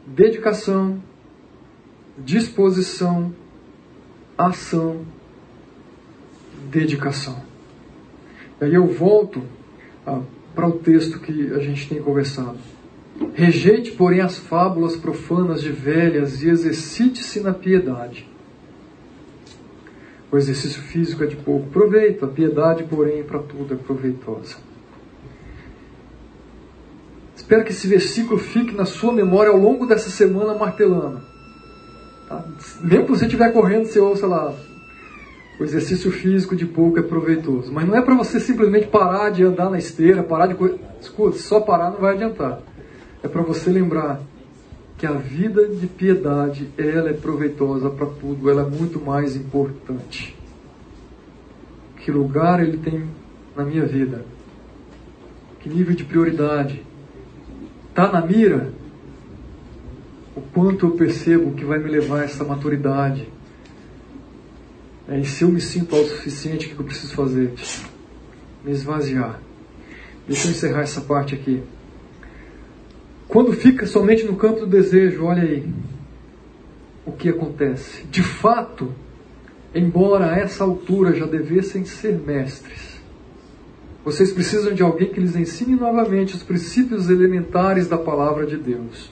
dedicação, 0.06 1.02
disposição, 2.18 3.34
ação, 4.38 5.06
dedicação. 6.70 7.42
E 8.60 8.66
aí 8.66 8.74
eu 8.74 8.88
volto 8.88 9.42
ah, 10.06 10.20
para 10.54 10.68
o 10.68 10.80
texto 10.80 11.18
que 11.18 11.54
a 11.54 11.60
gente 11.60 11.88
tem 11.88 12.04
conversado. 12.04 12.75
Rejeite, 13.34 13.92
porém, 13.92 14.22
as 14.22 14.38
fábulas 14.38 14.96
profanas 14.96 15.62
de 15.62 15.72
velhas 15.72 16.44
e 16.44 16.50
exercite-se 16.50 17.40
na 17.40 17.54
piedade. 17.54 18.30
O 20.32 20.38
exercício 20.38 20.82
físico 20.82 21.24
é 21.24 21.28
de 21.28 21.36
pouco 21.36 21.70
proveito, 21.70 22.26
a 22.26 22.28
piedade, 22.28 22.84
porém, 22.84 23.24
para 23.24 23.40
tudo 23.40 23.74
é 23.74 23.78
proveitosa. 23.78 24.58
Espero 27.36 27.64
que 27.64 27.72
esse 27.72 27.88
versículo 27.88 28.40
fique 28.40 28.74
na 28.74 28.86
sua 28.86 29.14
memória 29.14 29.52
ao 29.52 29.58
longo 29.58 29.86
dessa 29.86 30.10
semana 30.10 30.56
martelando. 30.56 31.22
Tá? 32.28 32.44
Mesmo 32.82 33.06
que 33.06 33.12
você 33.12 33.26
estiver 33.26 33.54
correndo, 33.54 33.86
você 33.86 34.00
ouça 34.00 34.26
lá. 34.26 34.54
O 35.60 35.64
exercício 35.64 36.12
físico 36.12 36.56
de 36.56 36.66
pouco 36.66 37.00
é 37.00 37.02
proveitoso. 37.02 37.72
Mas 37.72 37.88
não 37.88 37.96
é 37.96 38.02
para 38.02 38.16
você 38.16 38.40
simplesmente 38.40 38.88
parar 38.88 39.30
de 39.30 39.44
andar 39.44 39.70
na 39.70 39.78
esteira, 39.78 40.24
parar 40.24 40.48
de. 40.48 40.56
Escuta, 41.00 41.38
só 41.38 41.62
parar 41.62 41.92
não 41.92 42.00
vai 42.00 42.16
adiantar. 42.16 42.62
É 43.26 43.28
para 43.28 43.42
você 43.42 43.72
lembrar 43.72 44.22
que 45.00 45.08
a 45.08 45.14
vida 45.14 45.68
de 45.68 45.88
piedade, 45.88 46.70
ela 46.78 47.10
é 47.10 47.14
proveitosa 47.14 47.90
para 47.90 48.06
tudo, 48.06 48.52
ela 48.52 48.62
é 48.62 48.70
muito 48.70 49.04
mais 49.04 49.36
importante. 49.36 50.38
Que 51.98 52.12
lugar 52.12 52.62
ele 52.62 52.78
tem 52.78 53.04
na 53.56 53.66
minha 53.66 53.84
vida? 53.84 54.24
Que 55.60 55.68
nível 55.68 55.96
de 55.96 56.06
prioridade? 56.06 56.86
Está 57.90 58.12
na 58.12 58.22
mira? 58.22 58.72
o 60.36 60.42
quanto 60.42 60.86
eu 60.86 60.92
percebo 60.92 61.54
que 61.54 61.64
vai 61.64 61.80
me 61.80 61.90
levar 61.90 62.20
a 62.20 62.24
essa 62.26 62.44
maturidade. 62.44 63.28
É, 65.08 65.18
e 65.18 65.26
se 65.26 65.44
eu 65.44 65.50
me 65.50 65.62
sinto 65.62 65.96
autossuficiente, 65.96 66.68
o 66.68 66.76
que 66.76 66.80
eu 66.80 66.86
preciso 66.86 67.16
fazer? 67.16 67.54
Me 68.64 68.72
esvaziar. 68.72 69.40
Deixa 70.28 70.48
eu 70.48 70.52
encerrar 70.52 70.82
essa 70.82 71.00
parte 71.00 71.34
aqui. 71.34 71.64
Quando 73.28 73.54
fica 73.54 73.86
somente 73.86 74.24
no 74.24 74.36
campo 74.36 74.62
do 74.62 74.68
desejo, 74.68 75.26
olha 75.26 75.44
aí 75.44 75.68
o 77.06 77.12
que 77.12 77.30
acontece. 77.30 78.04
De 78.06 78.24
fato, 78.24 78.92
embora 79.74 80.32
a 80.32 80.38
essa 80.38 80.64
altura 80.64 81.14
já 81.14 81.26
devessem 81.26 81.86
ser 81.86 82.20
mestres, 82.20 82.96
vocês 84.04 84.32
precisam 84.32 84.74
de 84.74 84.84
alguém 84.84 85.10
que 85.10 85.20
lhes 85.20 85.36
ensine 85.36 85.76
novamente 85.76 86.36
os 86.36 86.44
princípios 86.44 87.10
elementares 87.10 87.88
da 87.88 87.98
palavra 87.98 88.46
de 88.46 88.56
Deus. 88.56 89.12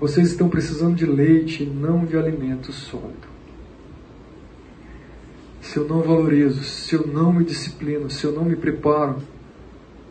Vocês 0.00 0.30
estão 0.30 0.48
precisando 0.48 0.94
de 0.94 1.04
leite, 1.04 1.64
não 1.64 2.04
de 2.04 2.16
alimento 2.16 2.72
sólido. 2.72 3.36
Se 5.60 5.76
eu 5.76 5.86
não 5.86 6.00
valorizo, 6.00 6.62
se 6.64 6.94
eu 6.94 7.06
não 7.06 7.32
me 7.32 7.44
disciplino, 7.44 8.08
se 8.08 8.24
eu 8.24 8.32
não 8.32 8.44
me 8.44 8.56
preparo 8.56 9.16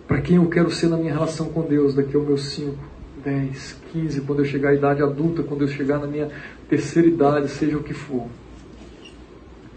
para 0.07 0.21
quem 0.21 0.35
eu 0.35 0.47
quero 0.47 0.69
ser 0.69 0.87
na 0.87 0.97
minha 0.97 1.13
relação 1.13 1.49
com 1.49 1.61
Deus 1.61 1.95
daqui 1.95 2.15
aos 2.15 2.27
meus 2.27 2.45
5, 2.49 2.77
10, 3.25 3.81
15, 3.91 4.21
quando 4.21 4.39
eu 4.39 4.45
chegar 4.45 4.69
à 4.69 4.73
idade 4.75 5.01
adulta, 5.01 5.43
quando 5.43 5.63
eu 5.63 5.67
chegar 5.67 5.99
na 5.99 6.07
minha 6.07 6.29
terceira 6.69 7.07
idade, 7.07 7.49
seja 7.49 7.75
o 7.77 7.83
que 7.83 7.93
for, 7.93 8.27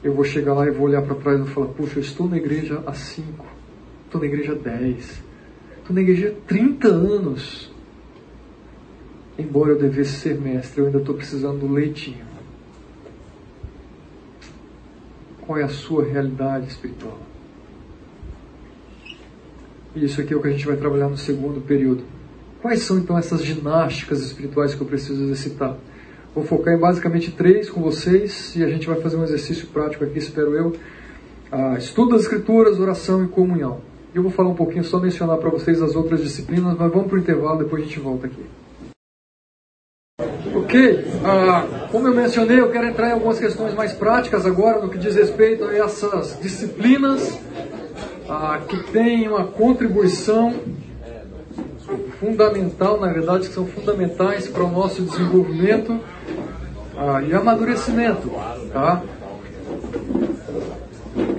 eu 0.05 0.13
vou 0.13 0.25
chegar 0.25 0.55
lá 0.55 0.67
e 0.67 0.71
vou 0.71 0.87
olhar 0.87 1.03
para 1.03 1.15
trás 1.17 1.41
e 1.41 1.43
vou 1.43 1.53
falar: 1.53 1.69
Puxa, 1.69 1.99
eu 1.99 2.03
estou 2.03 2.29
na 2.29 2.37
igreja 2.37 2.83
há 2.87 2.93
5, 2.93 3.45
estou 4.05 4.21
na 4.21 4.27
igreja 4.27 4.53
há 4.53 4.55
10, 4.55 5.23
estou 5.79 5.95
na 5.95 6.03
igreja 6.03 6.29
há 6.37 6.47
30 6.47 6.87
anos 6.87 7.73
embora 9.39 9.71
eu 9.71 9.79
devesse 9.79 10.17
ser 10.17 10.39
mestre, 10.39 10.81
eu 10.81 10.87
ainda 10.87 10.99
estou 10.99 11.15
precisando 11.15 11.61
do 11.61 11.73
leitinho. 11.73 12.27
Qual 15.41 15.57
é 15.57 15.63
a 15.63 15.69
sua 15.69 16.05
realidade 16.05 16.67
espiritual? 16.67 17.19
E 19.95 20.05
isso 20.05 20.21
aqui 20.21 20.35
é 20.35 20.37
o 20.37 20.43
que 20.43 20.49
a 20.49 20.51
gente 20.51 20.67
vai 20.67 20.77
trabalhar 20.77 21.09
no 21.09 21.17
segundo 21.17 21.61
período. 21.61 22.05
Quais 22.69 22.83
são 22.83 22.99
então 22.99 23.17
essas 23.17 23.43
ginásticas 23.43 24.21
espirituais 24.21 24.75
que 24.75 24.83
eu 24.83 24.87
preciso 24.87 25.23
exercitar? 25.23 25.75
Vou 26.35 26.45
focar 26.45 26.75
em 26.75 26.79
basicamente 26.79 27.31
três 27.31 27.71
com 27.71 27.81
vocês 27.81 28.55
e 28.55 28.63
a 28.63 28.69
gente 28.69 28.87
vai 28.87 29.01
fazer 29.01 29.17
um 29.17 29.25
exercício 29.25 29.69
prático 29.69 30.05
aqui, 30.05 30.19
espero 30.19 30.55
eu. 30.55 30.77
Ah, 31.51 31.77
estudo 31.79 32.11
das 32.11 32.25
escrituras, 32.25 32.79
oração 32.79 33.25
e 33.25 33.29
comunhão. 33.29 33.81
Eu 34.15 34.23
vou 34.23 34.31
falar 34.31 34.51
um 34.51 34.55
pouquinho, 34.55 34.85
só 34.85 35.01
mencionar 35.01 35.39
para 35.39 35.49
vocês 35.49 35.81
as 35.81 35.97
outras 35.97 36.21
disciplinas, 36.21 36.77
mas 36.79 36.93
vamos 36.93 37.07
para 37.07 37.17
o 37.17 37.19
intervalo, 37.19 37.61
depois 37.61 37.83
a 37.83 37.87
gente 37.87 38.01
volta 38.01 38.27
aqui. 38.27 38.45
Ok, 40.55 41.07
ah, 41.25 41.89
como 41.91 42.07
eu 42.07 42.15
mencionei, 42.15 42.61
eu 42.61 42.71
quero 42.71 42.87
entrar 42.87 43.09
em 43.09 43.13
algumas 43.13 43.39
questões 43.39 43.73
mais 43.73 43.95
práticas 43.95 44.45
agora 44.45 44.79
no 44.83 44.91
que 44.91 44.99
diz 44.99 45.15
respeito 45.15 45.65
a 45.65 45.75
essas 45.75 46.39
disciplinas 46.39 47.41
ah, 48.29 48.61
que 48.69 48.93
têm 48.93 49.27
uma 49.27 49.45
contribuição 49.47 50.53
fundamental, 52.21 53.01
na 53.01 53.13
verdade, 53.13 53.49
que 53.49 53.55
são 53.55 53.67
fundamentais 53.67 54.49
para 54.49 54.65
o 54.65 54.71
nosso 54.71 55.03
desenvolvimento 55.03 55.99
ah, 56.97 57.23
e 57.23 57.33
amadurecimento. 57.33 58.31
Tá? 58.73 59.03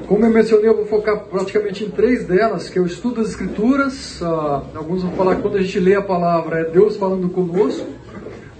Como 0.07 0.25
eu 0.25 0.29
mencionei, 0.31 0.69
eu 0.69 0.75
vou 0.75 0.85
focar 0.85 1.19
praticamente 1.25 1.83
em 1.83 1.89
três 1.89 2.25
delas, 2.25 2.69
que 2.69 2.79
é 2.79 2.81
o 2.81 2.85
estudo 2.85 3.21
das 3.21 3.29
escrituras. 3.29 4.21
Ah, 4.23 4.63
alguns 4.75 5.03
vão 5.03 5.11
falar 5.11 5.35
que 5.35 5.41
quando 5.41 5.57
a 5.57 5.61
gente 5.61 5.79
lê 5.79 5.95
a 5.95 6.01
palavra 6.01 6.61
é 6.61 6.63
Deus 6.65 6.97
falando 6.97 7.29
conosco 7.29 7.85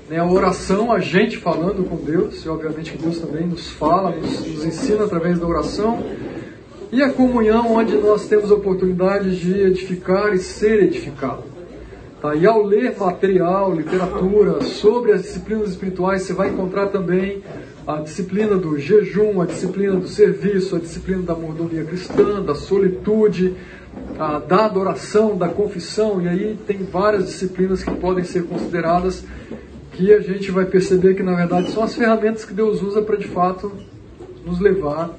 né, 0.09 0.17
a 0.17 0.25
oração, 0.25 0.91
a 0.91 0.99
gente 0.99 1.37
falando 1.37 1.87
com 1.87 1.95
Deus, 1.95 2.43
e 2.43 2.49
obviamente 2.49 2.91
que 2.91 2.97
Deus 2.97 3.19
também 3.19 3.45
nos 3.45 3.69
fala, 3.69 4.09
nos, 4.09 4.45
nos 4.45 4.65
ensina 4.65 5.05
através 5.05 5.39
da 5.39 5.45
oração, 5.45 6.03
e 6.91 7.03
a 7.03 7.13
comunhão, 7.13 7.75
onde 7.75 7.95
nós 7.95 8.27
temos 8.27 8.51
a 8.51 8.55
oportunidade 8.55 9.39
de 9.39 9.61
edificar 9.61 10.33
e 10.33 10.39
ser 10.39 10.81
edificado. 10.81 11.43
Tá? 12.21 12.35
E 12.35 12.45
ao 12.45 12.61
ler 12.61 12.97
material, 12.97 13.73
literatura 13.73 14.61
sobre 14.61 15.13
as 15.13 15.21
disciplinas 15.21 15.69
espirituais, 15.69 16.23
você 16.23 16.33
vai 16.33 16.49
encontrar 16.49 16.87
também 16.87 17.41
a 17.87 17.97
disciplina 17.97 18.57
do 18.57 18.77
jejum, 18.77 19.41
a 19.41 19.45
disciplina 19.45 19.95
do 19.95 20.07
serviço, 20.07 20.75
a 20.75 20.79
disciplina 20.79 21.21
da 21.21 21.33
mordomia 21.33 21.83
cristã, 21.85 22.41
da 22.41 22.53
solitude, 22.53 23.55
a, 24.19 24.39
da 24.39 24.65
adoração, 24.65 25.37
da 25.37 25.47
confissão, 25.47 26.21
e 26.21 26.27
aí 26.27 26.59
tem 26.67 26.83
várias 26.83 27.25
disciplinas 27.25 27.83
que 27.83 27.91
podem 27.95 28.23
ser 28.23 28.43
consideradas 28.43 29.23
que 29.93 30.13
a 30.13 30.19
gente 30.19 30.51
vai 30.51 30.65
perceber 30.65 31.15
que 31.15 31.23
na 31.23 31.35
verdade 31.35 31.71
são 31.71 31.83
as 31.83 31.95
ferramentas 31.95 32.45
que 32.45 32.53
Deus 32.53 32.81
usa 32.81 33.01
para 33.01 33.17
de 33.17 33.27
fato 33.27 33.71
nos 34.45 34.59
levar 34.59 35.17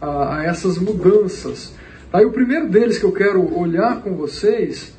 a, 0.00 0.36
a 0.36 0.44
essas 0.44 0.78
mudanças. 0.78 1.74
Aí 2.12 2.24
o 2.24 2.30
primeiro 2.30 2.68
deles 2.68 2.98
que 2.98 3.04
eu 3.04 3.12
quero 3.12 3.58
olhar 3.58 4.00
com 4.02 4.14
vocês 4.14 4.94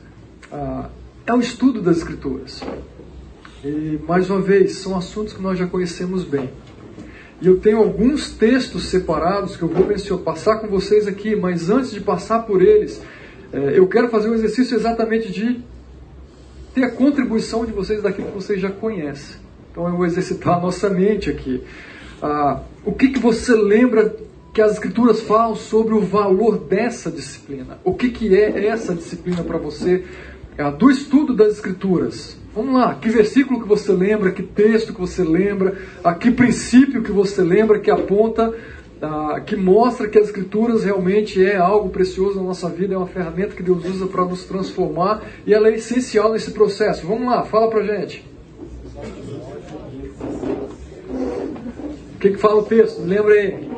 ah, 0.51 0.89
é 1.26 1.34
o 1.34 1.40
estudo 1.40 1.82
das 1.82 1.98
Escrituras. 1.98 2.62
E 3.64 4.00
mais 4.08 4.30
uma 4.30 4.42
vez, 4.42 4.78
são 4.78 4.98
assuntos 4.98 5.34
que 5.34 5.42
nós 5.42 5.58
já 5.58 5.66
conhecemos 5.68 6.24
bem. 6.24 6.50
E 7.42 7.48
eu 7.48 7.60
tenho 7.60 7.78
alguns 7.78 8.32
textos 8.32 8.86
separados 8.86 9.56
que 9.56 9.64
eu 9.64 9.70
vou 9.70 9.86
mencionar, 9.86 10.24
passar 10.24 10.58
com 10.58 10.68
vocês 10.68 11.08
aqui, 11.08 11.36
mas 11.36 11.70
antes 11.70 11.92
de 11.92 12.02
passar 12.02 12.40
por 12.44 12.62
eles, 12.62 13.02
É, 13.54 13.78
eu 13.78 13.88
quero 13.88 14.10
fazer 14.10 14.30
um 14.30 14.34
exercício 14.34 14.76
exatamente 14.76 15.32
de 15.32 15.62
ter 16.74 16.84
a 16.86 16.90
contribuição 16.90 17.64
de 17.64 17.72
vocês 17.72 18.02
daquilo 18.02 18.30
que 18.30 18.34
vocês 18.34 18.60
já 18.60 18.72
conhecem. 18.72 19.36
Então 19.70 19.88
eu 19.88 19.96
vou 19.96 20.08
exercitar 20.08 20.58
a 20.58 20.60
nossa 20.60 20.90
mente 20.90 21.30
aqui. 21.30 21.62
Ah, 22.20 22.62
o 22.84 22.92
que, 22.92 23.10
que 23.10 23.20
você 23.20 23.54
lembra 23.54 24.16
que 24.52 24.60
as 24.60 24.72
escrituras 24.72 25.22
falam 25.22 25.56
sobre 25.56 25.94
o 25.94 26.02
valor 26.02 26.58
dessa 26.58 27.12
disciplina? 27.12 27.78
O 27.84 27.94
que, 27.94 28.10
que 28.10 28.36
é 28.36 28.66
essa 28.66 28.96
disciplina 28.96 29.44
para 29.44 29.60
você 29.60 30.04
do 30.78 30.89
estudo 30.89 31.36
das 31.36 31.54
escrituras? 31.54 32.38
Vamos 32.56 32.76
lá, 32.76 32.93
que 32.93 33.10
versículo 33.10 33.62
que 33.62 33.68
você 33.68 33.91
lembra, 33.91 34.32
que 34.32 34.43
texto 34.43 34.93
que 34.93 35.01
você 35.01 35.24
lembra, 35.24 35.76
a 36.04 36.14
que 36.14 36.30
princípio 36.30 37.01
que 37.01 37.12
você 37.12 37.41
lembra 37.41 37.80
que 37.80 37.89
aponta, 37.89 38.54
ah, 39.01 39.41
que 39.43 39.56
mostra 39.56 40.08
que 40.08 40.20
as 40.20 40.28
escrituras 40.28 40.84
realmente 40.84 41.43
é 41.43 41.58
algo 41.58 41.89
precioso 41.89 42.38
na 42.38 42.43
nossa 42.43 42.70
vida, 42.70 42.93
é 42.93 42.97
uma 42.97 43.08
ferramenta 43.08 43.56
que 43.56 43.64
Deus 43.64 43.84
usa 43.86 44.06
para 44.06 44.24
nos 44.24 44.43
transformar 44.43 45.24
e 45.47 45.54
ela 45.54 45.68
é 45.68 45.76
essencial 45.76 46.32
nesse 46.32 46.51
processo. 46.51 47.08
Vamos 47.08 47.26
lá, 47.26 47.43
fala 47.43 47.70
pra 47.70 47.82
gente. 47.82 48.24
O 52.16 52.20
que, 52.20 52.30
que 52.30 52.38
fala 52.38 52.62
o 52.62 52.64
texto? 52.64 53.01
Lembra 53.01 53.34
aí. 53.34 53.73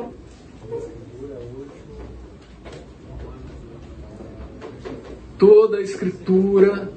Toda 5.38 5.78
a 5.78 5.82
escritura 5.82 6.90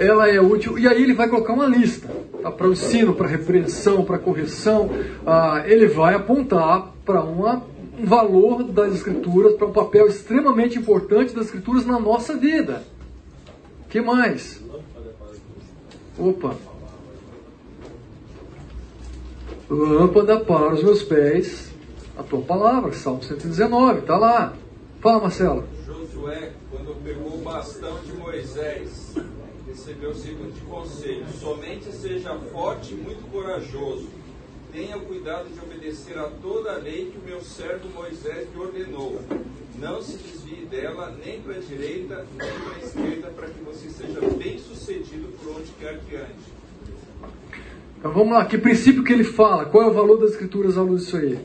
ela 0.00 0.28
é 0.28 0.40
útil. 0.40 0.78
E 0.78 0.88
aí 0.88 1.02
ele 1.02 1.12
vai 1.12 1.28
colocar 1.28 1.52
uma 1.52 1.66
lista 1.66 2.08
tá? 2.42 2.50
para 2.50 2.66
o 2.66 2.72
ensino, 2.72 3.14
para 3.14 3.28
repreensão, 3.28 4.02
para 4.02 4.18
correção. 4.18 4.90
Ah, 5.26 5.62
ele 5.66 5.86
vai 5.86 6.14
apontar 6.14 6.92
para 7.04 7.22
um 7.22 7.60
valor 8.02 8.62
das 8.64 8.94
escrituras, 8.94 9.54
para 9.54 9.66
um 9.66 9.72
papel 9.72 10.06
extremamente 10.06 10.78
importante 10.78 11.34
das 11.34 11.46
escrituras 11.46 11.84
na 11.84 12.00
nossa 12.00 12.34
vida. 12.34 12.82
que 13.90 14.00
mais? 14.00 14.62
Opa! 16.18 16.54
Lâmpada 19.68 20.40
para 20.40 20.74
os 20.74 20.82
meus 20.82 21.02
pés, 21.02 21.69
a 22.20 22.22
tua 22.22 22.42
palavra, 22.42 22.92
Salmo 22.92 23.22
119, 23.22 24.00
está 24.00 24.18
lá. 24.18 24.52
Fala, 25.00 25.20
Marcelo. 25.20 25.64
Josué, 25.86 26.52
quando 26.70 27.02
pegou 27.02 27.34
o 27.34 27.42
bastão 27.42 27.98
de 28.04 28.12
Moisés, 28.12 29.14
recebeu 29.66 30.10
o 30.10 30.14
seguinte 30.14 30.60
conselho: 30.68 31.24
somente 31.40 31.90
seja 31.90 32.34
forte 32.52 32.92
e 32.92 32.96
muito 32.96 33.26
corajoso. 33.32 34.08
Tenha 34.70 34.98
o 34.98 35.00
cuidado 35.00 35.48
de 35.48 35.58
obedecer 35.60 36.16
a 36.18 36.28
toda 36.42 36.72
a 36.72 36.76
lei 36.76 37.10
que 37.10 37.18
o 37.18 37.22
meu 37.28 37.40
servo 37.40 37.88
Moisés 37.88 38.46
lhe 38.54 38.60
ordenou. 38.60 39.18
Não 39.78 40.02
se 40.02 40.18
desvie 40.18 40.66
dela 40.66 41.16
nem 41.24 41.40
para 41.40 41.54
a 41.54 41.58
direita 41.58 42.26
nem 42.38 42.50
para 42.50 42.74
a 42.74 42.84
esquerda, 42.84 43.28
para 43.34 43.48
que 43.48 43.64
você 43.64 43.88
seja 43.88 44.20
bem 44.36 44.58
sucedido 44.58 45.28
por 45.38 45.56
onde 45.56 45.72
quer 45.80 45.98
que 46.00 46.16
ande. 46.16 46.60
Então 47.98 48.12
vamos 48.12 48.32
lá, 48.32 48.44
que 48.44 48.58
princípio 48.58 49.02
que 49.02 49.12
ele 49.12 49.24
fala? 49.24 49.64
Qual 49.64 49.82
é 49.82 49.86
o 49.86 49.92
valor 49.92 50.18
das 50.18 50.32
escrituras 50.32 50.76
à 50.76 50.82
luz 50.82 51.04
disso 51.04 51.16
aí? 51.16 51.38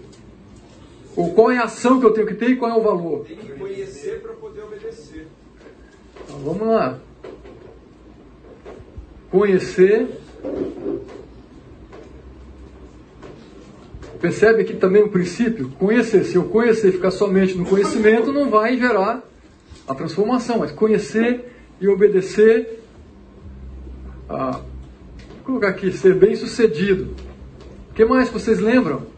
Ou 1.16 1.34
qual 1.34 1.51
é 1.51 1.57
a 1.57 1.63
ação 1.63 1.99
que 1.99 2.05
eu 2.05 2.11
tenho 2.11 2.28
que 2.28 2.36
ter 2.36 2.49
e 2.49 2.55
qual 2.55 2.72
é 2.72 2.76
o 2.76 2.82
valor? 2.82 3.26
Tem 3.26 3.38
que 3.38 3.53
conhecer 3.53 4.22
para 4.22 4.34
poder 4.34 4.63
obedecer. 4.63 5.28
Então 6.24 6.39
vamos 6.39 6.68
lá 6.68 6.99
conhecer. 9.36 10.07
Percebe 14.22 14.61
aqui 14.61 14.74
também 14.74 15.03
o 15.03 15.09
princípio? 15.09 15.70
Conhecer. 15.78 16.24
Se 16.24 16.36
eu 16.36 16.45
conhecer 16.45 16.88
e 16.88 16.91
ficar 16.93 17.11
somente 17.11 17.55
no 17.55 17.66
conhecimento, 17.66 18.32
não 18.32 18.49
vai 18.49 18.78
gerar 18.78 19.24
a 19.86 19.93
transformação. 19.93 20.59
Mas 20.59 20.72
conhecer 20.72 21.51
e 21.82 21.88
obedecer. 21.88 22.80
Ah, 24.30 24.61
vou 25.30 25.43
colocar 25.43 25.68
aqui, 25.68 25.91
ser 25.91 26.16
bem 26.16 26.36
sucedido. 26.36 27.13
O 27.91 27.93
que 27.93 28.05
mais 28.05 28.30
vocês 28.30 28.59
lembram? 28.59 29.14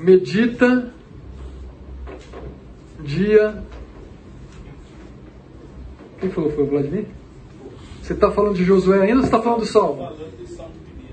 Medita 0.00 0.92
dia. 3.00 3.62
Quem 6.18 6.30
falou? 6.30 6.50
Foi 6.50 6.64
o 6.64 6.66
Vladimir? 6.66 7.06
Você 8.02 8.14
está 8.14 8.30
falando 8.30 8.56
de 8.56 8.64
Josué 8.64 9.02
ainda 9.02 9.16
ou 9.16 9.20
você 9.20 9.26
está 9.26 9.40
falando 9.40 9.60
do 9.60 9.66
Salmo? 9.66 10.12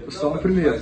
O 0.07 0.11
Salmo 0.11 0.39
primeiro. 0.39 0.81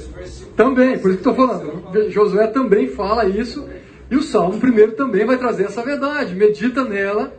Também, 0.56 1.00
por 1.00 1.12
isso 1.12 1.22
que 1.22 1.30
estou 1.30 1.36
falando. 1.36 2.10
Josué 2.12 2.48
também 2.48 2.88
fala 2.88 3.26
isso. 3.26 3.68
E 4.10 4.16
o 4.16 4.22
Salmo 4.22 4.60
primeiro 4.60 4.94
também 4.94 5.26
vai 5.26 5.38
trazer 5.38 5.66
essa 5.66 5.84
verdade. 5.84 6.36
Medita 6.36 6.84
nela 6.84 7.36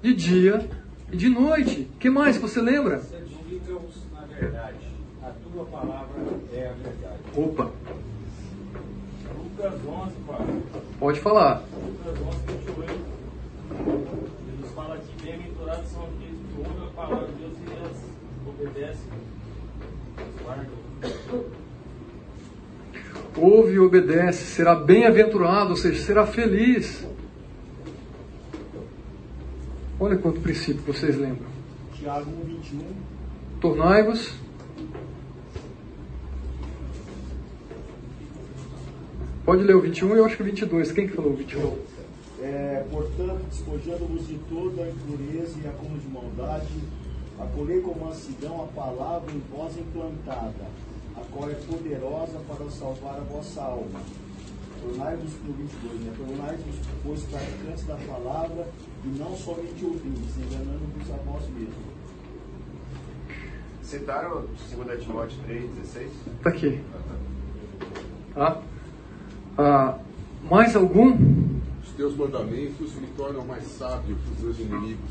de 0.00 0.14
dia 0.14 0.68
e 1.12 1.16
de 1.16 1.28
noite. 1.28 1.88
O 1.94 1.98
que 1.98 2.08
mais 2.08 2.36
você 2.36 2.60
lembra? 2.60 3.02
na 4.12 4.26
verdade. 4.26 4.78
A 5.22 5.30
tua 5.30 5.64
palavra 5.64 6.22
é 6.52 6.68
a 6.68 6.72
verdade. 6.72 7.20
Opa. 7.36 7.70
Lucas 9.36 9.74
11, 9.86 10.12
pai. 10.26 10.46
Pode 11.04 11.20
falar. 11.20 11.62
Lucas 11.86 12.18
11, 12.18 12.38
28. 12.64 12.94
Jesus 14.48 14.74
fala 14.74 14.96
que 14.96 15.22
bem-aventurados 15.22 15.90
são 15.90 16.02
aqueles 16.02 16.38
que 16.40 16.56
ouvem 16.56 16.82
a 16.82 16.90
palavra 16.92 17.26
de 17.26 17.32
Deus 17.34 17.52
e 17.58 17.76
elas 17.76 17.96
obedecem, 18.48 19.12
guardam. 20.42 21.44
Ouve 23.36 23.72
e 23.72 23.78
obedece, 23.78 24.46
será 24.46 24.74
bem-aventurado, 24.74 25.70
ou 25.72 25.76
seja, 25.76 26.02
será 26.02 26.26
feliz. 26.26 27.06
Olha 30.00 30.16
quanto 30.16 30.40
princípio 30.40 30.90
vocês 30.90 31.18
lembram. 31.18 31.50
Tiago 31.92 32.30
1, 32.30 32.44
21. 32.46 32.80
Tornai-vos. 33.60 34.43
Pode 39.44 39.62
ler 39.62 39.76
o 39.76 39.80
21 39.82 40.14
e 40.14 40.18
eu 40.18 40.24
acho 40.24 40.36
que 40.36 40.42
o 40.42 40.46
22. 40.46 40.92
Quem 40.92 41.06
que 41.06 41.14
falou 41.14 41.32
o 41.32 41.36
21? 41.36 41.76
É, 42.40 42.82
portanto, 42.90 43.44
despojando-vos 43.50 44.26
de 44.26 44.38
toda 44.48 44.82
a 44.82 44.88
impureza 44.88 45.58
e 45.62 45.68
acúmulo 45.68 46.00
de 46.00 46.08
maldade, 46.08 46.80
acolhei 47.38 47.80
com 47.82 47.98
mansidão 47.98 48.64
a 48.64 48.66
palavra 48.68 49.30
em 49.30 49.42
vós 49.54 49.76
implantada, 49.76 50.64
a 51.14 51.20
qual 51.30 51.50
é 51.50 51.54
poderosa 51.54 52.38
para 52.48 52.70
salvar 52.70 53.18
a 53.18 53.20
vossa 53.20 53.60
alma. 53.60 54.00
Tornai-vos, 54.80 55.32
no 55.44 55.52
22, 55.52 56.00
né? 56.00 56.12
Tornai-vos, 56.16 56.76
pois, 57.02 57.22
praticantes 57.24 57.84
da 57.86 57.96
palavra, 57.96 58.66
e 59.04 59.08
não 59.08 59.36
somente 59.36 59.84
ouvintes, 59.84 60.38
enganando-vos 60.38 61.10
a 61.10 61.16
vós 61.30 61.44
mesmos. 61.50 61.94
Citaram 63.82 64.46
2 64.74 65.04
Timóteo 65.04 65.36
3, 65.44 65.70
16? 65.70 66.10
Está 66.38 66.48
aqui. 66.48 66.80
Tá? 68.34 68.62
Ah, 69.56 69.98
mais 70.50 70.74
algum? 70.74 71.44
teus 71.96 72.16
mandamentos 72.16 72.94
me 72.96 73.06
tornam 73.16 73.44
mais 73.44 73.64
sábio 73.64 74.16
que 74.16 74.32
os 74.32 74.42
meus 74.42 74.58
inimigos. 74.58 75.10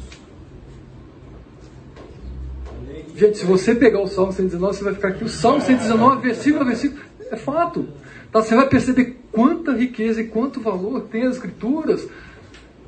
Gente, 3.16 3.38
se 3.38 3.46
você 3.46 3.74
pegar 3.74 4.02
o 4.02 4.08
Salmo 4.08 4.34
119, 4.34 4.78
você 4.78 4.84
vai 4.84 4.94
ficar 4.94 5.08
aqui. 5.10 5.24
O 5.24 5.30
Salmo 5.30 5.62
119, 5.62 6.22
versículo 6.22 6.64
a 6.64 6.66
versículo, 6.66 7.02
é 7.32 7.36
fato. 7.36 7.88
Tá? 8.32 8.42
Você 8.42 8.56
vai 8.56 8.68
perceber 8.68 9.18
quanta 9.32 9.72
riqueza 9.72 10.22
e 10.22 10.28
quanto 10.28 10.60
valor 10.60 11.02
tem 11.04 11.24
as 11.24 11.36
Escrituras 11.36 12.08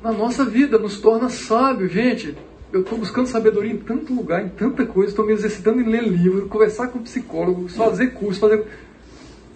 na 0.02 0.12
nossa 0.12 0.44
vida, 0.44 0.78
nos 0.78 1.00
torna 1.00 1.28
sábio. 1.28 1.88
Gente, 1.88 2.36
eu 2.72 2.82
estou 2.82 2.98
buscando 2.98 3.26
sabedoria 3.26 3.72
em 3.72 3.78
tanto 3.78 4.12
lugar, 4.12 4.44
em 4.44 4.48
tanta 4.50 4.84
coisa, 4.84 5.10
estou 5.10 5.24
me 5.24 5.32
exercitando 5.32 5.80
em 5.80 5.88
ler 5.88 6.02
livro, 6.02 6.48
conversar 6.48 6.88
com 6.88 6.98
psicólogos, 6.98 7.74
fazer 7.74 8.08
curso, 8.08 8.40
fazer. 8.40 8.66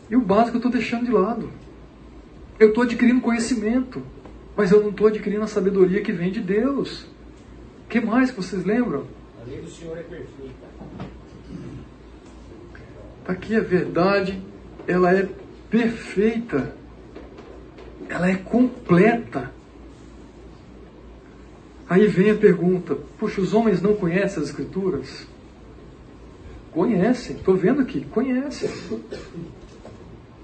E 0.09 0.16
o 0.16 0.20
básico 0.20 0.57
eu 0.57 0.59
estou 0.59 0.72
deixando 0.72 1.05
de 1.05 1.12
lado. 1.12 1.51
Eu 2.61 2.68
estou 2.68 2.84
adquirindo 2.84 3.20
conhecimento 3.20 4.00
mas 4.61 4.70
eu 4.70 4.82
não 4.82 4.90
estou 4.90 5.06
adquirindo 5.06 5.42
a 5.42 5.46
sabedoria 5.46 6.02
que 6.02 6.12
vem 6.12 6.30
de 6.30 6.40
Deus. 6.40 7.04
O 7.84 7.88
que 7.88 7.98
mais 7.98 8.30
que 8.30 8.36
vocês 8.36 8.62
lembram? 8.62 9.06
A 9.40 9.48
lei 9.48 9.61
do 9.62 9.70
Senhor 9.70 9.96
é 9.96 10.02
perfeita. 10.02 10.68
Está 13.20 13.32
aqui 13.32 13.56
a 13.56 13.61
verdade, 13.61 14.38
ela 14.86 15.14
é 15.14 15.26
perfeita, 15.70 16.74
ela 18.06 18.28
é 18.28 18.36
completa. 18.36 19.50
Aí 21.88 22.06
vem 22.06 22.30
a 22.30 22.36
pergunta: 22.36 22.98
puxa, 23.18 23.40
os 23.40 23.54
homens 23.54 23.80
não 23.80 23.94
conhecem 23.94 24.42
as 24.42 24.50
Escrituras? 24.50 25.26
Conhecem, 26.70 27.36
estou 27.36 27.56
vendo 27.56 27.80
aqui, 27.80 28.04
conhecem. 28.11 28.68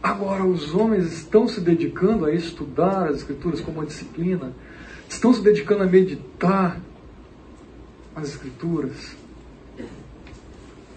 Agora, 0.06 0.44
os 0.44 0.72
homens 0.72 1.12
estão 1.12 1.48
se 1.48 1.60
dedicando 1.60 2.26
a 2.26 2.32
estudar 2.32 3.08
as 3.08 3.16
Escrituras 3.16 3.60
como 3.60 3.78
uma 3.78 3.86
disciplina, 3.86 4.52
estão 5.08 5.34
se 5.34 5.42
dedicando 5.42 5.82
a 5.82 5.86
meditar 5.86 6.80
as 8.14 8.28
Escrituras. 8.28 9.16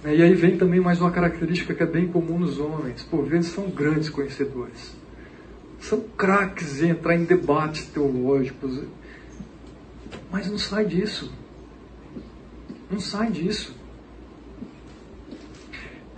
E 0.05 0.21
aí 0.21 0.35
vem 0.35 0.59
também 0.59 0.79
mais 0.79 1.01
uma 1.01 1.09
característica 1.09 1.73
que 1.73 1.81
é 1.81 1.87
bem 1.87 2.07
comum 2.07 2.37
nos 2.37 2.59
homens. 2.59 3.01
Por 3.01 3.25
vezes 3.25 3.51
são 3.51 3.67
grandes 3.71 4.11
conhecedores. 4.11 4.95
São 5.81 6.01
craques 6.15 6.79
em 6.83 6.89
entrar 6.89 7.15
em 7.15 7.25
debates 7.25 7.85
teológicos. 7.85 8.79
Mas 10.31 10.47
não 10.51 10.59
sai 10.59 10.85
disso. 10.85 11.33
Não 12.91 12.99
sai 12.99 13.31
disso. 13.31 13.75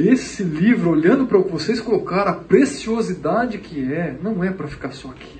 Esse 0.01 0.43
livro, 0.43 0.89
olhando 0.89 1.27
para 1.27 1.37
o 1.37 1.43
que 1.43 1.51
vocês 1.51 1.79
colocaram, 1.79 2.31
a 2.31 2.35
preciosidade 2.35 3.59
que 3.59 3.93
é, 3.93 4.17
não 4.21 4.43
é 4.43 4.49
para 4.49 4.67
ficar 4.67 4.91
só 4.91 5.09
aqui. 5.09 5.39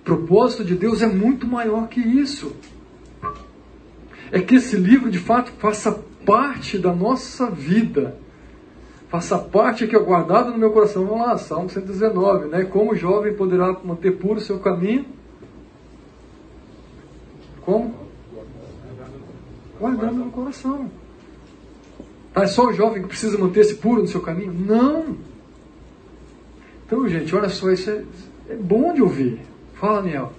O 0.00 0.04
propósito 0.04 0.64
de 0.64 0.74
Deus 0.74 1.02
é 1.02 1.06
muito 1.06 1.46
maior 1.46 1.86
que 1.88 2.00
isso. 2.00 2.56
É 4.30 4.40
que 4.40 4.54
esse 4.54 4.76
livro, 4.76 5.10
de 5.10 5.18
fato, 5.18 5.52
faça 5.58 5.92
parte 6.24 6.78
da 6.78 6.94
nossa 6.94 7.50
vida. 7.50 8.16
Faça 9.08 9.36
parte 9.36 9.86
que 9.86 9.94
é 9.94 9.98
guardado 9.98 10.50
no 10.50 10.56
meu 10.56 10.70
coração. 10.70 11.04
Vamos 11.04 11.26
lá, 11.26 11.36
Salmo 11.36 11.68
119, 11.68 12.46
né? 12.46 12.64
Como 12.64 12.92
o 12.92 12.96
jovem 12.96 13.34
poderá 13.34 13.76
manter 13.84 14.12
puro 14.12 14.38
o 14.38 14.40
seu 14.40 14.58
caminho? 14.60 15.04
Como? 17.60 17.94
Guardando 19.78 20.24
no 20.24 20.30
coração. 20.30 21.01
Ah, 22.34 22.44
é 22.44 22.46
só 22.46 22.66
o 22.66 22.72
jovem 22.72 23.02
que 23.02 23.08
precisa 23.08 23.36
manter-se 23.36 23.74
puro 23.74 24.00
no 24.00 24.08
seu 24.08 24.20
caminho? 24.20 24.52
Não! 24.52 25.16
Então, 26.86 27.06
gente, 27.06 27.34
olha 27.34 27.48
só, 27.50 27.70
isso 27.70 27.90
é, 27.90 28.04
é 28.48 28.56
bom 28.56 28.94
de 28.94 29.02
ouvir. 29.02 29.40
Fala, 29.74 30.00
Daniel. 30.00 30.32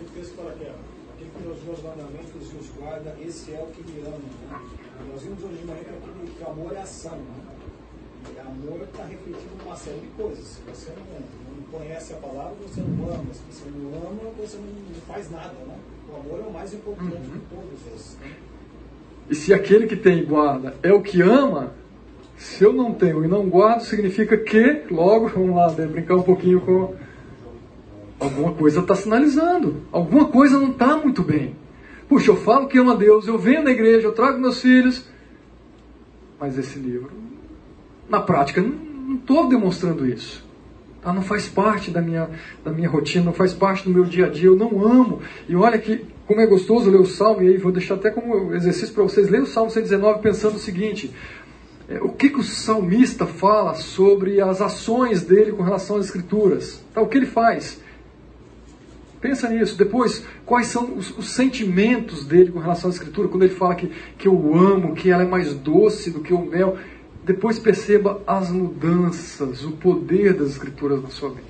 O 0.00 0.04
texto 0.04 0.34
fala 0.34 0.50
aqui, 0.50 0.64
aquele 0.64 1.30
que 1.30 1.48
os 1.48 1.62
meus 1.64 1.82
mandamentos 1.82 2.52
e 2.52 2.56
os 2.56 2.68
guarda, 2.78 3.16
esse 3.20 3.52
é 3.52 3.60
o 3.60 3.66
que 3.66 3.90
me 3.90 4.00
ama. 4.00 4.16
Né? 4.16 4.60
Nós 5.12 5.22
vimos 5.22 5.44
hoje 5.44 5.56
de 5.56 5.66
manhã 5.66 5.80
que, 5.80 6.30
que 6.30 6.44
amor 6.44 6.72
é 6.72 6.80
ação. 6.80 7.16
Né? 7.16 7.50
E 8.34 8.40
amor 8.40 8.80
está 8.82 9.04
refletindo 9.04 9.64
uma 9.64 9.76
série 9.76 10.00
de 10.00 10.06
coisas. 10.08 10.44
Se 10.44 10.60
você 10.62 10.90
não, 10.90 11.56
não 11.56 11.78
conhece 11.78 12.14
a 12.14 12.16
palavra, 12.16 12.54
você 12.62 12.80
não 12.80 13.12
ama. 13.12 13.34
Se 13.34 13.40
você 13.50 13.70
não 13.70 13.94
ama, 13.94 14.30
você 14.38 14.56
não 14.56 15.00
faz 15.06 15.30
nada. 15.30 15.52
Né? 15.66 15.78
O 16.10 16.16
amor 16.16 16.40
é 16.40 16.48
o 16.48 16.52
mais 16.52 16.72
importante 16.72 17.14
uhum. 17.14 17.20
de 17.20 17.40
todos 17.50 17.94
esses. 17.94 18.16
Né? 18.20 18.36
E 19.30 19.34
se 19.34 19.54
aquele 19.54 19.86
que 19.86 19.94
tem 19.94 20.24
guarda 20.24 20.74
é 20.82 20.92
o 20.92 21.00
que 21.00 21.22
ama, 21.22 21.72
se 22.36 22.64
eu 22.64 22.72
não 22.72 22.92
tenho 22.92 23.24
e 23.24 23.28
não 23.28 23.48
guardo, 23.48 23.82
significa 23.82 24.36
que, 24.36 24.82
logo, 24.90 25.28
vamos 25.34 25.54
lá, 25.54 25.70
né, 25.72 25.86
brincar 25.86 26.16
um 26.16 26.22
pouquinho 26.22 26.60
com. 26.60 26.94
Alguma 28.18 28.52
coisa 28.52 28.80
está 28.80 28.94
sinalizando. 28.94 29.82
Alguma 29.90 30.26
coisa 30.26 30.58
não 30.58 30.72
está 30.72 30.96
muito 30.96 31.22
bem. 31.22 31.56
Puxa, 32.06 32.32
eu 32.32 32.36
falo 32.36 32.66
que 32.66 32.76
amo 32.76 32.90
a 32.90 32.94
Deus, 32.94 33.26
eu 33.26 33.38
venho 33.38 33.62
na 33.62 33.70
igreja, 33.70 34.06
eu 34.06 34.12
trago 34.12 34.38
meus 34.38 34.60
filhos. 34.60 35.08
Mas 36.38 36.58
esse 36.58 36.78
livro, 36.78 37.10
na 38.08 38.20
prática, 38.20 38.60
não 38.60 39.14
estou 39.14 39.48
demonstrando 39.48 40.06
isso. 40.06 40.44
Tá? 41.00 41.12
Não 41.12 41.22
faz 41.22 41.48
parte 41.48 41.90
da 41.90 42.02
minha, 42.02 42.28
da 42.62 42.70
minha 42.70 42.88
rotina, 42.88 43.24
não 43.24 43.32
faz 43.32 43.54
parte 43.54 43.84
do 43.84 43.90
meu 43.90 44.04
dia 44.04 44.26
a 44.26 44.28
dia, 44.28 44.48
eu 44.48 44.56
não 44.56 44.84
amo. 44.84 45.20
E 45.48 45.54
olha 45.56 45.78
que 45.78 46.04
como 46.30 46.40
é 46.40 46.46
gostoso 46.46 46.88
ler 46.88 47.00
o 47.00 47.06
Salmo, 47.06 47.42
e 47.42 47.48
aí 47.48 47.56
vou 47.56 47.72
deixar 47.72 47.94
até 47.94 48.08
como 48.08 48.54
exercício 48.54 48.94
para 48.94 49.02
vocês, 49.02 49.28
ler 49.28 49.42
o 49.42 49.46
Salmo 49.46 49.68
119 49.68 50.22
pensando 50.22 50.54
o 50.54 50.60
seguinte, 50.60 51.12
é, 51.88 52.00
o 52.00 52.10
que, 52.10 52.30
que 52.30 52.38
o 52.38 52.44
salmista 52.44 53.26
fala 53.26 53.74
sobre 53.74 54.40
as 54.40 54.60
ações 54.60 55.22
dele 55.22 55.50
com 55.50 55.64
relação 55.64 55.96
às 55.96 56.04
escrituras? 56.04 56.84
Tá, 56.94 57.00
o 57.02 57.08
que 57.08 57.16
ele 57.16 57.26
faz? 57.26 57.80
Pensa 59.20 59.48
nisso. 59.48 59.76
Depois, 59.76 60.24
quais 60.46 60.68
são 60.68 60.96
os, 60.96 61.10
os, 61.18 61.30
sentimentos 61.30 62.24
dele 62.24 62.52
com 62.52 62.60
relação 62.60 62.88
à 62.88 62.92
escritura, 62.92 63.26
quando 63.26 63.42
ele 63.42 63.54
fala 63.56 63.74
que, 63.74 63.90
que 64.16 64.28
eu 64.28 64.54
amo, 64.54 64.94
que 64.94 65.10
ela 65.10 65.24
é 65.24 65.26
mais 65.26 65.52
doce 65.52 66.12
do 66.12 66.20
que 66.20 66.32
o 66.32 66.46
mel. 66.46 66.78
Depois 67.24 67.58
perceba 67.58 68.22
as 68.24 68.52
mudanças, 68.52 69.64
o 69.64 69.72
poder 69.72 70.34
das 70.34 70.50
escrituras 70.50 71.02
na 71.02 71.08
sua 71.08 71.30
vida. 71.30 71.48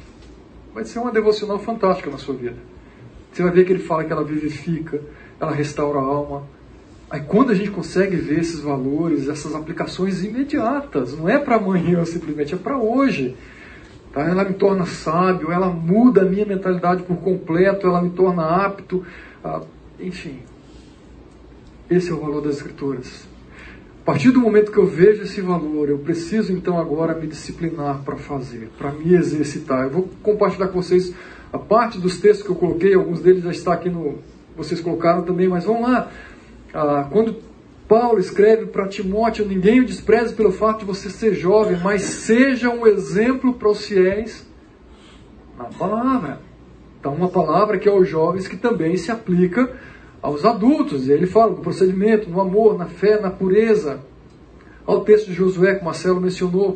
Vai 0.72 0.86
ser 0.86 1.00
uma 1.00 1.12
devocional 1.12 1.58
fantástica 1.58 2.08
na 2.08 2.16
sua 2.16 2.34
vida. 2.34 2.69
Você 3.32 3.42
vai 3.42 3.52
ver 3.52 3.64
que 3.64 3.72
ele 3.72 3.82
fala 3.82 4.04
que 4.04 4.12
ela 4.12 4.24
vivifica, 4.24 5.00
ela 5.38 5.52
restaura 5.52 5.98
a 5.98 6.02
alma. 6.02 6.42
Aí 7.08 7.20
quando 7.20 7.50
a 7.50 7.54
gente 7.54 7.70
consegue 7.70 8.16
ver 8.16 8.40
esses 8.40 8.60
valores, 8.60 9.28
essas 9.28 9.54
aplicações 9.54 10.22
imediatas, 10.22 11.16
não 11.16 11.28
é 11.28 11.38
para 11.38 11.56
amanhã 11.56 12.04
simplesmente, 12.04 12.54
é 12.54 12.56
para 12.56 12.78
hoje. 12.78 13.36
Tá? 14.12 14.22
Ela 14.22 14.44
me 14.44 14.54
torna 14.54 14.86
sábio, 14.86 15.52
ela 15.52 15.68
muda 15.68 16.22
a 16.22 16.24
minha 16.24 16.44
mentalidade 16.44 17.02
por 17.02 17.16
completo, 17.16 17.86
ela 17.86 18.02
me 18.02 18.10
torna 18.10 18.44
apto. 18.64 19.04
A... 19.42 19.62
Enfim, 19.98 20.40
esse 21.88 22.10
é 22.10 22.14
o 22.14 22.20
valor 22.20 22.42
das 22.42 22.56
Escrituras. 22.56 23.28
A 24.02 24.04
partir 24.04 24.30
do 24.30 24.40
momento 24.40 24.72
que 24.72 24.78
eu 24.78 24.86
vejo 24.86 25.22
esse 25.22 25.40
valor, 25.40 25.88
eu 25.88 25.98
preciso 25.98 26.52
então 26.52 26.78
agora 26.78 27.14
me 27.14 27.26
disciplinar 27.26 28.02
para 28.02 28.16
fazer, 28.16 28.70
para 28.78 28.90
me 28.90 29.14
exercitar. 29.14 29.84
Eu 29.84 29.90
vou 29.90 30.08
compartilhar 30.22 30.68
com 30.68 30.82
vocês 30.82 31.12
a 31.52 31.58
parte 31.58 31.98
dos 31.98 32.18
textos 32.18 32.46
que 32.46 32.52
eu 32.52 32.56
coloquei, 32.56 32.94
alguns 32.94 33.20
deles 33.20 33.42
já 33.42 33.50
está 33.50 33.72
aqui 33.72 33.88
no. 33.88 34.18
Vocês 34.56 34.80
colocaram 34.80 35.22
também, 35.22 35.48
mas 35.48 35.64
vamos 35.64 35.82
lá. 35.82 36.10
Ah, 36.72 37.08
quando 37.10 37.36
Paulo 37.88 38.20
escreve 38.20 38.66
para 38.66 38.86
Timóteo: 38.86 39.44
Ninguém 39.44 39.80
o 39.80 39.86
despreze 39.86 40.34
pelo 40.34 40.52
fato 40.52 40.80
de 40.80 40.84
você 40.84 41.10
ser 41.10 41.34
jovem, 41.34 41.78
mas 41.82 42.02
seja 42.02 42.70
um 42.70 42.86
exemplo 42.86 43.54
para 43.54 43.68
os 43.68 43.84
fiéis 43.84 44.46
na 45.58 45.64
palavra. 45.64 46.40
Então, 46.98 47.14
uma 47.14 47.28
palavra 47.28 47.78
que 47.78 47.88
é 47.88 47.92
aos 47.92 48.08
jovens 48.08 48.46
que 48.46 48.56
também 48.56 48.96
se 48.96 49.10
aplica 49.10 49.72
aos 50.22 50.44
adultos. 50.44 51.08
E 51.08 51.12
ele 51.12 51.26
fala 51.26 51.54
do 51.54 51.62
procedimento, 51.62 52.28
no 52.28 52.40
amor, 52.40 52.78
na 52.78 52.86
fé, 52.86 53.20
na 53.20 53.30
pureza. 53.30 54.00
Ao 54.86 55.00
texto 55.00 55.26
de 55.26 55.32
Josué, 55.32 55.74
que 55.74 55.84
Marcelo 55.84 56.20
mencionou, 56.20 56.74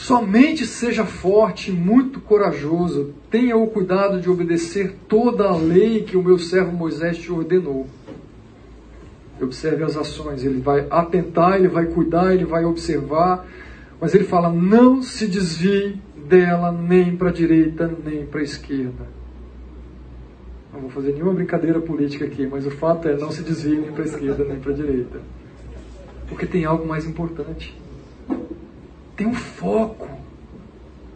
Somente 0.00 0.66
seja 0.66 1.04
forte 1.04 1.70
muito 1.70 2.22
corajoso. 2.22 3.12
Tenha 3.30 3.54
o 3.54 3.66
cuidado 3.66 4.18
de 4.18 4.30
obedecer 4.30 4.94
toda 5.06 5.46
a 5.46 5.54
lei 5.54 6.04
que 6.04 6.16
o 6.16 6.22
meu 6.22 6.38
servo 6.38 6.72
Moisés 6.72 7.18
te 7.18 7.30
ordenou. 7.30 7.86
Observe 9.38 9.84
as 9.84 9.98
ações. 9.98 10.42
Ele 10.42 10.58
vai 10.58 10.86
atentar, 10.90 11.56
ele 11.56 11.68
vai 11.68 11.84
cuidar, 11.84 12.32
ele 12.32 12.46
vai 12.46 12.64
observar. 12.64 13.46
Mas 14.00 14.14
ele 14.14 14.24
fala: 14.24 14.50
não 14.50 15.02
se 15.02 15.26
desvie 15.26 16.00
dela 16.26 16.72
nem 16.72 17.14
para 17.14 17.28
a 17.28 17.32
direita 17.32 17.94
nem 18.02 18.24
para 18.24 18.40
a 18.40 18.44
esquerda. 18.44 19.06
Não 20.72 20.80
vou 20.80 20.90
fazer 20.90 21.12
nenhuma 21.12 21.34
brincadeira 21.34 21.78
política 21.78 22.24
aqui, 22.24 22.46
mas 22.46 22.64
o 22.64 22.70
fato 22.70 23.06
é: 23.06 23.18
não 23.18 23.30
se 23.30 23.42
desvie 23.42 23.76
nem 23.76 23.92
para 23.92 24.04
a 24.04 24.06
esquerda 24.06 24.44
nem 24.44 24.58
para 24.58 24.72
a 24.72 24.74
direita. 24.74 25.20
Porque 26.26 26.46
tem 26.46 26.64
algo 26.64 26.88
mais 26.88 27.06
importante 27.06 27.78
tem 29.20 29.26
um 29.26 29.34
foco, 29.34 30.08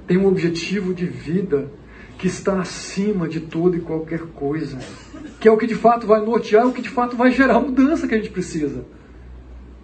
tem 0.07 0.19
um 0.19 0.27
objetivo 0.27 0.93
de 0.93 1.07
vida 1.07 1.71
que 2.19 2.27
está 2.27 2.61
acima 2.61 3.27
de 3.27 3.41
toda 3.41 3.79
e 3.79 3.81
qualquer 3.81 4.21
coisa, 4.35 4.79
que 5.41 5.49
é 5.49 5.51
o 5.51 5.57
que 5.57 5.67
de 5.67 5.75
fato 5.75 6.07
vai 6.07 6.23
nortear, 6.23 6.65
é 6.65 6.67
o 6.67 6.73
que 6.73 6.83
de 6.83 6.91
fato 6.91 7.17
vai 7.17 7.33
gerar 7.33 7.57
a 7.57 7.61
mudança 7.61 8.07
que 8.07 8.15
a 8.15 8.19
gente 8.19 8.29
precisa. 8.29 8.85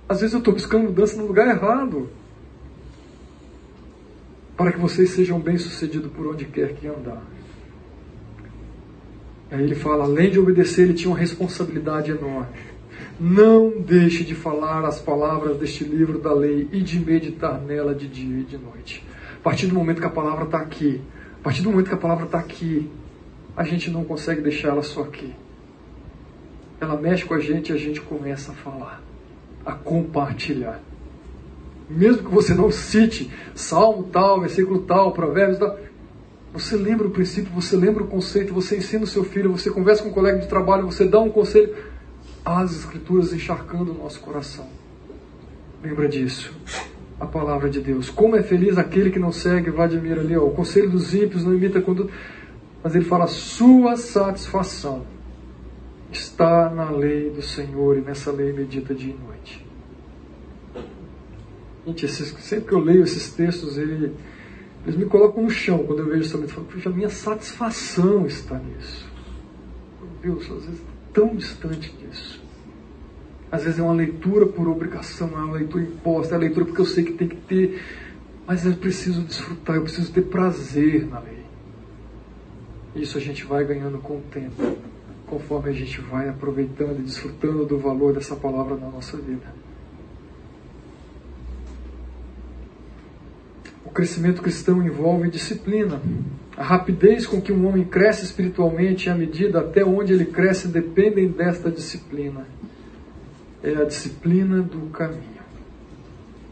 Às 0.06 0.20
vezes 0.20 0.34
eu 0.34 0.40
estou 0.40 0.52
buscando 0.52 0.84
mudança 0.84 1.16
no 1.16 1.26
lugar 1.26 1.48
errado, 1.48 2.10
para 4.54 4.70
que 4.70 4.78
vocês 4.78 5.08
sejam 5.08 5.40
bem-sucedidos 5.40 6.12
por 6.12 6.26
onde 6.26 6.44
quer 6.44 6.74
que 6.74 6.86
andar. 6.86 7.22
Aí 9.50 9.62
ele 9.62 9.74
fala, 9.74 10.04
além 10.04 10.30
de 10.30 10.38
obedecer, 10.38 10.82
ele 10.82 10.92
tinha 10.92 11.10
uma 11.10 11.18
responsabilidade 11.18 12.10
enorme. 12.10 12.69
Não 13.18 13.80
deixe 13.80 14.24
de 14.24 14.34
falar 14.34 14.84
as 14.84 14.98
palavras 14.98 15.56
deste 15.58 15.84
livro 15.84 16.18
da 16.18 16.32
lei 16.32 16.68
e 16.72 16.80
de 16.80 16.98
meditar 16.98 17.60
nela 17.60 17.94
de 17.94 18.08
dia 18.08 18.40
e 18.40 18.44
de 18.44 18.56
noite. 18.56 19.04
A 19.38 19.42
partir 19.42 19.66
do 19.66 19.74
momento 19.74 20.00
que 20.00 20.06
a 20.06 20.10
palavra 20.10 20.44
está 20.44 20.58
aqui, 20.58 21.00
a 21.40 21.42
partir 21.42 21.62
do 21.62 21.70
momento 21.70 21.88
que 21.88 21.94
a 21.94 21.98
palavra 21.98 22.26
está 22.26 22.38
aqui, 22.38 22.90
a 23.56 23.64
gente 23.64 23.90
não 23.90 24.04
consegue 24.04 24.40
deixar 24.40 24.68
ela 24.68 24.82
só 24.82 25.02
aqui. 25.02 25.34
Ela 26.80 26.96
mexe 26.96 27.24
com 27.24 27.34
a 27.34 27.40
gente 27.40 27.70
e 27.70 27.74
a 27.74 27.78
gente 27.78 28.00
começa 28.00 28.52
a 28.52 28.54
falar, 28.54 29.02
a 29.64 29.72
compartilhar. 29.72 30.80
Mesmo 31.88 32.22
que 32.24 32.34
você 32.34 32.54
não 32.54 32.70
cite 32.70 33.30
salmo 33.54 34.04
tal, 34.04 34.40
versículo 34.40 34.82
tal, 34.82 35.12
provérbios 35.12 35.58
tal, 35.58 35.78
você 36.52 36.76
lembra 36.76 37.06
o 37.06 37.10
princípio, 37.10 37.52
você 37.52 37.76
lembra 37.76 38.02
o 38.02 38.06
conceito, 38.06 38.52
você 38.52 38.76
ensina 38.76 39.04
o 39.04 39.06
seu 39.06 39.22
filho, 39.22 39.52
você 39.52 39.70
conversa 39.70 40.02
com 40.02 40.08
um 40.08 40.12
colega 40.12 40.38
de 40.38 40.48
trabalho, 40.48 40.86
você 40.86 41.04
dá 41.04 41.20
um 41.20 41.30
conselho 41.30 41.74
as 42.44 42.72
Escrituras 42.72 43.32
encharcando 43.32 43.92
o 43.92 43.94
nosso 43.94 44.20
coração. 44.20 44.68
Lembra 45.82 46.08
disso. 46.08 46.54
A 47.18 47.26
palavra 47.26 47.68
de 47.68 47.80
Deus. 47.80 48.08
Como 48.08 48.36
é 48.36 48.42
feliz 48.42 48.78
aquele 48.78 49.10
que 49.10 49.18
não 49.18 49.30
segue, 49.30 49.70
Vladimir 49.70 50.18
ali, 50.18 50.36
ó, 50.36 50.44
o 50.44 50.52
conselho 50.52 50.90
dos 50.90 51.14
ímpios 51.14 51.44
não 51.44 51.54
imita 51.54 51.80
quando. 51.80 52.10
Mas 52.82 52.94
ele 52.94 53.04
fala: 53.04 53.26
sua 53.26 53.96
satisfação 53.96 55.04
está 56.10 56.70
na 56.70 56.90
lei 56.90 57.30
do 57.30 57.42
Senhor 57.42 57.98
e 57.98 58.00
nessa 58.00 58.32
lei 58.32 58.52
medita 58.52 58.94
dia 58.94 59.14
e 59.14 59.24
noite. 59.24 59.66
Gente, 61.86 62.06
esses, 62.06 62.28
sempre 62.40 62.68
que 62.68 62.74
eu 62.74 62.80
leio 62.80 63.02
esses 63.02 63.32
textos, 63.32 63.76
ele, 63.76 64.14
eles 64.84 64.96
me 64.96 65.04
colocam 65.06 65.42
no 65.42 65.50
chão 65.50 65.84
quando 65.84 66.00
eu 66.00 66.06
vejo 66.06 66.22
essa 66.22 66.38
letra. 66.38 66.60
Puxa, 66.60 66.88
a 66.88 66.92
minha 66.92 67.10
satisfação 67.10 68.26
está 68.26 68.58
nisso. 68.58 69.06
Meu 70.22 70.36
Deus, 70.36 70.50
às 70.50 70.64
vezes 70.64 70.89
tão 71.12 71.34
distante 71.34 71.92
disso. 71.92 72.42
Às 73.50 73.64
vezes 73.64 73.80
é 73.80 73.82
uma 73.82 73.94
leitura 73.94 74.46
por 74.46 74.68
obrigação, 74.68 75.28
é 75.34 75.36
uma 75.36 75.54
leitura 75.54 75.82
imposta, 75.82 76.34
é 76.34 76.36
uma 76.36 76.44
leitura 76.44 76.66
porque 76.66 76.80
eu 76.80 76.86
sei 76.86 77.04
que 77.04 77.12
tem 77.12 77.28
que 77.28 77.36
ter, 77.36 77.82
mas 78.46 78.64
eu 78.64 78.74
preciso 78.74 79.22
desfrutar, 79.22 79.76
eu 79.76 79.82
preciso 79.82 80.12
ter 80.12 80.22
prazer 80.22 81.06
na 81.06 81.18
lei. 81.18 81.40
Isso 82.94 83.18
a 83.18 83.20
gente 83.20 83.44
vai 83.44 83.64
ganhando 83.64 83.98
com 83.98 84.18
o 84.18 84.22
tempo, 84.30 84.76
conforme 85.26 85.70
a 85.70 85.72
gente 85.72 86.00
vai 86.00 86.28
aproveitando 86.28 87.00
e 87.00 87.02
desfrutando 87.02 87.64
do 87.66 87.78
valor 87.78 88.12
dessa 88.12 88.36
palavra 88.36 88.76
na 88.76 88.88
nossa 88.88 89.16
vida. 89.16 89.52
O 93.84 93.90
crescimento 93.90 94.40
cristão 94.40 94.84
envolve 94.86 95.28
disciplina. 95.28 96.00
A 96.60 96.62
rapidez 96.62 97.26
com 97.26 97.40
que 97.40 97.50
um 97.50 97.66
homem 97.66 97.84
cresce 97.84 98.22
espiritualmente 98.22 99.08
e 99.08 99.10
a 99.10 99.14
medida 99.14 99.60
até 99.60 99.82
onde 99.82 100.12
ele 100.12 100.26
cresce 100.26 100.68
dependem 100.68 101.26
desta 101.26 101.70
disciplina. 101.70 102.46
É 103.62 103.76
a 103.76 103.84
disciplina 103.84 104.60
do 104.60 104.90
caminho. 104.90 105.40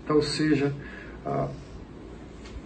Então, 0.02 0.16
ou 0.16 0.22
seja, 0.22 0.72
ah, 1.26 1.48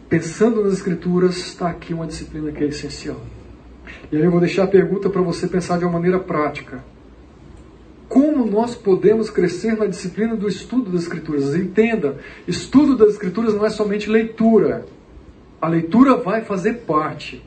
pensando 0.09 0.63
nas 0.63 0.75
Escrituras, 0.75 1.37
está 1.37 1.69
aqui 1.69 1.93
uma 1.93 2.07
disciplina 2.07 2.53
que 2.53 2.63
é 2.63 2.69
essencial. 2.69 3.21
E 4.13 4.17
aí 4.17 4.23
eu 4.23 4.31
vou 4.31 4.39
deixar 4.39 4.63
a 4.63 4.69
pergunta 4.69 5.11
para 5.11 5.21
você 5.21 5.49
pensar 5.49 5.81
de 5.81 5.85
uma 5.85 5.95
maneira 5.95 6.21
prática. 6.21 6.85
Como 8.09 8.47
nós 8.47 8.77
podemos 8.77 9.31
crescer 9.31 9.77
na 9.77 9.87
disciplina 9.87 10.37
do 10.37 10.47
estudo 10.47 10.93
das 10.93 11.03
Escrituras? 11.03 11.57
Entenda, 11.57 12.21
estudo 12.47 12.97
das 12.97 13.15
Escrituras 13.15 13.53
não 13.53 13.67
é 13.67 13.71
somente 13.71 14.09
leitura. 14.09 14.87
A 15.63 15.69
leitura 15.69 16.17
vai 16.17 16.43
fazer 16.43 16.79
parte. 16.79 17.41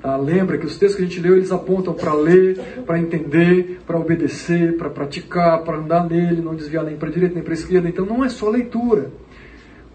Tá? 0.00 0.16
Lembra 0.16 0.56
que 0.56 0.64
os 0.64 0.78
textos 0.78 0.94
que 0.94 1.02
a 1.02 1.04
gente 1.04 1.18
leu, 1.18 1.36
eles 1.36 1.50
apontam 1.50 1.92
para 1.92 2.14
ler, 2.14 2.84
para 2.86 2.96
entender, 2.96 3.80
para 3.84 3.98
obedecer, 3.98 4.76
para 4.76 4.88
praticar, 4.88 5.64
para 5.64 5.78
andar 5.78 6.08
nele, 6.08 6.40
não 6.40 6.54
desviar 6.54 6.84
nem 6.84 6.96
para 6.96 7.08
a 7.08 7.12
direita 7.12 7.34
nem 7.34 7.42
para 7.42 7.54
a 7.54 7.54
esquerda. 7.54 7.88
Então 7.88 8.06
não 8.06 8.24
é 8.24 8.28
só 8.28 8.48
leitura. 8.48 9.10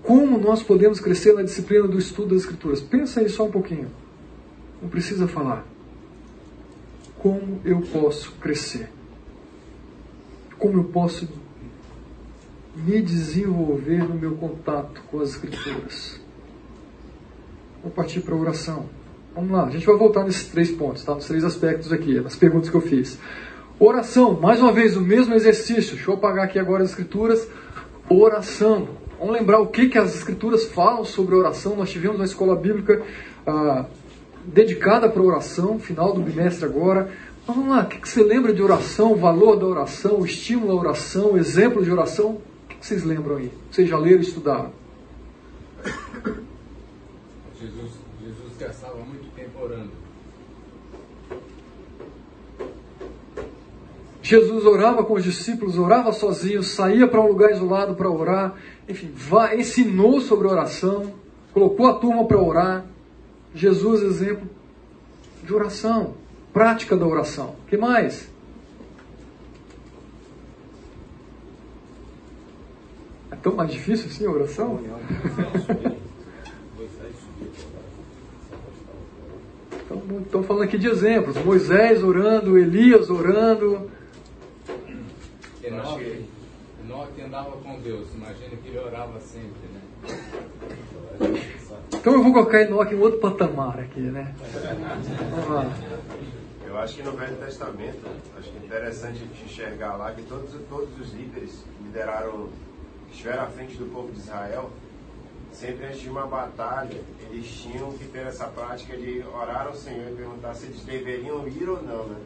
Como 0.04 0.38
nós 0.38 0.62
podemos 0.62 1.00
crescer 1.00 1.34
na 1.34 1.44
disciplina 1.44 1.88
do 1.88 1.98
estudo 1.98 2.36
das 2.36 2.44
Escrituras? 2.44 2.82
Pensa 2.82 3.22
aí 3.22 3.30
só 3.30 3.46
um 3.46 3.52
pouquinho. 3.52 3.88
Não 4.82 4.90
precisa 4.90 5.30
falar. 5.30 5.66
Como 7.18 7.62
eu 7.64 7.80
posso 7.84 8.34
crescer? 8.34 8.90
Como 10.58 10.78
eu 10.78 10.84
posso 10.84 11.26
me 12.76 13.02
desenvolver 13.02 14.04
no 14.04 14.16
meu 14.16 14.36
contato 14.36 15.02
com 15.10 15.22
as 15.22 15.30
Escrituras? 15.30 16.27
Vou 17.88 17.94
partir 17.94 18.20
para 18.20 18.36
a 18.36 18.38
oração. 18.38 18.86
Vamos 19.34 19.50
lá, 19.50 19.64
a 19.64 19.70
gente 19.70 19.86
vai 19.86 19.96
voltar 19.96 20.26
nesses 20.26 20.50
três 20.50 20.70
pontos, 20.70 21.06
tá? 21.06 21.16
nos 21.16 21.26
três 21.26 21.46
aspectos 21.46 21.94
aqui, 21.94 22.20
nas 22.20 22.36
perguntas 22.36 22.70
que 22.70 22.76
eu 22.76 22.82
fiz. 22.82 23.18
Oração, 23.80 24.38
mais 24.38 24.60
uma 24.60 24.74
vez, 24.74 24.98
o 24.98 25.02
mesmo 25.02 25.34
exercício. 25.34 25.96
Deixa 25.96 26.12
eu 26.12 26.16
apagar 26.16 26.44
aqui 26.44 26.60
agora 26.60 26.84
as 26.84 26.90
Escrituras. 26.90 27.48
Oração. 28.10 28.90
Vamos 29.18 29.36
lembrar 29.36 29.62
o 29.62 29.68
que, 29.68 29.88
que 29.88 29.98
as 29.98 30.16
Escrituras 30.16 30.66
falam 30.66 31.06
sobre 31.06 31.34
oração. 31.34 31.78
Nós 31.78 31.90
tivemos 31.90 32.18
uma 32.18 32.26
escola 32.26 32.58
bíblica. 32.58 33.02
Ah, 33.46 33.86
dedicada 34.44 35.08
para 35.08 35.22
oração, 35.22 35.80
final 35.80 36.12
do 36.12 36.20
bimestre 36.20 36.66
agora. 36.66 37.10
Vamos 37.48 37.70
lá, 37.70 37.84
o 37.84 37.86
que 37.88 38.10
você 38.10 38.22
lembra 38.22 38.54
de 38.54 38.62
oração, 38.62 39.14
o 39.14 39.16
valor 39.16 39.56
da 39.56 39.66
oração, 39.66 40.20
o 40.20 40.26
estímulo 40.26 40.74
à 40.74 40.76
oração, 40.76 41.38
exemplo 41.38 41.82
de 41.82 41.90
oração? 41.90 42.32
O 42.32 42.68
que 42.68 42.86
vocês 42.86 43.06
lembram 43.06 43.38
aí? 43.38 43.50
Vocês 43.72 43.88
já 43.88 43.98
leram 43.98 44.20
e 44.20 44.24
estudaram? 44.24 44.87
Jesus, 47.60 47.92
Jesus 48.22 48.58
gastava 48.60 48.98
muito 48.98 49.34
tempo 49.36 49.60
orando. 49.60 49.92
Jesus 54.22 54.66
orava 54.66 55.04
com 55.04 55.14
os 55.14 55.24
discípulos, 55.24 55.78
orava 55.78 56.12
sozinho, 56.12 56.62
saía 56.62 57.08
para 57.08 57.22
um 57.22 57.28
lugar 57.28 57.52
isolado 57.52 57.96
para 57.96 58.10
orar, 58.10 58.56
enfim, 58.88 59.12
vai, 59.16 59.60
ensinou 59.60 60.20
sobre 60.20 60.48
oração, 60.48 61.14
colocou 61.54 61.88
a 61.88 61.94
turma 61.94 62.26
para 62.26 62.38
orar. 62.38 62.86
Jesus, 63.56 64.04
exemplo 64.04 64.48
de 65.44 65.54
oração, 65.54 66.16
prática 66.52 66.96
da 66.96 67.08
oração. 67.08 67.56
O 67.64 67.70
que 67.70 67.78
mais? 67.78 68.30
É 73.32 73.36
tão 73.38 73.56
mais 73.56 73.72
difícil 73.72 74.08
assim 74.08 74.26
a 74.26 74.32
oração? 74.32 74.80
Estão 80.26 80.44
falando 80.44 80.64
aqui 80.64 80.78
de 80.78 80.88
exemplos. 80.88 81.38
Moisés 81.44 82.04
orando, 82.04 82.58
Elias 82.58 83.10
orando. 83.10 83.90
Enoque, 85.64 86.26
Enoque 86.84 87.22
andava 87.22 87.52
com 87.52 87.80
Deus. 87.80 88.14
Imagina 88.14 88.56
que 88.62 88.68
ele 88.68 88.80
orava 88.80 89.20
sempre, 89.22 89.70
né? 89.74 89.82
Então 91.94 92.14
eu 92.14 92.24
vou 92.24 92.34
colocar 92.34 92.62
Enoque 92.62 92.96
em 92.96 93.00
outro 93.00 93.20
patamar 93.20 93.80
aqui, 93.80 94.02
né? 94.02 94.36
Vamos 95.32 95.50
lá. 95.50 95.72
Eu 96.66 96.78
acho 96.78 96.96
que 96.96 97.04
no 97.04 97.14
Velho 97.14 97.38
Testamento, 97.38 98.06
acho 98.38 98.52
que 98.52 98.58
é 98.58 98.66
interessante 98.66 99.16
a 99.16 99.26
gente 99.26 99.46
enxergar 99.46 99.96
lá 99.96 100.12
que 100.12 100.22
todos, 100.24 100.52
todos 100.70 100.90
os 101.00 101.14
líderes 101.14 101.64
que 101.78 101.84
lideraram, 101.86 102.50
que 103.08 103.14
estiveram 103.14 103.44
à 103.44 103.48
frente 103.48 103.78
do 103.78 103.86
povo 103.86 104.12
de 104.12 104.20
Israel, 104.20 104.70
sempre 105.52 105.86
antes 105.86 106.02
de 106.02 106.10
uma 106.10 106.26
batalha, 106.28 107.00
eles 107.30 107.48
tinham 107.48 107.92
que 107.94 108.06
ter 108.06 108.28
essa 108.28 108.46
prática 108.48 108.96
de 108.96 109.24
orar 109.34 109.68
ao 109.68 109.76
Senhor 109.76 110.12
e 110.12 110.16
perguntar 110.16 110.54
se 110.54 110.66
eles 110.68 110.82
deveriam 110.82 111.48
ir 111.48 111.70
ou 111.70 111.82
não, 111.82 112.06
né? 112.08 112.18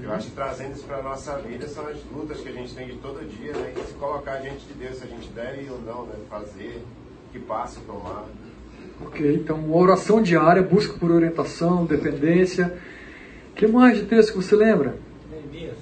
Eu 0.00 0.12
acho 0.12 0.28
que 0.28 0.34
trazendo 0.36 0.74
isso 0.74 0.84
para 0.84 0.98
a 0.98 1.02
nossa 1.02 1.36
vida 1.38 1.66
são 1.66 1.86
as 1.88 1.98
lutas 2.12 2.40
que 2.40 2.48
a 2.48 2.52
gente 2.52 2.72
tem 2.72 2.86
de 2.86 2.96
todo 2.98 3.26
dia, 3.28 3.52
né? 3.52 3.74
E 3.76 3.84
se 3.84 3.94
colocar 3.94 4.36
diante 4.36 4.64
de 4.64 4.74
Deus 4.74 4.96
se 4.96 5.04
a 5.04 5.06
gente 5.08 5.28
deve 5.30 5.68
ou 5.68 5.80
não, 5.80 6.06
né? 6.06 6.14
Fazer, 6.30 6.82
que 7.32 7.38
passo 7.40 7.80
tomar. 7.80 8.26
Ok, 9.04 9.34
então 9.34 9.56
uma 9.56 9.76
oração 9.76 10.22
diária, 10.22 10.62
busca 10.62 10.96
por 10.98 11.10
orientação, 11.10 11.84
dependência. 11.84 12.78
que 13.56 13.66
mais 13.66 13.98
de 13.98 14.04
texto 14.04 14.32
que 14.32 14.36
você 14.36 14.54
lembra? 14.54 14.96
Neemias. 15.30 15.76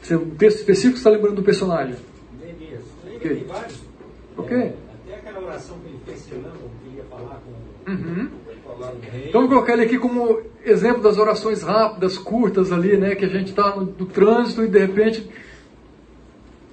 Você, 0.00 0.14
um 0.14 0.30
texto 0.36 0.58
específico 0.58 0.94
você 0.94 1.00
está 1.00 1.10
lembrando 1.10 1.36
do 1.36 1.42
personagem? 1.42 1.96
Neemias. 2.40 2.84
Ok. 3.16 3.34
Tem 3.34 3.44
vários. 3.44 3.80
Ok. 4.36 4.56
Até 4.56 5.14
aquela 5.14 5.40
oração 5.46 5.76
que 5.78 5.88
ele 5.88 5.98
fez 6.04 6.22
que 6.26 6.34
ele 6.34 6.44
ia 6.96 7.04
falar 7.04 7.40
com 7.44 7.66
Uhum. 7.88 8.28
Então, 9.28 9.42
vou 9.42 9.48
colocar 9.48 9.74
ele 9.74 9.84
aqui 9.84 9.96
como 9.96 10.40
exemplo 10.64 11.00
das 11.00 11.18
orações 11.18 11.62
rápidas, 11.62 12.18
curtas 12.18 12.72
ali, 12.72 12.96
né? 12.96 13.14
Que 13.14 13.24
a 13.24 13.28
gente 13.28 13.50
está 13.50 13.76
no, 13.76 13.84
no 13.84 14.06
trânsito 14.06 14.64
e 14.64 14.68
de 14.68 14.78
repente 14.78 15.30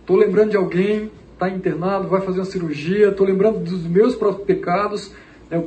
estou 0.02 0.18
lembrando 0.18 0.50
de 0.50 0.58
alguém, 0.58 1.12
está 1.34 1.50
internado, 1.50 2.08
vai 2.08 2.22
fazer 2.22 2.40
uma 2.40 2.46
cirurgia, 2.46 3.10
estou 3.10 3.28
lembrando 3.28 3.60
dos 3.60 3.86
meus 3.86 4.16
próprios 4.16 4.46
pecados. 4.46 5.12
né, 5.52 5.64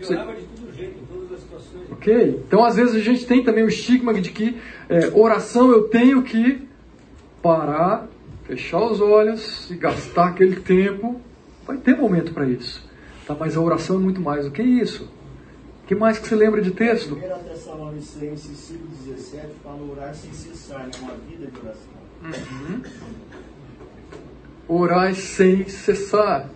você- 0.00 0.16
de 0.16 0.22
todo 0.24 0.74
jeito, 0.76 0.98
em 0.98 1.06
todas 1.06 1.32
as 1.32 1.40
situações. 1.40 1.92
Ok? 1.92 2.42
Então, 2.46 2.64
às 2.64 2.74
vezes, 2.76 2.94
a 2.96 3.00
gente 3.00 3.24
tem 3.24 3.44
também 3.44 3.62
o 3.64 3.68
estigma 3.68 4.12
de 4.12 4.30
que 4.30 4.56
é, 4.88 5.10
oração 5.14 5.70
eu 5.70 5.84
tenho 5.84 6.22
que 6.22 6.66
parar, 7.40 8.08
fechar 8.44 8.80
os 8.82 9.00
olhos 9.00 9.70
e 9.70 9.74
gastar 9.76 10.28
aquele 10.28 10.56
tempo. 10.56 11.20
Vai 11.68 11.76
ter 11.76 11.94
momento 11.94 12.32
para 12.32 12.46
isso. 12.46 12.82
Tá? 13.26 13.36
Mas 13.38 13.54
a 13.54 13.60
oração 13.60 13.96
é 13.96 13.98
muito 13.98 14.22
mais 14.22 14.46
do 14.46 14.50
que 14.50 14.62
isso. 14.62 15.04
O 15.84 15.86
que 15.86 15.94
mais 15.94 16.18
que 16.18 16.26
você 16.26 16.34
lembra 16.34 16.62
de 16.62 16.70
texto? 16.70 17.14
1 17.14 17.18
Tessalonicenses 17.44 18.72
5,17 19.06 19.50
fala 19.62 19.82
orar 19.82 20.14
sem 20.14 20.32
cessar, 20.32 20.86
né? 20.86 20.92
uma 21.00 21.12
vida 21.14 21.46
de 21.46 21.58
oração. 21.58 21.92
Orai 24.66 25.14
sem 25.14 25.68
cessar. 25.68 26.48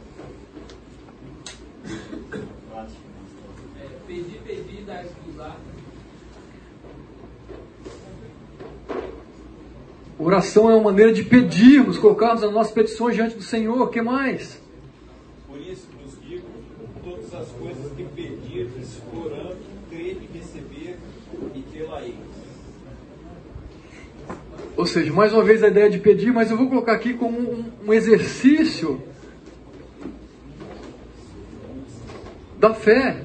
É, 1.84 1.90
pedir, 4.06 4.40
pedir, 4.46 4.84
dar 4.86 5.04
usar. 5.30 5.58
Oração 10.18 10.70
é 10.70 10.74
uma 10.74 10.84
maneira 10.84 11.12
de 11.12 11.22
pedirmos, 11.22 11.98
colocarmos 11.98 12.42
as 12.42 12.52
nossas 12.52 12.72
petições 12.72 13.14
diante 13.14 13.36
do 13.36 13.42
Senhor. 13.42 13.78
O 13.80 13.88
que 13.88 14.00
mais? 14.00 14.62
Por 15.52 15.60
isso 15.60 15.86
vos 16.02 16.18
digo, 16.26 16.46
todas 17.04 17.34
as 17.34 17.48
coisas 17.48 17.92
que 17.92 18.04
pedirdes, 18.04 19.02
orando, 19.14 19.58
crede 19.90 20.26
e 20.32 20.38
receber 20.38 20.96
e 21.54 21.62
tê-la-eis. 21.72 22.14
Ou 24.76 24.86
seja, 24.86 25.12
mais 25.12 25.32
uma 25.32 25.44
vez 25.44 25.62
a 25.62 25.68
ideia 25.68 25.90
de 25.90 25.98
pedir, 25.98 26.32
mas 26.32 26.50
eu 26.50 26.56
vou 26.56 26.68
colocar 26.68 26.92
aqui 26.92 27.14
como 27.14 27.38
um, 27.38 27.64
um 27.86 27.92
exercício 27.92 29.02
da 32.58 32.72
fé. 32.72 33.24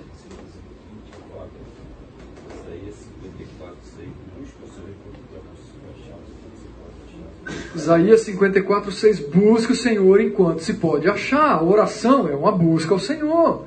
Isaías 7.76 8.22
54, 8.22 8.92
6. 8.92 9.20
Busque 9.30 9.72
o 9.72 9.76
Senhor 9.76 10.20
enquanto 10.20 10.60
se 10.60 10.74
pode 10.74 11.08
achar. 11.08 11.52
A 11.52 11.64
oração 11.64 12.28
é 12.28 12.36
uma 12.36 12.52
busca 12.52 12.94
ao 12.94 13.00
Senhor. 13.00 13.66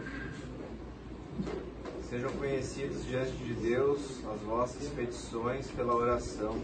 Sejam 2.10 2.30
conhecidos 2.32 3.06
diante 3.06 3.32
de 3.32 3.54
Deus 3.54 4.20
as 4.34 4.40
vossas 4.42 4.88
petições 4.88 5.68
pela 5.68 5.94
oração. 5.94 6.56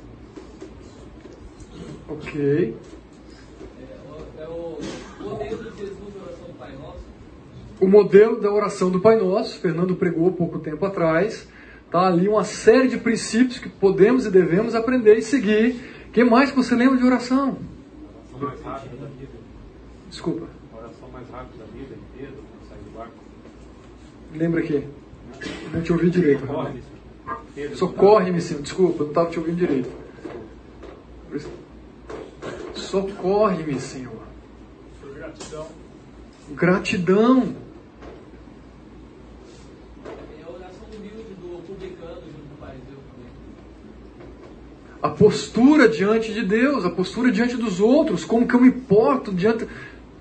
Ok. 2.09 2.77
É, 4.39 4.43
é 4.43 4.49
o 4.49 4.79
modelo 5.21 5.71
de 5.71 5.79
Jesus 5.79 6.15
da 6.15 6.23
oração 6.23 6.47
do 6.47 6.55
Pai 6.59 6.73
Nosso. 6.77 7.05
O 7.81 7.89
modelo 7.89 8.41
da 8.41 8.53
oração 8.53 8.91
do 8.91 9.01
Pai 9.01 9.17
Nosso, 9.17 9.59
Fernando 9.59 9.97
pregou 9.97 10.33
pouco 10.33 10.59
tempo 10.59 10.85
atrás. 10.87 11.49
Tá 11.91 12.07
ali 12.07 12.29
uma 12.29 12.45
série 12.45 12.89
de 12.89 12.99
princípios 12.99 13.59
que 13.59 13.69
podemos 13.69 14.27
e 14.27 14.31
devemos 14.31 14.75
aprender 14.75 15.17
e 15.17 15.23
seguir. 15.23 15.77
O 16.09 16.13
que 16.13 16.25
mais 16.25 16.51
que 16.51 16.57
você 16.57 16.75
lembra 16.75 16.97
de 16.97 17.05
oração? 17.05 17.59
Oração 18.35 18.49
mais 18.49 18.61
rápida 18.63 18.97
da 18.97 19.07
vida. 19.07 19.33
Desculpa. 20.09 20.47
Oração 20.77 21.09
mais 21.13 21.29
rápida 21.31 21.65
da 21.65 21.73
vida, 21.73 21.95
Pedro, 22.17 22.35
quando 22.35 22.69
sai 22.69 22.79
do 22.79 22.99
barco. 22.99 23.15
Lembra 24.35 24.61
aqui? 24.61 24.85
Não 25.73 25.83
te 25.83 25.93
ouvi 25.93 26.11
direito. 26.11 26.47
Socorre-me, 27.75 28.41
Senhor. 28.41 28.63
Desculpa, 28.63 28.95
eu 28.95 29.05
não 29.05 29.09
estava 29.09 29.31
te 29.31 29.39
ouvindo 29.39 29.57
direito. 29.57 29.91
Socorre-me, 32.77 33.81
Senhor. 33.81 34.23
Gratidão. 35.15 35.67
Gratidão. 36.51 37.57
É 40.39 40.45
a 40.47 40.51
oração 40.51 40.87
humilde 40.95 41.35
do 41.41 41.63
publicano 41.67 42.23
junto 42.23 42.49
com 42.49 42.55
o 42.55 42.59
fariseu 42.61 42.99
também. 43.11 43.31
A 45.03 45.09
postura 45.09 45.89
diante 45.89 46.33
de 46.33 46.45
Deus, 46.45 46.85
a 46.85 46.91
postura 46.91 47.33
diante 47.33 47.57
dos 47.57 47.81
outros, 47.81 48.25
como 48.25 48.47
que 48.47 48.55
eu 48.55 48.61
me 48.61 48.71
porto 48.71 49.33
diante. 49.33 49.67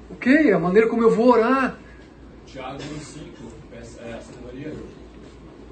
Ok, 0.09 0.51
a 0.51 0.59
maneira 0.59 0.87
como 0.87 1.03
eu 1.03 1.11
vou 1.11 1.29
orar. 1.29 1.77
Tiago 2.45 2.79
5, 2.79 3.25
peça 3.69 4.01
é, 4.01 4.19
sabedoria. 4.21 4.73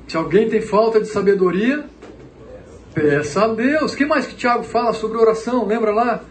Se 0.07 0.17
alguém 0.17 0.49
tem 0.49 0.61
falta 0.61 0.99
de 0.99 1.07
sabedoria, 1.07 1.85
peça 2.93 3.45
a 3.45 3.47
Deus. 3.47 3.93
O 3.93 3.97
que 3.97 4.05
mais 4.05 4.27
que 4.27 4.35
Tiago 4.35 4.63
fala 4.63 4.93
sobre 4.93 5.17
oração? 5.17 5.65
Lembra 5.65 5.91
lá? 5.91 6.23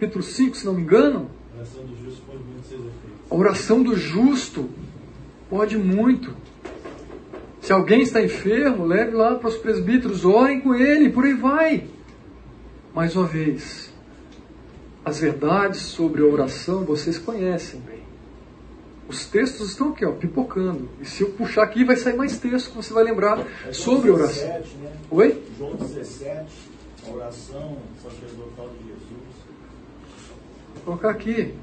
Capítulo 0.00 0.24
5, 0.24 0.56
se 0.56 0.64
não 0.64 0.72
me 0.72 0.80
engano. 0.80 1.30
A 1.52 1.58
oração 1.58 1.84
do 1.84 1.94
justo 1.94 2.22
pode 2.26 2.42
muito 2.42 2.66
efeitos. 2.74 3.30
A 3.30 3.34
oração 3.34 3.82
do 3.82 3.96
justo 3.96 4.70
pode 5.50 5.76
muito. 5.76 6.34
Se 7.60 7.70
alguém 7.70 8.00
está 8.00 8.22
enfermo, 8.22 8.86
leve 8.86 9.14
lá 9.14 9.34
para 9.34 9.48
os 9.48 9.56
presbíteros, 9.56 10.24
orem 10.24 10.62
com 10.62 10.74
ele, 10.74 11.10
por 11.10 11.26
aí 11.26 11.34
vai. 11.34 11.86
Mais 12.94 13.14
uma 13.14 13.26
vez, 13.26 13.92
as 15.04 15.20
verdades 15.20 15.82
sobre 15.82 16.22
a 16.22 16.24
oração 16.24 16.82
vocês 16.82 17.18
conhecem 17.18 17.78
bem. 17.80 18.00
Os 19.06 19.26
textos 19.26 19.72
estão 19.72 19.90
aqui, 19.90 20.06
ó, 20.06 20.12
pipocando. 20.12 20.88
E 20.98 21.04
se 21.04 21.24
eu 21.24 21.30
puxar 21.32 21.64
aqui, 21.64 21.84
vai 21.84 21.96
sair 21.96 22.16
mais 22.16 22.38
texto 22.38 22.70
que 22.70 22.76
você 22.76 22.94
vai 22.94 23.04
lembrar 23.04 23.46
É 23.66 23.72
sobre 23.74 24.08
João 24.08 24.20
oração. 24.20 24.48
17, 24.48 24.76
né? 24.76 24.92
Oi? 25.10 25.42
João 25.58 25.76
17, 25.76 26.46
a 27.06 27.10
oração 27.10 27.76
sacerdotal 28.02 28.70
de 28.70 28.88
Jesus. 28.88 29.29
Vou 30.74 30.84
colocar 30.84 31.10
aqui. 31.10 31.54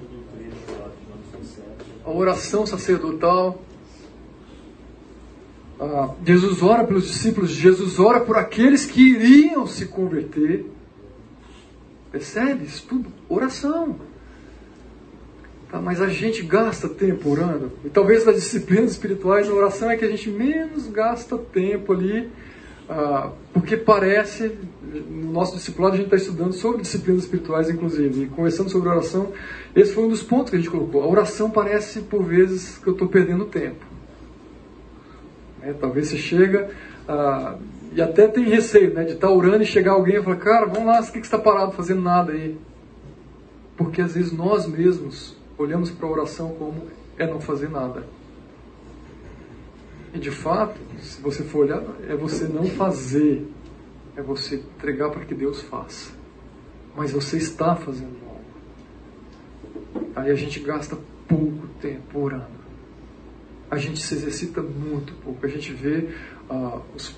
Todo 0.00 0.18
o 0.18 0.24
trecho 0.36 0.80
lá 0.80 0.88
de 0.88 1.04
João 1.06 1.42
17. 1.42 1.66
a 2.04 2.10
oração 2.10 2.66
sacerdotal. 2.66 3.62
Ah, 5.78 6.14
Jesus 6.24 6.62
ora 6.62 6.84
pelos 6.84 7.06
discípulos, 7.06 7.50
Jesus 7.50 7.98
ora 7.98 8.20
por 8.20 8.38
aqueles 8.38 8.86
que 8.86 9.00
iriam 9.00 9.66
se 9.66 9.86
converter. 9.86 10.64
Percebe? 12.10 12.64
Isso 12.64 12.86
tudo 12.88 13.12
oração. 13.28 13.96
Tá, 15.70 15.80
mas 15.80 16.00
a 16.00 16.08
gente 16.08 16.42
gasta 16.42 16.88
tempo 16.88 17.28
orando. 17.28 17.72
E 17.84 17.90
talvez 17.90 18.24
nas 18.24 18.36
disciplinas 18.36 18.92
espirituais 18.92 19.48
a 19.48 19.52
oração 19.52 19.90
é 19.90 19.96
que 19.96 20.04
a 20.04 20.08
gente 20.10 20.30
menos 20.30 20.86
gasta 20.86 21.36
tempo 21.36 21.92
ali. 21.92 22.30
ah, 22.88 23.32
porque 23.52 23.76
parece, 23.76 24.56
no 24.86 25.32
nosso 25.32 25.56
discipulado 25.56 25.94
a 25.94 25.96
gente 25.96 26.06
está 26.06 26.16
estudando 26.16 26.52
sobre 26.52 26.82
disciplinas 26.82 27.24
espirituais, 27.24 27.68
inclusive, 27.68 28.24
e 28.24 28.26
conversando 28.28 28.70
sobre 28.70 28.88
oração, 28.88 29.32
esse 29.74 29.92
foi 29.92 30.04
um 30.04 30.08
dos 30.08 30.22
pontos 30.22 30.50
que 30.50 30.56
a 30.56 30.58
gente 30.58 30.70
colocou. 30.70 31.02
A 31.02 31.06
oração 31.06 31.50
parece, 31.50 32.00
por 32.00 32.22
vezes, 32.22 32.78
que 32.78 32.86
eu 32.86 32.92
estou 32.92 33.08
perdendo 33.08 33.44
tempo. 33.46 33.84
Né, 35.60 35.74
Talvez 35.78 36.08
você 36.08 36.16
chega 36.16 36.70
ah, 37.08 37.56
e 37.92 38.00
até 38.00 38.28
tem 38.28 38.44
receio 38.44 38.94
né, 38.94 39.04
de 39.04 39.12
estar 39.12 39.30
orando 39.30 39.62
e 39.62 39.66
chegar 39.66 39.92
alguém 39.92 40.16
e 40.16 40.22
falar, 40.22 40.36
cara, 40.36 40.66
vamos 40.66 40.86
lá, 40.86 41.00
o 41.00 41.04
que 41.04 41.20
que 41.20 41.26
você 41.26 41.34
está 41.34 41.38
parado 41.38 41.72
fazendo 41.72 42.02
nada 42.02 42.32
aí? 42.32 42.56
Porque 43.76 44.00
às 44.00 44.14
vezes 44.14 44.32
nós 44.32 44.66
mesmos 44.66 45.36
olhamos 45.58 45.90
para 45.90 46.06
a 46.06 46.10
oração 46.10 46.50
como 46.58 46.86
é 47.18 47.26
não 47.26 47.40
fazer 47.40 47.70
nada. 47.70 48.04
E 50.12 50.18
de 50.18 50.30
fato, 50.30 50.78
se 51.00 51.20
você 51.20 51.42
for 51.42 51.64
olhar, 51.64 51.82
é 52.08 52.16
você 52.16 52.44
não 52.44 52.64
fazer, 52.64 53.46
é 54.16 54.22
você 54.22 54.56
entregar 54.56 55.10
para 55.10 55.24
que 55.24 55.34
Deus 55.34 55.60
faça. 55.62 56.12
Mas 56.96 57.12
você 57.12 57.36
está 57.36 57.76
fazendo 57.76 58.16
algo. 58.26 58.44
Aí 60.14 60.30
a 60.30 60.34
gente 60.34 60.58
gasta 60.60 60.96
pouco 61.28 61.66
tempo 61.80 62.20
orando. 62.20 62.56
A 63.70 63.76
gente 63.76 64.00
se 64.00 64.14
exercita 64.14 64.62
muito 64.62 65.12
pouco. 65.22 65.44
A 65.44 65.48
gente 65.48 65.72
vê 65.72 66.08
ah, 66.48 66.80
os 66.94 67.14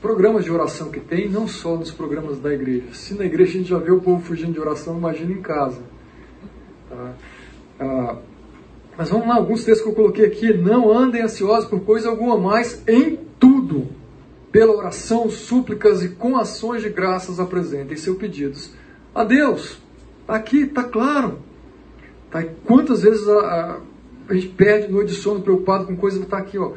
programas 0.00 0.44
de 0.44 0.52
oração 0.52 0.90
que 0.90 1.00
tem, 1.00 1.28
não 1.28 1.48
só 1.48 1.76
nos 1.76 1.90
programas 1.90 2.38
da 2.38 2.52
igreja. 2.52 2.92
Se 2.92 3.14
na 3.14 3.24
igreja 3.24 3.50
a 3.50 3.54
gente 3.54 3.68
já 3.70 3.78
vê 3.78 3.90
o 3.90 4.00
povo 4.00 4.22
fugindo 4.22 4.52
de 4.52 4.60
oração, 4.60 4.96
imagina 4.96 5.32
em 5.32 5.42
casa. 5.42 5.82
Tá? 6.88 7.14
Ah, 7.80 8.18
mas 8.96 9.10
vamos 9.10 9.26
lá, 9.26 9.34
alguns 9.34 9.64
textos 9.64 9.82
que 9.82 9.90
eu 9.90 9.94
coloquei 9.94 10.24
aqui. 10.24 10.52
Não 10.54 10.90
andem 10.96 11.22
ansiosos 11.22 11.68
por 11.68 11.80
coisa 11.80 12.08
alguma, 12.08 12.38
mas 12.38 12.82
em 12.86 13.16
tudo, 13.38 13.88
pela 14.56 14.74
oração, 14.74 15.28
súplicas 15.28 16.02
e 16.02 16.08
com 16.08 16.34
ações 16.34 16.80
de 16.80 16.88
graças 16.88 17.38
apresentem 17.38 17.94
seus 17.94 18.16
pedidos 18.16 18.70
a 19.14 19.22
Deus. 19.22 19.78
Está 20.22 20.34
aqui, 20.34 20.62
está 20.62 20.82
claro. 20.82 21.40
Tá? 22.30 22.42
Quantas 22.64 23.02
vezes 23.02 23.28
a, 23.28 23.38
a, 23.38 23.80
a 24.30 24.34
gente 24.34 24.48
perde 24.48 24.90
noite 24.90 25.08
de 25.08 25.20
sono 25.20 25.42
preocupado 25.42 25.84
com 25.84 25.94
coisa 25.94 26.18
que 26.18 26.24
está 26.24 26.38
aqui, 26.38 26.56
ó. 26.56 26.72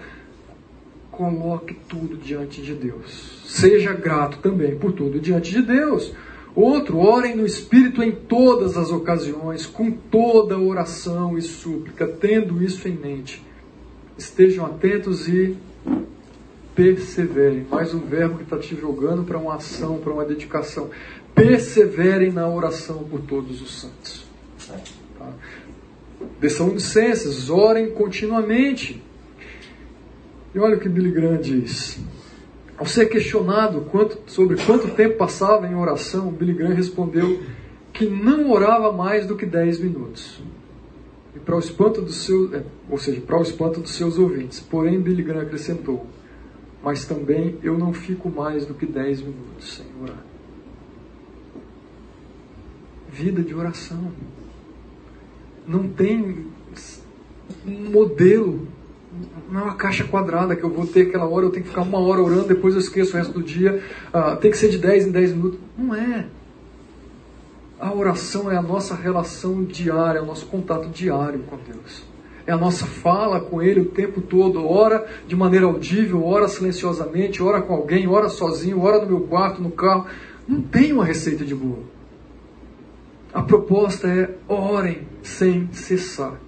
Coloque 1.10 1.74
tudo 1.88 2.18
diante 2.18 2.62
de 2.62 2.74
Deus. 2.74 3.46
Seja 3.46 3.94
grato 3.94 4.40
também 4.40 4.78
por 4.78 4.92
tudo 4.92 5.18
diante 5.18 5.50
de 5.50 5.62
Deus. 5.62 6.14
Outro, 6.54 6.98
orem 6.98 7.34
no 7.34 7.46
Espírito 7.46 8.04
em 8.04 8.12
todas 8.12 8.76
as 8.76 8.92
ocasiões, 8.92 9.66
com 9.66 9.90
toda 9.90 10.60
oração 10.60 11.38
e 11.38 11.42
súplica, 11.42 12.06
tendo 12.06 12.62
isso 12.62 12.90
em 12.90 12.98
mente. 12.98 13.42
Estejam 14.18 14.66
atentos 14.66 15.30
e 15.30 15.56
perseverem. 16.80 17.66
Mais 17.70 17.94
um 17.94 18.00
verbo 18.00 18.38
que 18.38 18.44
está 18.44 18.58
te 18.58 18.74
jogando 18.74 19.26
para 19.26 19.38
uma 19.38 19.56
ação, 19.56 19.98
para 19.98 20.14
uma 20.14 20.24
dedicação. 20.24 20.90
Perseverem 21.36 22.32
na 22.32 22.48
oração 22.48 23.04
por 23.04 23.20
todos 23.20 23.62
os 23.62 23.82
santos. 23.82 24.26
Tá? 25.18 25.30
Tessalonicenses, 26.40 27.50
orem 27.50 27.92
continuamente. 27.92 29.04
E 30.56 30.60
olha 30.60 30.78
o 30.78 30.80
que 30.80 30.88
Billy 30.88 31.12
Graham 31.12 31.42
diz. 31.42 32.00
Ao 32.78 32.86
ser 32.86 33.08
questionado 33.08 33.82
quanto, 33.92 34.18
sobre 34.26 34.56
quanto 34.64 34.88
tempo 34.96 35.18
passava 35.18 35.68
em 35.68 35.76
oração, 35.76 36.32
Billy 36.32 36.54
Graham 36.54 36.76
respondeu 36.76 37.44
que 37.92 38.06
não 38.06 38.50
orava 38.50 38.94
mais 38.94 39.26
do 39.26 39.36
que 39.36 39.46
10 39.46 39.80
minutos. 39.82 40.42
E 41.36 41.40
para 41.40 41.58
o 41.58 41.60
espanto 41.60 42.02
dos 42.02 42.24
seus, 42.24 42.54
é, 42.54 42.64
ou 42.90 42.98
seja, 42.98 43.20
para 43.20 43.38
o 43.38 43.42
espanto 43.42 43.82
dos 43.82 43.92
seus 43.92 44.18
ouvintes. 44.18 44.62
Porém, 44.62 44.98
Billy 45.02 45.22
Graham 45.22 45.42
acrescentou: 45.42 46.08
Mas 46.84 47.06
também 47.06 47.58
eu 47.62 47.78
não 47.78 47.94
fico 47.94 48.30
mais 48.30 48.66
do 48.66 48.74
que 48.74 48.86
10 48.86 49.22
minutos 49.22 49.76
sem 49.76 49.86
orar. 50.02 50.24
Vida 53.10 53.42
de 53.42 53.54
oração. 53.54 54.12
Não 55.68 55.88
tem 55.88 56.48
um 57.66 57.92
modelo 57.92 58.68
não 59.50 59.62
é 59.62 59.64
uma 59.64 59.76
caixa 59.76 60.04
quadrada 60.04 60.56
que 60.56 60.64
eu 60.64 60.70
vou 60.70 60.86
ter 60.86 61.08
aquela 61.08 61.28
hora, 61.28 61.46
eu 61.46 61.50
tenho 61.50 61.64
que 61.64 61.70
ficar 61.70 61.82
uma 61.82 62.00
hora 62.00 62.22
orando, 62.22 62.48
depois 62.48 62.76
eu 62.76 62.80
esqueço 62.80 63.14
o 63.14 63.18
resto 63.18 63.34
do 63.34 63.44
dia, 63.44 63.84
ah, 64.14 64.36
tem 64.36 64.52
que 64.52 64.58
ser 64.58 64.70
de 64.70 64.78
10 64.78 65.08
em 65.08 65.12
10 65.12 65.34
minutos. 65.34 65.60
Não 65.78 65.96
é. 65.96 66.28
A 67.80 67.94
oração 67.94 68.52
é 68.52 68.58
a 68.58 68.62
nossa 68.62 68.94
relação 68.94 69.64
diária, 69.64 70.20
é 70.20 70.22
o 70.22 70.26
nosso 70.26 70.46
contato 70.46 70.90
diário 70.90 71.40
com 71.44 71.58
Deus. 71.58 72.04
É 72.50 72.52
a 72.52 72.58
nossa 72.58 72.88
fala 72.88 73.40
com 73.40 73.62
Ele 73.62 73.82
o 73.82 73.86
tempo 73.86 74.22
todo, 74.22 74.68
ora 74.68 75.06
de 75.28 75.36
maneira 75.36 75.68
audível, 75.68 76.26
ora 76.26 76.48
silenciosamente, 76.48 77.44
ora 77.44 77.62
com 77.62 77.76
alguém, 77.76 78.08
ora 78.08 78.28
sozinho, 78.28 78.82
ora 78.82 79.00
no 79.00 79.06
meu 79.06 79.22
quarto, 79.28 79.62
no 79.62 79.70
carro. 79.70 80.08
Não 80.48 80.60
tem 80.60 80.92
uma 80.92 81.06
receita 81.06 81.46
de 81.46 81.54
bolo. 81.54 81.86
A 83.32 83.44
proposta 83.44 84.08
é 84.08 84.34
orem 84.52 85.08
sem 85.22 85.72
cessar. 85.72 86.42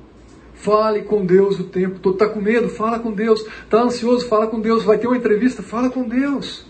Fale 0.56 1.04
com 1.04 1.24
Deus 1.24 1.60
o 1.60 1.66
tempo 1.66 2.00
todo. 2.00 2.16
Está 2.16 2.28
com 2.30 2.42
medo? 2.42 2.68
Fala 2.68 2.98
com 2.98 3.12
Deus. 3.12 3.46
Está 3.64 3.84
ansioso? 3.84 4.28
Fala 4.28 4.48
com 4.48 4.60
Deus. 4.60 4.82
Vai 4.82 4.98
ter 4.98 5.06
uma 5.06 5.18
entrevista? 5.18 5.62
Fala 5.62 5.92
com 5.92 6.02
Deus. 6.02 6.66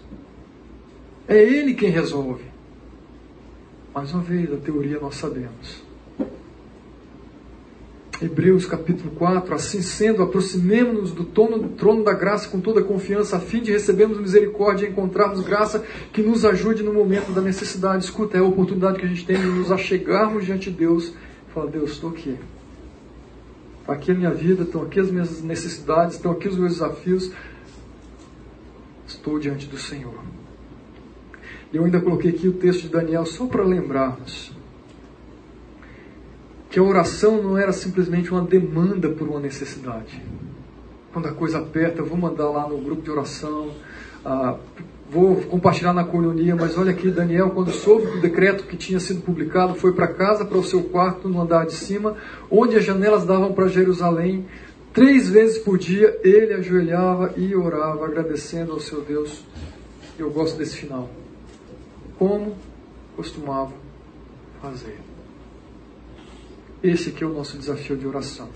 É 1.25 1.41
Ele 1.41 1.73
quem 1.73 1.89
resolve. 1.89 2.43
Mais 3.95 4.13
uma 4.13 4.23
vez, 4.23 4.51
a 4.51 4.57
teoria 4.57 4.99
nós 4.99 5.15
sabemos. 5.15 5.89
Hebreus 8.21 8.67
capítulo 8.67 9.09
4, 9.15 9.55
assim 9.55 9.81
sendo, 9.81 10.21
aproximemo-nos 10.21 11.11
do 11.11 11.23
trono, 11.23 11.69
trono 11.69 12.03
da 12.03 12.13
graça 12.13 12.47
com 12.49 12.59
toda 12.59 12.83
confiança, 12.83 13.37
a 13.37 13.39
fim 13.39 13.63
de 13.63 13.71
recebermos 13.71 14.19
misericórdia 14.19 14.85
e 14.85 14.91
encontrarmos 14.91 15.41
graça 15.41 15.83
que 16.13 16.21
nos 16.21 16.45
ajude 16.45 16.83
no 16.83 16.93
momento 16.93 17.31
da 17.31 17.41
necessidade. 17.41 18.03
Escuta, 18.03 18.37
é 18.37 18.39
a 18.39 18.43
oportunidade 18.43 18.99
que 18.99 19.05
a 19.05 19.07
gente 19.07 19.25
tem 19.25 19.39
de 19.39 19.47
nos 19.47 19.71
achegarmos 19.71 20.45
diante 20.45 20.69
de 20.69 20.77
Deus 20.77 21.07
e 21.49 21.51
falar, 21.51 21.71
Deus, 21.71 21.93
estou 21.93 22.11
aqui. 22.11 22.37
Está 23.79 23.93
aqui 23.93 24.11
a 24.11 24.13
minha 24.13 24.31
vida, 24.31 24.63
estão 24.63 24.83
aqui 24.83 24.99
as 24.99 25.09
minhas 25.09 25.41
necessidades, 25.41 26.17
estão 26.17 26.31
aqui 26.31 26.47
os 26.47 26.57
meus 26.57 26.73
desafios. 26.73 27.31
Estou 29.07 29.39
diante 29.39 29.65
do 29.65 29.79
Senhor. 29.79 30.13
Eu 31.73 31.85
ainda 31.85 31.99
coloquei 31.99 32.29
aqui 32.29 32.47
o 32.47 32.53
texto 32.53 32.83
de 32.83 32.89
Daniel 32.89 33.25
só 33.25 33.47
para 33.47 33.63
lembrarmos 33.63 34.60
que 36.71 36.79
a 36.79 36.83
oração 36.83 37.43
não 37.43 37.57
era 37.57 37.73
simplesmente 37.73 38.31
uma 38.31 38.41
demanda 38.41 39.09
por 39.09 39.27
uma 39.27 39.41
necessidade. 39.41 40.23
Quando 41.11 41.27
a 41.27 41.33
coisa 41.33 41.59
aperta, 41.59 41.99
eu 41.99 42.05
vou 42.05 42.17
mandar 42.17 42.49
lá 42.49 42.65
no 42.67 42.77
grupo 42.77 43.01
de 43.01 43.11
oração, 43.11 43.71
ah, 44.23 44.55
vou 45.09 45.35
compartilhar 45.35 45.91
na 45.91 46.05
colonia, 46.05 46.55
mas 46.55 46.77
olha 46.77 46.91
aqui, 46.91 47.11
Daniel, 47.11 47.49
quando 47.49 47.71
soube 47.71 48.07
do 48.07 48.21
decreto 48.21 48.63
que 48.63 48.77
tinha 48.77 49.01
sido 49.01 49.21
publicado, 49.21 49.75
foi 49.75 49.91
para 49.91 50.07
casa, 50.07 50.45
para 50.45 50.57
o 50.57 50.63
seu 50.63 50.83
quarto, 50.83 51.27
no 51.27 51.41
andar 51.41 51.65
de 51.65 51.73
cima, 51.73 52.15
onde 52.49 52.77
as 52.77 52.85
janelas 52.85 53.25
davam 53.25 53.51
para 53.51 53.67
Jerusalém. 53.67 54.45
Três 54.93 55.27
vezes 55.27 55.57
por 55.57 55.77
dia 55.77 56.17
ele 56.23 56.53
ajoelhava 56.53 57.33
e 57.35 57.53
orava, 57.53 58.05
agradecendo 58.05 58.71
ao 58.71 58.79
seu 58.79 59.01
Deus. 59.01 59.43
Eu 60.17 60.29
gosto 60.29 60.57
desse 60.57 60.77
final. 60.77 61.09
Como 62.17 62.55
costumava 63.17 63.73
fazer. 64.61 65.10
Esse 66.83 67.09
aqui 67.09 67.23
é 67.23 67.27
o 67.27 67.33
nosso 67.33 67.57
desafio 67.57 67.95
de 67.95 68.07
oração. 68.07 68.49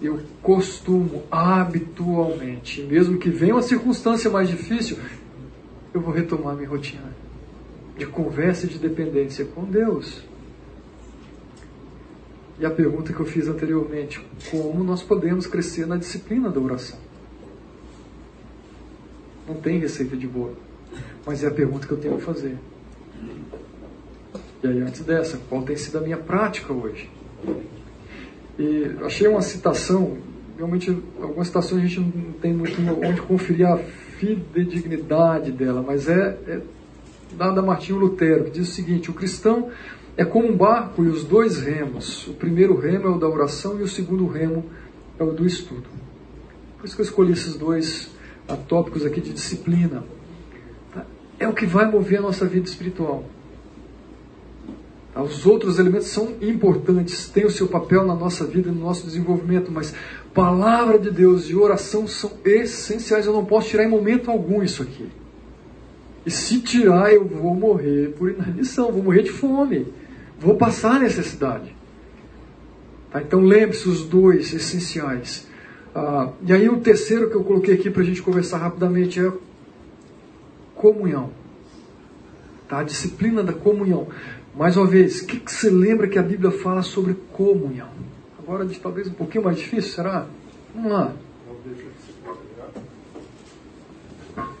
Eu 0.00 0.20
costumo, 0.42 1.22
habitualmente, 1.30 2.82
mesmo 2.82 3.18
que 3.18 3.30
venha 3.30 3.54
uma 3.54 3.62
circunstância 3.62 4.30
mais 4.30 4.48
difícil, 4.48 4.98
eu 5.92 6.00
vou 6.00 6.12
retomar 6.12 6.54
minha 6.54 6.68
rotina 6.68 7.14
de 7.96 8.06
conversa 8.06 8.66
e 8.66 8.68
de 8.68 8.78
dependência 8.78 9.44
com 9.44 9.64
Deus. 9.64 10.22
E 12.58 12.64
a 12.64 12.70
pergunta 12.70 13.12
que 13.12 13.20
eu 13.20 13.26
fiz 13.26 13.48
anteriormente: 13.48 14.24
como 14.50 14.82
nós 14.82 15.02
podemos 15.02 15.46
crescer 15.46 15.86
na 15.86 15.96
disciplina 15.96 16.50
da 16.50 16.60
oração? 16.60 16.98
Não 19.46 19.56
tem 19.56 19.78
receita 19.78 20.16
de 20.16 20.26
bolo, 20.26 20.56
mas 21.24 21.44
é 21.44 21.48
a 21.48 21.50
pergunta 21.50 21.86
que 21.86 21.92
eu 21.92 21.98
tenho 21.98 22.16
que 22.16 22.22
fazer. 22.22 22.56
E 24.66 24.68
aí, 24.68 24.80
antes 24.80 25.00
dessa, 25.02 25.38
qual 25.48 25.62
tem 25.62 25.76
sido 25.76 25.98
a 25.98 26.00
minha 26.00 26.16
prática 26.16 26.72
hoje? 26.72 27.08
E 28.58 28.90
achei 29.04 29.28
uma 29.28 29.40
citação, 29.40 30.18
realmente, 30.56 30.90
algumas 31.22 31.46
citações 31.46 31.84
a 31.84 31.86
gente 31.86 32.00
não 32.00 32.32
tem 32.32 32.52
muito 32.52 32.74
onde 33.04 33.20
conferir 33.22 33.66
a 33.68 33.78
fidedignidade 33.78 35.52
dela, 35.52 35.84
mas 35.86 36.08
é, 36.08 36.36
é 36.48 36.60
dada 37.36 37.60
a 37.60 37.62
Martinho 37.62 37.98
Lutero, 37.98 38.44
que 38.44 38.50
diz 38.50 38.68
o 38.68 38.72
seguinte: 38.72 39.08
o 39.08 39.14
cristão 39.14 39.70
é 40.16 40.24
como 40.24 40.48
um 40.48 40.56
barco 40.56 41.04
e 41.04 41.08
os 41.08 41.22
dois 41.22 41.60
remos. 41.60 42.26
O 42.26 42.34
primeiro 42.34 42.76
remo 42.76 43.06
é 43.06 43.10
o 43.10 43.18
da 43.18 43.28
oração 43.28 43.78
e 43.78 43.84
o 43.84 43.88
segundo 43.88 44.26
remo 44.26 44.64
é 45.16 45.22
o 45.22 45.30
do 45.30 45.46
estudo. 45.46 45.86
Por 46.76 46.86
isso 46.86 46.96
que 46.96 47.02
eu 47.02 47.06
escolhi 47.06 47.32
esses 47.32 47.56
dois 47.56 48.10
tópicos 48.66 49.06
aqui 49.06 49.20
de 49.20 49.32
disciplina. 49.32 50.02
É 51.38 51.46
o 51.46 51.52
que 51.52 51.66
vai 51.66 51.88
mover 51.88 52.18
a 52.18 52.22
nossa 52.22 52.46
vida 52.46 52.66
espiritual. 52.66 53.35
Os 55.22 55.46
outros 55.46 55.78
elementos 55.78 56.08
são 56.08 56.34
importantes, 56.42 57.28
têm 57.28 57.46
o 57.46 57.50
seu 57.50 57.66
papel 57.66 58.04
na 58.04 58.14
nossa 58.14 58.44
vida, 58.44 58.70
no 58.70 58.80
nosso 58.80 59.06
desenvolvimento, 59.06 59.72
mas 59.72 59.94
palavra 60.34 60.98
de 60.98 61.10
Deus 61.10 61.48
e 61.48 61.54
oração 61.54 62.06
são 62.06 62.32
essenciais. 62.44 63.24
Eu 63.24 63.32
não 63.32 63.44
posso 63.44 63.68
tirar 63.68 63.84
em 63.84 63.88
momento 63.88 64.30
algum 64.30 64.62
isso 64.62 64.82
aqui. 64.82 65.08
E 66.26 66.30
se 66.30 66.60
tirar, 66.60 67.14
eu 67.14 67.24
vou 67.24 67.54
morrer 67.54 68.12
por 68.18 68.30
inanição, 68.30 68.92
vou 68.92 69.02
morrer 69.02 69.22
de 69.22 69.30
fome, 69.30 69.86
vou 70.38 70.56
passar 70.56 71.00
necessidade. 71.00 71.74
Tá? 73.10 73.22
Então 73.22 73.40
lembre-se 73.40 73.88
os 73.88 74.04
dois 74.04 74.52
essenciais. 74.52 75.46
Ah, 75.94 76.30
e 76.46 76.52
aí 76.52 76.68
o 76.68 76.78
terceiro 76.80 77.30
que 77.30 77.36
eu 77.36 77.44
coloquei 77.44 77.74
aqui 77.74 77.88
para 77.88 78.02
a 78.02 78.04
gente 78.04 78.20
conversar 78.20 78.58
rapidamente 78.58 79.18
é 79.18 79.32
comunhão. 80.74 81.30
Tá? 82.68 82.80
A 82.80 82.82
disciplina 82.82 83.42
da 83.42 83.52
comunhão. 83.52 84.08
Mais 84.56 84.74
uma 84.74 84.86
vez, 84.86 85.20
o 85.20 85.26
que, 85.26 85.38
que 85.38 85.52
você 85.52 85.68
lembra 85.68 86.08
que 86.08 86.18
a 86.18 86.22
Bíblia 86.22 86.50
fala 86.50 86.82
sobre 86.82 87.14
comunhão? 87.34 87.90
Agora, 88.38 88.64
de 88.64 88.80
talvez 88.80 89.06
um 89.06 89.12
pouquinho 89.12 89.44
mais 89.44 89.58
difícil, 89.58 89.92
será? 89.92 90.26
Vamos 90.74 90.92
lá. 90.92 91.12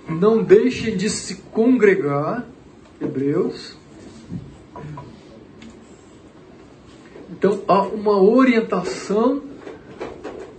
Não 0.06 0.42
deixem 0.42 0.98
de 0.98 1.08
se 1.08 1.36
congregar, 1.36 2.46
Hebreus. 3.00 3.74
Então, 7.30 7.62
há 7.66 7.80
uma 7.82 8.20
orientação 8.20 9.42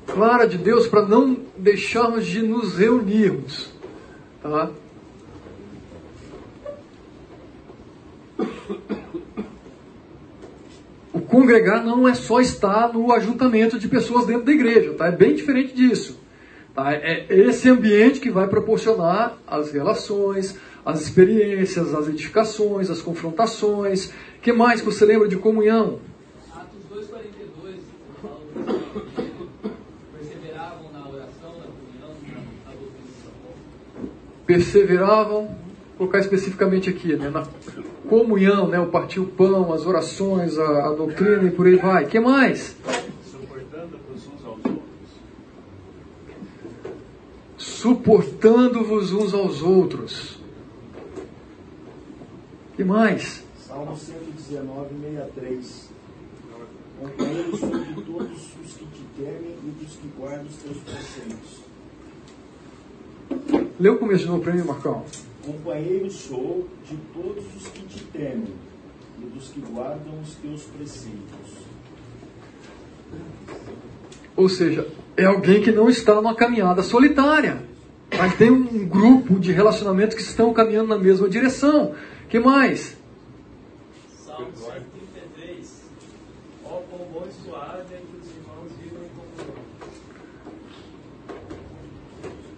clara 0.08 0.48
de 0.48 0.58
Deus 0.58 0.88
para 0.88 1.06
não 1.06 1.38
deixarmos 1.56 2.26
de 2.26 2.42
nos 2.42 2.76
reunirmos. 2.76 3.72
Tá? 4.42 4.72
O 11.18 11.22
congregar 11.22 11.84
não 11.84 12.08
é 12.08 12.14
só 12.14 12.40
estar 12.40 12.94
no 12.94 13.12
ajuntamento 13.12 13.80
de 13.80 13.88
pessoas 13.88 14.28
dentro 14.28 14.44
da 14.44 14.52
igreja, 14.52 14.94
tá? 14.94 15.08
É 15.08 15.12
bem 15.12 15.34
diferente 15.34 15.74
disso. 15.74 16.20
Tá? 16.76 16.94
É 16.94 17.26
esse 17.32 17.68
ambiente 17.68 18.20
que 18.20 18.30
vai 18.30 18.48
proporcionar 18.48 19.36
as 19.48 19.72
relações, 19.72 20.56
as 20.86 21.02
experiências, 21.02 21.96
as 21.96 22.08
edificações, 22.08 22.92
as 22.92 23.02
confrontações. 23.02 24.12
O 24.38 24.42
que 24.44 24.54
mais 24.54 24.80
que 24.80 24.86
você 24.86 25.06
lembra 25.06 25.28
de 25.28 25.38
comunhão? 25.38 26.00
Atos 26.54 26.84
2,42 26.94 27.78
perseveravam 30.16 30.92
na 30.94 31.10
oração, 31.10 31.58
na 31.58 31.66
comunhão, 31.66 32.14
na 32.64 32.72
doutrina 32.74 34.12
Perseveravam, 34.46 35.48
vou 35.48 35.58
colocar 35.98 36.20
especificamente 36.20 36.92
aqui, 36.92 37.16
né, 37.16 37.32
na 37.32 37.44
comunhão, 38.08 38.68
né? 38.68 38.80
o 38.80 38.88
partir 38.88 39.20
o 39.20 39.26
pão, 39.26 39.72
as 39.74 39.86
orações, 39.86 40.58
a, 40.58 40.88
a 40.88 40.94
doutrina 40.94 41.44
e 41.44 41.52
por 41.52 41.68
aí 41.68 41.76
vai. 41.76 42.06
O 42.06 42.08
que 42.08 42.20
mais? 42.20 42.76
Suportando-vos 43.20 44.28
uns 44.28 44.46
aos 44.46 44.66
outros. 44.66 44.82
Suportando-vos 47.58 49.12
uns 49.12 49.34
aos 49.34 49.62
outros. 49.62 50.36
O 52.74 52.76
que 52.76 52.84
mais? 52.84 53.44
Salmo 53.60 53.96
119, 53.96 54.90
63. 55.02 55.90
Companheiros 57.00 57.60
de 57.60 58.02
todos 58.02 58.32
os 58.66 58.74
que 58.74 58.86
te 58.86 59.04
temem 59.16 59.56
e 59.64 59.84
dos 59.84 59.96
que 59.98 60.08
guardam 60.18 60.46
os 60.46 60.56
teus 60.56 60.78
preceitos. 60.78 61.68
Lê 63.80 63.90
o 63.90 63.98
começo 64.00 64.24
de 64.24 64.30
novo 64.30 64.42
para 64.42 64.54
mim, 64.54 64.64
Marcão. 64.64 65.04
Companheiro 65.48 66.12
sou 66.12 66.68
de 66.84 66.98
todos 67.14 67.46
os 67.56 67.68
que 67.70 67.82
te 67.84 68.04
temem 68.08 68.54
e 69.18 69.26
dos 69.28 69.48
que 69.48 69.62
guardam 69.62 70.20
os 70.22 70.36
teus 70.36 70.64
preceitos. 70.64 71.54
Ou 74.36 74.50
seja, 74.50 74.86
é 75.16 75.24
alguém 75.24 75.62
que 75.62 75.72
não 75.72 75.90
está 75.90 76.16
numa 76.16 76.36
caminhada 76.36 76.84
solitária. 76.84 77.64
Mas 78.18 78.36
tem 78.36 78.52
um 78.52 78.86
grupo 78.86 79.40
de 79.40 79.54
relacionamentos 79.54 80.18
que 80.18 80.22
estão 80.22 80.54
caminhando 80.54 80.90
na 80.90 80.98
mesma 80.98 81.30
direção. 81.30 81.96
que 82.28 82.42
mais? 82.42 82.98
Salmo 84.26 84.52
133. 84.54 85.82
Ó, 86.66 86.82
quão 86.90 87.08
bom 87.10 87.26
e 87.26 87.32
suave 87.32 87.94
é 87.94 88.02
que 88.02 88.18
os 88.22 88.28
irmãos 88.36 88.70
vivam 88.82 89.00
em 89.00 89.10
comunhão. 89.16 89.64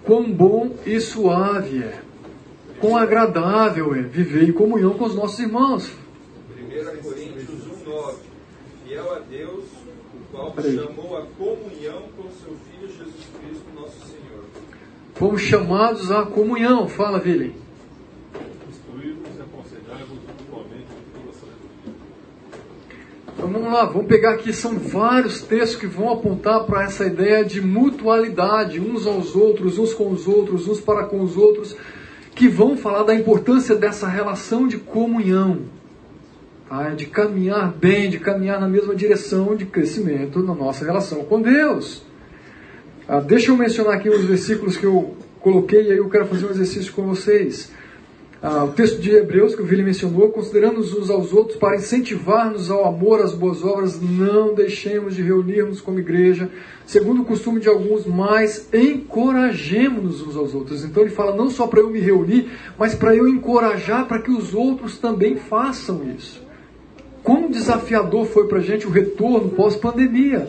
Quão 0.04 0.32
bom 0.32 0.76
e 0.88 1.00
suave 1.00 1.84
é. 1.84 2.09
Quão 2.80 2.98
agradável 2.98 3.94
é 3.94 4.02
viver 4.02 4.48
em 4.48 4.52
comunhão 4.52 4.94
com 4.94 5.06
os 5.06 5.16
nossos 5.16 5.40
irmãos. 5.40 5.92
1 6.58 7.02
Coríntios 7.02 7.48
1,9 7.86 8.16
Fiel 8.86 9.14
a 9.14 9.20
Deus, 9.20 9.66
o 9.66 10.32
qual 10.32 10.52
Peraí. 10.52 10.76
chamou 10.76 11.18
a 11.18 11.26
comunhão 11.38 12.04
com 12.16 12.24
seu 12.24 12.56
Filho 12.70 12.88
Jesus 12.88 13.28
Cristo, 13.40 13.66
nosso 13.76 14.08
Senhor. 14.08 14.46
Fomos 15.16 15.42
chamados 15.42 16.12
à 16.12 16.24
comunhão. 16.24 16.88
Fala, 16.88 17.18
e 17.18 17.22
sabedoria. 17.22 17.70
Então 23.40 23.50
vamos 23.50 23.72
lá, 23.72 23.86
vamos 23.86 24.08
pegar 24.08 24.32
aqui, 24.32 24.52
são 24.52 24.78
vários 24.78 25.42
textos 25.42 25.80
que 25.80 25.88
vão 25.88 26.12
apontar 26.12 26.66
para 26.66 26.84
essa 26.84 27.06
ideia 27.06 27.46
de 27.46 27.62
mutualidade, 27.62 28.82
uns 28.82 29.08
aos 29.08 29.34
outros, 29.36 29.80
uns 29.80 29.94
com 29.94 30.12
os 30.12 30.28
outros, 30.28 30.68
uns 30.68 30.82
para 30.82 31.06
com 31.06 31.22
os 31.22 31.38
outros, 31.38 31.76
que 32.40 32.48
vão 32.48 32.78
falar 32.78 33.04
da 33.04 33.14
importância 33.14 33.76
dessa 33.76 34.08
relação 34.08 34.66
de 34.66 34.78
comunhão. 34.78 35.64
Tá? 36.70 36.92
De 36.92 37.06
caminhar 37.06 37.70
bem, 37.74 38.10
de 38.10 38.18
caminhar 38.18 38.62
na 38.62 38.68
mesma 38.68 38.96
direção 38.96 39.58
de 39.58 39.66
crescimento 39.66 40.42
na 40.42 40.56
nossa 40.56 40.86
relação 40.86 41.26
com 41.26 41.42
Deus. 41.42 42.02
Ah, 43.06 43.20
deixa 43.20 43.52
eu 43.52 43.58
mencionar 43.58 43.96
aqui 43.96 44.08
os 44.08 44.24
versículos 44.24 44.78
que 44.78 44.86
eu 44.86 45.18
coloquei 45.42 45.88
e 45.88 45.92
aí 45.92 45.98
eu 45.98 46.10
quero 46.10 46.28
fazer 46.28 46.46
um 46.46 46.52
exercício 46.52 46.94
com 46.94 47.04
vocês. 47.04 47.74
Ah, 48.42 48.64
o 48.64 48.72
texto 48.72 49.02
de 49.02 49.12
Hebreus 49.12 49.54
que 49.54 49.62
o 49.62 49.66
Vili 49.66 49.84
mencionou, 49.84 50.30
considerando-nos 50.30 50.94
uns 50.94 51.10
aos 51.10 51.34
outros 51.34 51.58
para 51.58 51.76
incentivar-nos 51.76 52.72
ao 52.72 52.86
amor, 52.86 53.20
às 53.20 53.34
boas 53.34 53.66
obras, 53.66 54.00
não 54.02 54.54
deixemos 54.54 55.14
de 55.14 55.22
reunir-nos 55.22 55.82
como 55.82 56.00
igreja, 56.00 56.50
segundo 56.86 57.22
o 57.22 57.26
costume 57.26 57.60
de 57.60 57.68
alguns, 57.68 58.06
mas 58.06 58.70
encorajemos-nos 58.74 60.22
uns 60.22 60.38
aos 60.38 60.56
outros. 60.56 60.86
Então 60.86 61.04
ele 61.04 61.12
fala 61.12 61.36
não 61.36 61.50
só 61.50 61.68
para 61.68 61.82
eu 61.82 61.90
me 61.90 62.00
reunir, 62.00 62.50
mas 62.78 62.96
para 62.96 63.14
eu 63.14 63.28
encorajar 63.28 64.08
para 64.08 64.22
que 64.22 64.32
os 64.32 64.54
outros 64.54 64.98
também 64.98 65.36
façam 65.36 66.10
isso. 66.18 66.42
Como 67.22 67.50
desafiador 67.50 68.26
foi 68.26 68.48
para 68.48 68.60
a 68.60 68.62
gente 68.62 68.88
o 68.88 68.90
retorno 68.90 69.50
pós-pandemia. 69.50 70.48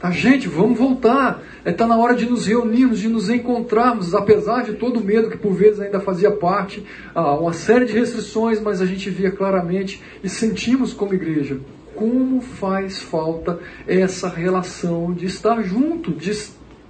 Tá, 0.00 0.10
gente, 0.10 0.48
vamos 0.48 0.78
voltar. 0.78 1.42
Está 1.58 1.70
é, 1.70 1.72
tá 1.72 1.86
na 1.86 1.96
hora 1.96 2.14
de 2.14 2.26
nos 2.26 2.46
reunirmos, 2.46 2.98
de 2.98 3.08
nos 3.08 3.30
encontrarmos, 3.30 4.14
apesar 4.14 4.64
de 4.64 4.74
todo 4.74 5.00
o 5.00 5.04
medo 5.04 5.30
que 5.30 5.38
por 5.38 5.54
vezes 5.54 5.80
ainda 5.80 6.00
fazia 6.00 6.30
parte, 6.30 6.84
ah, 7.14 7.34
uma 7.34 7.52
série 7.52 7.86
de 7.86 7.92
restrições, 7.92 8.60
mas 8.60 8.82
a 8.82 8.86
gente 8.86 9.08
via 9.08 9.30
claramente 9.30 10.02
e 10.22 10.28
sentimos 10.28 10.92
como 10.92 11.14
igreja 11.14 11.58
como 11.94 12.40
faz 12.40 13.00
falta 13.00 13.58
essa 13.86 14.28
relação 14.28 15.12
de 15.12 15.26
estar 15.26 15.62
junto, 15.62 16.12
de 16.12 16.32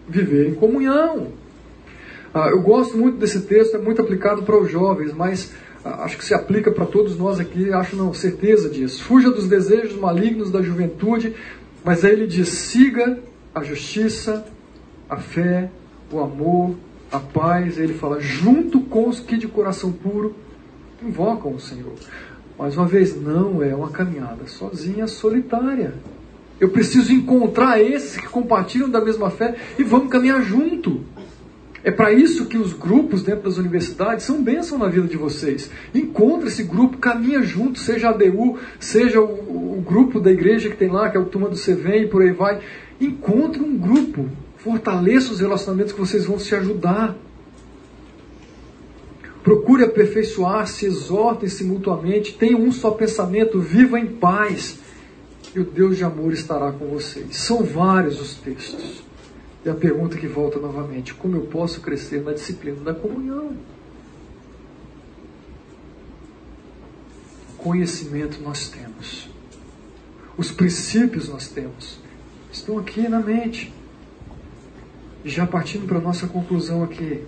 viver 0.08 0.48
em 0.48 0.54
comunhão. 0.54 1.28
Ah, 2.32 2.48
eu 2.48 2.60
gosto 2.60 2.96
muito 2.96 3.18
desse 3.18 3.42
texto, 3.42 3.76
é 3.76 3.78
muito 3.78 4.02
aplicado 4.02 4.42
para 4.42 4.58
os 4.58 4.70
jovens, 4.70 5.12
mas 5.12 5.52
ah, 5.84 6.04
acho 6.04 6.18
que 6.18 6.24
se 6.24 6.34
aplica 6.34 6.70
para 6.70 6.86
todos 6.86 7.16
nós 7.16 7.38
aqui, 7.38 7.72
acho 7.72 7.96
não, 7.96 8.12
certeza 8.12 8.68
disso. 8.68 9.02
Fuja 9.04 9.30
dos 9.30 9.46
desejos 9.46 9.96
malignos 9.96 10.50
da 10.50 10.60
juventude, 10.60 11.34
mas 11.84 12.04
aí 12.04 12.12
ele 12.12 12.26
diz: 12.26 12.48
siga 12.48 13.18
a 13.54 13.62
justiça, 13.62 14.44
a 15.08 15.18
fé, 15.18 15.70
o 16.10 16.18
amor, 16.20 16.74
a 17.12 17.20
paz. 17.20 17.78
Ele 17.78 17.94
fala, 17.94 18.18
junto 18.18 18.80
com 18.80 19.08
os 19.08 19.20
que 19.20 19.36
de 19.36 19.46
coração 19.46 19.92
puro 19.92 20.34
invocam 21.02 21.52
o 21.52 21.60
Senhor. 21.60 21.92
Mais 22.58 22.76
uma 22.76 22.86
vez, 22.86 23.20
não 23.20 23.62
é 23.62 23.74
uma 23.74 23.90
caminhada 23.90 24.46
sozinha, 24.46 25.06
solitária. 25.06 25.94
Eu 26.58 26.70
preciso 26.70 27.12
encontrar 27.12 27.80
esses 27.82 28.16
que 28.16 28.28
compartilham 28.28 28.88
da 28.88 29.00
mesma 29.00 29.28
fé 29.28 29.56
e 29.78 29.82
vamos 29.82 30.08
caminhar 30.08 30.40
junto. 30.42 31.02
É 31.84 31.90
para 31.90 32.10
isso 32.10 32.46
que 32.46 32.56
os 32.56 32.72
grupos 32.72 33.22
dentro 33.22 33.42
das 33.42 33.58
universidades 33.58 34.24
são 34.24 34.42
bênção 34.42 34.78
na 34.78 34.88
vida 34.88 35.06
de 35.06 35.18
vocês. 35.18 35.70
Encontre 35.94 36.48
esse 36.48 36.62
grupo, 36.62 36.96
caminha 36.96 37.42
junto, 37.42 37.78
seja 37.78 38.08
a 38.08 38.10
ADU, 38.10 38.58
seja 38.80 39.20
o, 39.20 39.76
o 39.78 39.84
grupo 39.86 40.18
da 40.18 40.32
igreja 40.32 40.70
que 40.70 40.76
tem 40.78 40.88
lá, 40.88 41.10
que 41.10 41.18
é 41.18 41.20
o 41.20 41.26
turma 41.26 41.50
do 41.50 41.56
CVM 41.56 42.04
e 42.04 42.08
por 42.08 42.22
aí 42.22 42.32
vai. 42.32 42.62
Encontre 42.98 43.62
um 43.62 43.76
grupo, 43.76 44.30
fortaleça 44.56 45.30
os 45.30 45.40
relacionamentos 45.40 45.92
que 45.92 46.00
vocês 46.00 46.24
vão 46.24 46.38
se 46.38 46.54
ajudar. 46.54 47.14
Procure 49.42 49.84
aperfeiçoar-se, 49.84 50.86
exortem-se 50.86 51.64
mutuamente, 51.64 52.32
tenham 52.32 52.62
um 52.62 52.72
só 52.72 52.92
pensamento, 52.92 53.60
viva 53.60 54.00
em 54.00 54.06
paz, 54.06 54.78
e 55.54 55.60
o 55.60 55.64
Deus 55.64 55.98
de 55.98 56.04
amor 56.04 56.32
estará 56.32 56.72
com 56.72 56.86
vocês. 56.86 57.36
São 57.36 57.62
vários 57.62 58.18
os 58.18 58.36
textos. 58.36 59.03
E 59.64 59.70
a 59.70 59.74
pergunta 59.74 60.18
que 60.18 60.26
volta 60.26 60.58
novamente: 60.58 61.14
como 61.14 61.36
eu 61.36 61.42
posso 61.42 61.80
crescer 61.80 62.22
na 62.22 62.32
disciplina 62.32 62.80
da 62.80 62.94
comunhão? 62.94 63.56
Conhecimento 67.56 68.42
nós 68.42 68.68
temos, 68.68 69.30
os 70.36 70.50
princípios 70.50 71.30
nós 71.30 71.48
temos, 71.48 71.98
estão 72.52 72.78
aqui 72.78 73.08
na 73.08 73.20
mente. 73.20 73.72
Já 75.24 75.46
partindo 75.46 75.86
para 75.86 75.96
a 75.96 76.02
nossa 76.02 76.26
conclusão 76.26 76.84
aqui, 76.84 77.24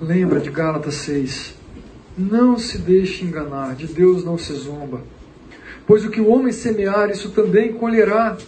lembra 0.00 0.40
de 0.40 0.50
Gálatas 0.50 0.94
6. 0.94 1.54
Não 2.16 2.58
se 2.58 2.78
deixe 2.78 3.26
enganar, 3.26 3.76
de 3.76 3.86
Deus 3.86 4.24
não 4.24 4.38
se 4.38 4.54
zomba. 4.54 5.02
Pois 5.86 6.06
o 6.06 6.10
que 6.10 6.22
o 6.22 6.28
homem 6.30 6.52
semear, 6.52 7.10
isso 7.10 7.30
também 7.32 7.74
colherá. 7.74 8.38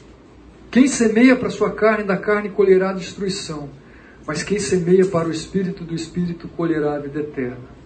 Quem 0.71 0.87
semeia 0.87 1.35
para 1.35 1.49
a 1.49 1.51
sua 1.51 1.73
carne, 1.73 2.05
da 2.05 2.17
carne 2.17 2.49
colherá 2.49 2.93
destruição. 2.93 3.69
Mas 4.25 4.45
quem 4.45 4.61
semeia 4.61 5.05
para 5.05 5.27
o 5.27 5.33
espírito, 5.33 5.83
do 5.83 5.95
espírito 5.95 6.47
colherá 6.49 6.95
a 6.95 6.99
vida 7.01 7.21
eterna. 7.21 7.81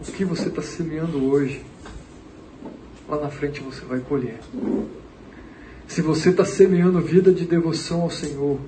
O 0.00 0.12
que 0.12 0.24
você 0.24 0.48
está 0.48 0.62
semeando 0.62 1.24
hoje, 1.24 1.64
lá 3.08 3.20
na 3.20 3.30
frente 3.30 3.60
você 3.60 3.84
vai 3.84 3.98
colher. 3.98 4.38
Se 5.88 6.00
você 6.00 6.30
está 6.30 6.44
semeando 6.44 7.00
vida 7.00 7.32
de 7.32 7.44
devoção 7.44 8.02
ao 8.02 8.10
Senhor, 8.10 8.60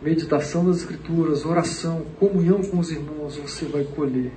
meditação 0.00 0.64
das 0.64 0.78
Escrituras, 0.78 1.44
oração, 1.44 2.06
comunhão 2.18 2.62
com 2.62 2.78
os 2.78 2.90
irmãos, 2.90 3.36
você 3.36 3.66
vai 3.66 3.84
colher 3.84 4.32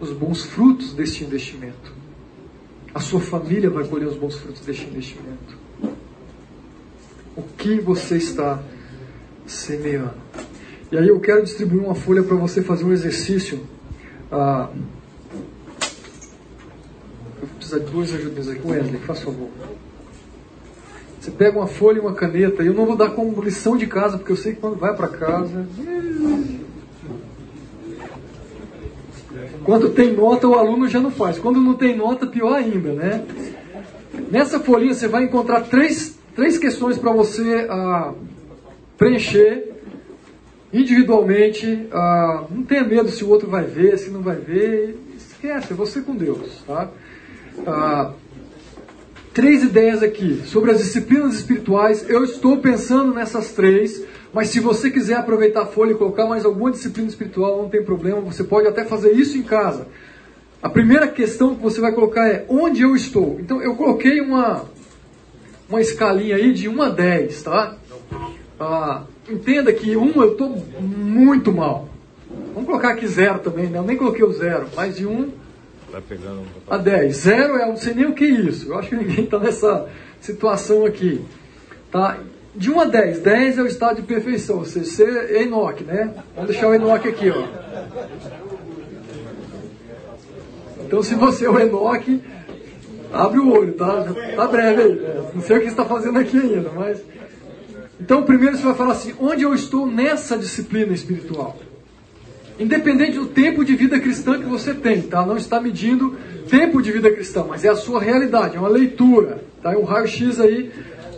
os 0.00 0.10
bons 0.10 0.44
frutos 0.44 0.92
deste 0.94 1.22
investimento. 1.22 1.92
A 2.92 2.98
sua 2.98 3.20
família 3.20 3.70
vai 3.70 3.84
colher 3.86 4.08
os 4.08 4.16
bons 4.16 4.34
frutos 4.34 4.62
deste 4.62 4.86
investimento 4.86 5.65
o 7.36 7.42
que 7.42 7.78
você 7.80 8.16
está 8.16 8.60
semeando. 9.46 10.14
E 10.90 10.96
aí 10.96 11.08
eu 11.08 11.20
quero 11.20 11.42
distribuir 11.42 11.82
uma 11.82 11.94
folha 11.94 12.22
para 12.22 12.36
você 12.36 12.62
fazer 12.62 12.84
um 12.84 12.92
exercício. 12.92 13.60
Ah, 14.30 14.68
eu 17.42 17.46
vou 17.46 17.48
precisar 17.56 17.78
de 17.80 17.86
duas 17.86 18.14
ajudas 18.14 18.48
aqui. 18.48 18.66
Wesley, 18.66 19.00
faz 19.00 19.20
favor. 19.20 19.50
Você 21.20 21.30
pega 21.32 21.58
uma 21.58 21.66
folha 21.66 21.98
e 21.98 22.00
uma 22.00 22.14
caneta, 22.14 22.62
e 22.62 22.68
eu 22.68 22.74
não 22.74 22.86
vou 22.86 22.96
dar 22.96 23.10
como 23.10 23.42
lição 23.42 23.76
de 23.76 23.86
casa, 23.86 24.16
porque 24.16 24.30
eu 24.30 24.36
sei 24.36 24.54
que 24.54 24.60
quando 24.60 24.76
vai 24.76 24.94
para 24.94 25.08
casa. 25.08 25.66
Quando 29.64 29.90
tem 29.90 30.12
nota, 30.14 30.46
o 30.46 30.54
aluno 30.54 30.88
já 30.88 31.00
não 31.00 31.10
faz. 31.10 31.38
Quando 31.38 31.60
não 31.60 31.74
tem 31.74 31.96
nota, 31.96 32.28
pior 32.28 32.54
ainda, 32.54 32.92
né? 32.92 33.26
Nessa 34.30 34.60
folhinha 34.60 34.94
você 34.94 35.08
vai 35.08 35.24
encontrar 35.24 35.62
três 35.62 36.15
três 36.36 36.58
questões 36.58 36.98
para 36.98 37.10
você 37.10 37.66
ah, 37.68 38.12
preencher 38.96 39.72
individualmente. 40.72 41.88
Ah, 41.90 42.44
não 42.50 42.62
tenha 42.62 42.84
medo 42.84 43.08
se 43.08 43.24
o 43.24 43.28
outro 43.28 43.48
vai 43.48 43.64
ver, 43.64 43.98
se 43.98 44.10
não 44.10 44.20
vai 44.20 44.36
ver. 44.36 44.96
Esquece, 45.16 45.72
é 45.72 45.76
você 45.76 46.02
com 46.02 46.14
Deus. 46.14 46.62
Tá? 46.66 46.90
Ah, 47.66 48.12
três 49.32 49.62
ideias 49.62 50.02
aqui 50.02 50.42
sobre 50.44 50.70
as 50.70 50.78
disciplinas 50.78 51.34
espirituais. 51.34 52.08
Eu 52.08 52.22
estou 52.22 52.58
pensando 52.58 53.14
nessas 53.14 53.52
três. 53.52 54.04
Mas 54.32 54.50
se 54.50 54.60
você 54.60 54.90
quiser 54.90 55.14
aproveitar 55.14 55.62
a 55.62 55.66
folha 55.66 55.92
e 55.92 55.94
colocar 55.94 56.26
mais 56.26 56.44
alguma 56.44 56.70
disciplina 56.70 57.08
espiritual, 57.08 57.62
não 57.62 57.70
tem 57.70 57.82
problema, 57.82 58.20
você 58.20 58.44
pode 58.44 58.68
até 58.68 58.84
fazer 58.84 59.12
isso 59.12 59.38
em 59.38 59.42
casa. 59.42 59.88
A 60.62 60.68
primeira 60.68 61.08
questão 61.08 61.54
que 61.54 61.62
você 61.62 61.80
vai 61.80 61.92
colocar 61.92 62.28
é 62.28 62.44
onde 62.46 62.82
eu 62.82 62.94
estou. 62.94 63.38
Então 63.40 63.62
eu 63.62 63.74
coloquei 63.76 64.20
uma, 64.20 64.66
uma 65.68 65.80
escalinha 65.80 66.36
aí 66.36 66.52
de 66.52 66.68
1 66.68 66.82
a 66.82 66.88
10, 66.88 67.42
tá? 67.42 67.76
Ah, 68.58 69.02
entenda 69.28 69.72
que 69.72 69.96
1 69.96 70.22
eu 70.22 70.32
estou 70.32 70.50
muito 70.80 71.52
mal. 71.52 71.88
Vamos 72.54 72.66
colocar 72.66 72.90
aqui 72.90 73.06
0 73.06 73.40
também, 73.40 73.66
né? 73.66 73.78
Eu 73.78 73.82
nem 73.82 73.96
coloquei 73.96 74.24
o 74.24 74.32
0, 74.32 74.68
mas 74.74 74.96
de 74.96 75.06
1 75.06 75.30
tá 75.92 76.00
pegando... 76.06 76.42
a 76.68 76.76
10. 76.76 77.16
0 77.16 77.56
é, 77.56 77.62
eu 77.62 77.68
não 77.68 77.76
sei 77.76 77.94
nem 77.94 78.06
o 78.06 78.14
que 78.14 78.24
é 78.24 78.28
isso. 78.28 78.68
Eu 78.70 78.78
acho 78.78 78.88
que 78.88 78.96
ninguém 78.96 79.24
está 79.24 79.38
nessa 79.38 79.88
situação 80.20 80.84
aqui. 80.84 81.24
Tá? 81.90 82.18
De 82.54 82.70
1 82.70 82.80
a 82.80 82.84
10, 82.86 83.18
10 83.20 83.58
é 83.58 83.62
o 83.62 83.66
estado 83.66 83.96
de 83.96 84.02
perfeição, 84.02 84.58
ou 84.58 84.64
seja, 84.64 84.86
ser 84.86 85.30
é 85.30 85.42
Enoque, 85.42 85.84
né? 85.84 86.14
Vamos 86.34 86.50
deixar 86.50 86.68
o 86.68 86.74
Enoque 86.74 87.08
aqui, 87.08 87.30
ó. 87.30 87.44
Então, 90.84 91.02
se 91.02 91.14
você 91.14 91.44
é 91.44 91.50
o 91.50 91.58
Enoque, 91.58 92.22
Abre 93.16 93.38
o 93.38 93.50
olho, 93.50 93.72
tá? 93.72 94.04
Tá 94.36 94.46
breve 94.46 94.82
aí. 94.82 94.92
É, 94.92 95.30
não 95.34 95.42
sei 95.42 95.58
o 95.58 95.60
que 95.60 95.68
está 95.68 95.84
fazendo 95.84 96.18
aqui 96.18 96.38
ainda, 96.38 96.70
mas. 96.74 97.02
Então, 98.00 98.22
primeiro 98.22 98.56
você 98.56 98.62
vai 98.62 98.74
falar 98.74 98.92
assim: 98.92 99.14
onde 99.18 99.42
eu 99.42 99.54
estou 99.54 99.86
nessa 99.86 100.36
disciplina 100.36 100.92
espiritual? 100.92 101.56
Independente 102.58 103.18
do 103.18 103.26
tempo 103.26 103.64
de 103.64 103.74
vida 103.76 104.00
cristã 104.00 104.38
que 104.38 104.46
você 104.46 104.72
tem, 104.72 105.02
tá? 105.02 105.24
Não 105.24 105.36
está 105.36 105.60
medindo 105.60 106.16
tempo 106.48 106.80
de 106.80 106.90
vida 106.90 107.10
cristã, 107.10 107.44
mas 107.46 107.64
é 107.64 107.68
a 107.68 107.76
sua 107.76 108.00
realidade, 108.00 108.56
é 108.56 108.58
uma 108.58 108.68
leitura, 108.68 109.42
tá? 109.62 109.74
É 109.74 109.76
um 109.76 109.84
raio-x 109.84 110.40
aí 110.40 110.70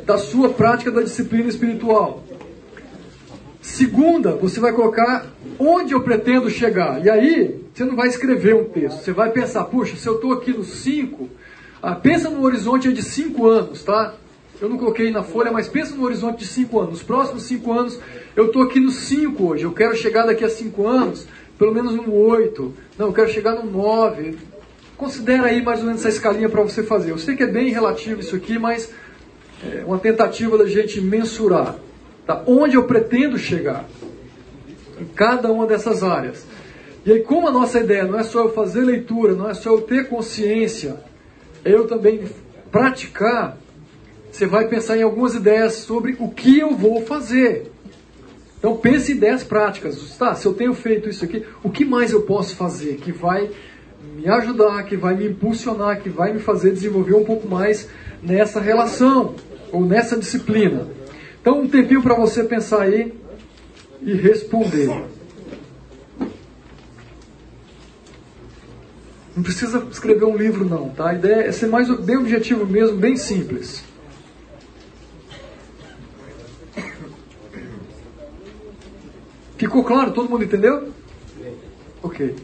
da 0.05 0.19
sua 0.19 0.49
prática 0.49 0.91
da 0.91 1.03
disciplina 1.03 1.49
espiritual. 1.49 2.25
Segunda, 3.61 4.33
você 4.33 4.59
vai 4.59 4.73
colocar 4.73 5.27
onde 5.59 5.93
eu 5.93 6.01
pretendo 6.03 6.49
chegar. 6.51 7.05
E 7.05 7.11
aí, 7.11 7.61
você 7.73 7.85
não 7.85 7.95
vai 7.95 8.09
escrever 8.09 8.55
um 8.57 8.65
texto, 8.65 9.05
você 9.05 9.13
vai 9.13 9.31
pensar, 9.31 9.65
puxa, 9.65 9.95
se 9.95 10.07
eu 10.07 10.17
estou 10.17 10.33
aqui 10.33 10.53
no 10.53 10.65
5, 10.65 11.29
ah, 11.83 11.95
pensa 11.95 12.29
no 12.29 12.43
horizonte 12.43 12.93
de 12.93 13.03
cinco 13.03 13.47
anos, 13.47 13.83
tá? 13.83 14.15
Eu 14.61 14.69
não 14.69 14.77
coloquei 14.77 15.11
na 15.11 15.23
folha, 15.23 15.53
mas 15.53 15.69
pensa 15.69 15.95
no 15.95 16.05
horizonte 16.05 16.41
de 16.41 16.47
cinco 16.47 16.81
anos. 16.81 16.95
Nos 16.95 17.03
próximos 17.03 17.45
cinco 17.45 17.73
anos, 17.73 17.99
eu 18.35 18.47
estou 18.47 18.63
aqui 18.63 18.81
no 18.81 18.91
cinco 18.91 19.51
hoje. 19.51 19.65
Eu 19.65 19.73
quero 19.73 19.97
chegar 19.97 20.27
daqui 20.27 20.45
a 20.45 20.49
cinco 20.49 20.87
anos, 20.87 21.27
pelo 21.57 21.73
menos 21.73 21.95
no 21.95 22.13
oito. 22.13 22.75
Não, 22.99 23.07
eu 23.07 23.13
quero 23.13 23.31
chegar 23.31 23.55
no 23.55 23.71
nove. 23.71 24.37
considera 24.97 25.45
aí 25.45 25.63
mais 25.63 25.79
ou 25.81 25.87
menos 25.87 26.01
essa 26.01 26.09
escalinha 26.09 26.49
para 26.49 26.63
você 26.63 26.83
fazer. 26.83 27.13
Eu 27.13 27.19
sei 27.19 27.37
que 27.37 27.45
é 27.45 27.47
bem 27.47 27.71
relativo 27.71 28.21
isso 28.21 28.35
aqui, 28.35 28.59
mas 28.59 28.91
é 29.63 29.85
uma 29.85 29.99
tentativa 29.99 30.59
da 30.59 30.67
gente 30.67 31.01
mensurar 31.01 31.77
tá? 32.27 32.43
onde 32.47 32.77
eu 32.77 32.85
pretendo 32.85 33.39
chegar 33.39 33.89
em 35.01 35.05
cada 35.05 35.53
uma 35.53 35.67
dessas 35.67 36.03
áreas. 36.03 36.45
E 37.07 37.13
aí, 37.13 37.21
como 37.21 37.49
a 37.49 37.51
nossa 37.51 37.79
ideia 37.79 38.05
não 38.05 38.19
é 38.19 38.23
só 38.23 38.41
eu 38.41 38.53
fazer 38.53 38.83
leitura, 38.83 39.35
não 39.35 39.49
é 39.49 39.55
só 39.55 39.71
eu 39.71 39.81
ter 39.81 40.09
consciência, 40.09 40.97
eu 41.65 41.87
também 41.87 42.25
praticar, 42.71 43.57
você 44.31 44.47
vai 44.47 44.69
pensar 44.69 44.97
em 44.97 45.03
algumas 45.03 45.35
ideias 45.35 45.75
sobre 45.75 46.17
o 46.19 46.29
que 46.29 46.59
eu 46.59 46.77
vou 46.77 47.05
fazer. 47.05 47.71
Então 48.59 48.77
pense 48.77 49.13
em 49.13 49.17
ideias 49.17 49.45
práticas. 49.45 50.17
Tá, 50.17 50.35
se 50.35 50.47
eu 50.47 50.55
tenho 50.55 50.75
feito 50.75 51.09
isso 51.09 51.25
aqui, 51.25 51.45
o 51.63 51.71
que 51.71 51.85
mais 51.85 52.13
eu 52.13 52.23
posso 52.23 52.57
fazer 52.57 52.97
que 52.97 53.13
vai 53.13 53.51
me 54.17 54.29
ajudar, 54.29 54.85
que 54.85 54.97
vai 54.97 55.15
me 55.15 55.29
impulsionar, 55.29 56.01
que 56.01 56.09
vai 56.09 56.33
me 56.33 56.41
fazer 56.41 56.73
desenvolver 56.73 57.15
um 57.15 57.25
pouco 57.25 57.49
mais 57.49 57.89
nessa 58.23 58.61
relação 58.61 59.35
ou 59.73 59.85
nessa 59.85 60.17
disciplina. 60.17 60.89
Então 61.41 61.61
um 61.61 61.69
tempinho 61.69 62.03
para 62.03 62.15
você 62.15 62.43
pensar 62.45 62.83
aí 62.83 63.15
e 64.03 64.13
responder. 64.15 65.18
Não 69.39 69.45
precisa 69.45 69.87
escrever 69.89 70.25
um 70.25 70.37
livro 70.37 70.65
não, 70.65 70.89
tá? 70.89 71.11
A 71.11 71.15
ideia 71.15 71.47
é 71.47 71.53
ser 71.53 71.69
mais 71.69 71.89
bem 72.01 72.17
objetivo 72.17 72.67
mesmo, 72.67 72.97
bem 72.97 73.17
simples. 73.17 73.85
Ficou 79.57 79.85
claro? 79.85 80.11
Todo 80.11 80.29
mundo 80.29 80.43
entendeu? 80.43 80.93
Ok. 82.03 82.35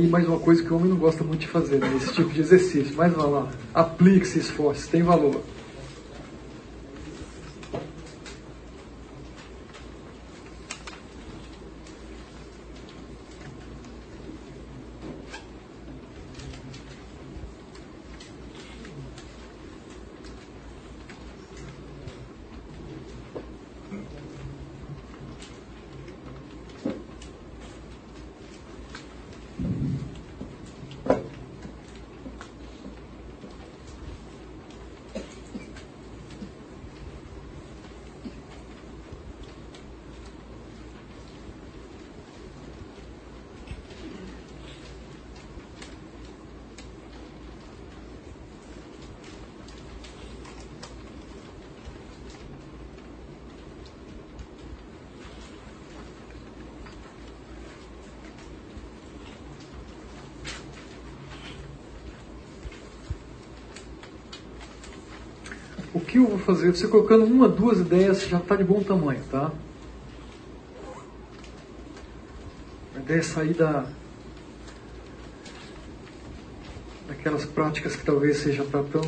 Aí 0.00 0.08
mais 0.08 0.26
uma 0.26 0.38
coisa 0.38 0.62
que 0.62 0.72
o 0.72 0.76
homem 0.76 0.88
não 0.88 0.96
gosta 0.96 1.22
muito 1.22 1.40
de 1.40 1.48
fazer, 1.48 1.78
né? 1.78 1.92
esse 1.96 2.12
tipo 2.12 2.30
de 2.30 2.40
exercício. 2.40 2.94
Mas 2.96 3.12
vai 3.12 3.26
lá, 3.30 3.48
aplique-se, 3.74 4.38
esforce, 4.38 4.88
tem 4.88 5.02
valor. 5.02 5.42
O 65.92 65.98
que 65.98 66.18
eu 66.18 66.26
vou 66.26 66.38
fazer? 66.50 66.74
Você 66.74 66.88
colocando 66.88 67.24
uma, 67.24 67.48
duas 67.48 67.78
ideias 67.78 68.26
já 68.26 68.38
está 68.38 68.56
de 68.56 68.64
bom 68.64 68.82
tamanho, 68.82 69.22
tá? 69.30 69.52
A 72.96 72.98
ideia 72.98 73.18
é 73.18 73.22
sair 73.22 73.54
da, 73.54 73.86
daquelas 77.06 77.44
práticas 77.44 77.94
que 77.94 78.04
talvez 78.04 78.38
seja 78.38 78.64
para 78.64 78.82
tão 78.82 79.02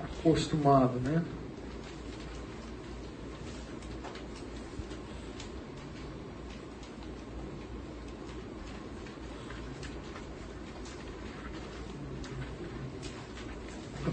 acostumado, 0.00 0.98
né? 1.00 1.24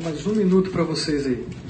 mais 0.04 0.28
um 0.28 0.34
minuto 0.54 0.70
para 0.70 0.84
vocês 0.84 1.26
aí. 1.26 1.63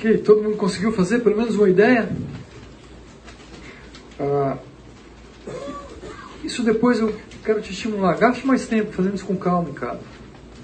Ok, 0.00 0.16
todo 0.16 0.42
mundo 0.42 0.56
conseguiu 0.56 0.90
fazer 0.92 1.18
pelo 1.18 1.36
menos 1.36 1.56
uma 1.56 1.68
ideia? 1.68 2.08
Ah, 4.18 4.56
isso 6.42 6.62
depois 6.62 6.98
eu 7.00 7.14
quero 7.44 7.60
te 7.60 7.70
estimular. 7.70 8.16
Gaste 8.16 8.46
mais 8.46 8.66
tempo 8.66 8.92
fazendo 8.92 9.16
isso 9.16 9.26
com 9.26 9.36
calma, 9.36 9.68
cara. 9.74 10.00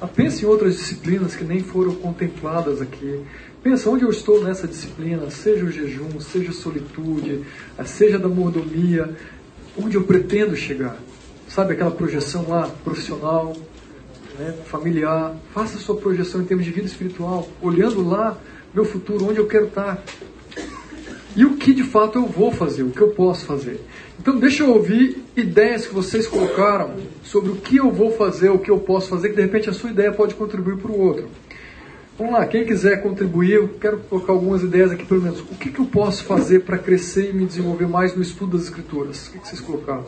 Ah, 0.01 0.07
pense 0.07 0.43
em 0.43 0.49
outras 0.49 0.77
disciplinas 0.77 1.37
que 1.37 1.45
nem 1.45 1.61
foram 1.61 1.95
contempladas 1.97 2.81
aqui. 2.81 3.27
Pensa 3.63 3.91
onde 3.91 4.05
eu 4.05 4.11
estou 4.11 4.43
nessa 4.43 4.67
disciplina, 4.67 5.29
seja 5.29 5.67
o 5.67 5.71
jejum, 5.71 6.19
seja 6.19 6.49
a 6.49 6.55
solitude, 6.55 7.45
ah, 7.77 7.85
seja 7.85 8.19
da 8.19 8.29
mordomia, 8.29 9.15
onde 9.77 9.99
eu 9.99 10.05
pretendo 10.05 10.57
chegar. 10.57 10.97
Sabe 11.47 11.75
aquela 11.75 11.91
projeção 11.91 12.49
lá 12.49 12.71
profissional, 12.83 13.55
né, 14.39 14.55
familiar? 14.65 15.37
Faça 15.53 15.77
sua 15.77 15.97
projeção 15.99 16.41
em 16.41 16.47
termos 16.47 16.65
de 16.65 16.73
vida 16.73 16.87
espiritual, 16.87 17.47
olhando 17.61 18.03
lá 18.09 18.39
meu 18.77 18.85
futuro, 18.85 19.31
onde 19.31 19.39
eu 19.39 19.47
quero 19.47 19.69
estar. 19.69 20.05
E 21.35 21.47
o 21.47 21.57
que 21.57 21.73
de 21.73 21.83
fato 21.83 22.19
eu 22.19 22.27
vou 22.27 22.53
fazer, 22.53 22.83
o 22.83 22.91
que 22.91 23.01
eu 23.01 23.09
posso 23.09 23.47
fazer. 23.47 23.81
Então 24.19 24.39
deixa 24.39 24.63
eu 24.63 24.71
ouvir 24.71 25.25
ideias 25.35 25.87
que 25.87 25.95
vocês 25.95 26.27
colocaram 26.27 26.97
sobre 27.23 27.51
o 27.51 27.57
que 27.57 27.79
eu 27.79 27.91
vou 27.91 28.13
fazer, 28.13 28.51
o 28.51 28.59
que 28.59 28.71
eu 28.71 28.79
posso 28.79 29.09
fazer, 29.09 29.31
que 29.31 29.37
de 29.37 29.43
repente 29.43 29.71
a 29.71 29.73
sua 29.73 29.91
ideia 29.91 30.13
pode 30.13 30.35
contribuir 30.35 30.77
para 30.77 30.93
o 30.93 31.01
outro. 31.01 31.29
Vamos 32.19 32.35
lá, 32.35 32.47
quem 32.47 32.65
quiser 32.65 33.03
contribuir, 33.03 33.53
eu 33.53 33.69
quero 33.81 33.99
colocar 33.99 34.33
algumas 34.33 34.63
ideias 34.63 34.91
aqui 34.91 35.05
pelo 35.05 35.23
menos. 35.23 35.41
O 35.41 35.57
que, 35.57 35.71
que 35.71 35.79
eu 35.79 35.87
posso 35.87 36.25
fazer 36.25 36.61
para 36.61 36.79
crescer 36.79 37.31
e 37.31 37.33
me 37.33 37.47
desenvolver 37.47 37.87
mais 37.87 38.15
no 38.15 38.23
estudo 38.23 38.57
das 38.57 38.67
escrituras? 38.67 39.29
O 39.29 39.33
que, 39.33 39.39
que 39.39 39.49
vocês 39.49 39.61
colocaram? 39.61 40.05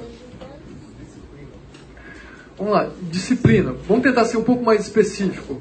Vamos 2.56 2.72
lá, 2.72 2.90
disciplina. 3.10 3.74
Vamos 3.86 4.02
tentar 4.02 4.24
ser 4.24 4.36
um 4.36 4.44
pouco 4.44 4.64
mais 4.64 4.82
específico. 4.82 5.60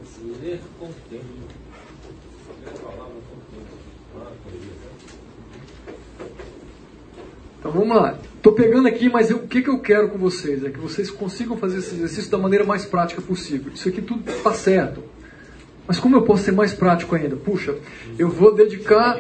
Então 7.59 7.71
vamos 7.71 7.95
lá. 7.95 8.17
Estou 8.35 8.53
pegando 8.53 8.87
aqui, 8.87 9.09
mas 9.09 9.29
eu, 9.29 9.37
o 9.37 9.47
que, 9.47 9.61
que 9.61 9.69
eu 9.69 9.79
quero 9.79 10.09
com 10.09 10.17
vocês? 10.17 10.63
É 10.63 10.69
que 10.69 10.79
vocês 10.79 11.09
consigam 11.09 11.57
fazer 11.57 11.79
esse 11.79 11.95
exercício 11.95 12.31
da 12.31 12.37
maneira 12.37 12.63
mais 12.63 12.85
prática 12.85 13.21
possível. 13.21 13.71
Isso 13.73 13.89
aqui 13.89 14.01
tudo 14.01 14.29
está 14.29 14.53
certo. 14.53 15.03
Mas 15.87 15.99
como 15.99 16.15
eu 16.15 16.21
posso 16.23 16.43
ser 16.43 16.51
mais 16.51 16.73
prático 16.73 17.15
ainda? 17.15 17.35
Puxa, 17.35 17.75
eu 18.19 18.29
vou 18.29 18.53
dedicar. 18.53 19.17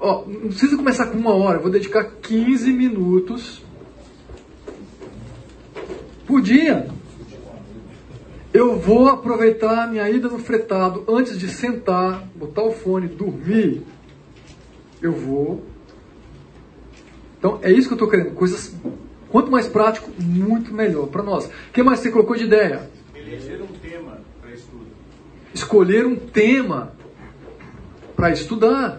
Ó, 0.00 0.24
não 0.26 0.48
precisa 0.48 0.76
começar 0.76 1.06
com 1.06 1.16
uma 1.16 1.34
hora, 1.34 1.58
eu 1.58 1.62
vou 1.62 1.70
dedicar 1.70 2.04
15 2.04 2.72
minutos 2.72 3.62
por 6.26 6.42
dia. 6.42 6.88
Eu 8.52 8.78
vou 8.78 9.08
aproveitar 9.08 9.88
minha 9.90 10.08
ida 10.08 10.28
no 10.28 10.38
fretado 10.38 11.04
antes 11.08 11.38
de 11.38 11.48
sentar, 11.48 12.24
botar 12.36 12.62
o 12.62 12.72
fone, 12.72 13.08
dormir. 13.08 13.82
Eu 15.00 15.12
vou. 15.12 15.64
Então 17.44 17.58
é 17.60 17.70
isso 17.70 17.88
que 17.88 17.92
eu 17.92 17.96
estou 17.96 18.08
querendo. 18.08 18.30
Coisas. 18.30 18.74
Quanto 19.28 19.50
mais 19.50 19.68
prático, 19.68 20.10
muito 20.18 20.72
melhor 20.72 21.08
para 21.08 21.22
nós. 21.22 21.44
O 21.44 21.50
que 21.74 21.82
mais 21.82 22.00
você 22.00 22.10
colocou 22.10 22.34
de 22.34 22.44
ideia? 22.44 22.88
Eleger 23.14 23.60
um 23.60 23.66
tema 23.66 24.18
para 24.40 24.50
estudo. 24.50 24.86
Escolher 25.52 26.06
um 26.06 26.16
tema 26.16 26.94
para 28.16 28.30
estudar. 28.30 28.98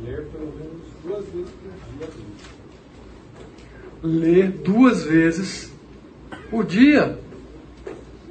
Ler 0.00 0.26
pelo 0.26 0.54
menos 0.54 0.86
duas 1.02 1.24
vezes 1.26 1.50
por 1.50 2.06
dia. 2.06 2.38
Ler 4.04 4.50
duas 4.52 5.02
vezes 5.02 5.72
por 6.48 6.64
dia. 6.64 7.18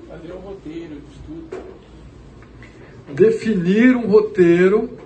Fazer 0.07 0.31
um 0.31 0.37
roteiro 0.37 0.95
de 0.95 1.13
estudo. 1.13 1.57
definir 3.13 3.97
um 3.97 4.07
roteiro 4.07 4.96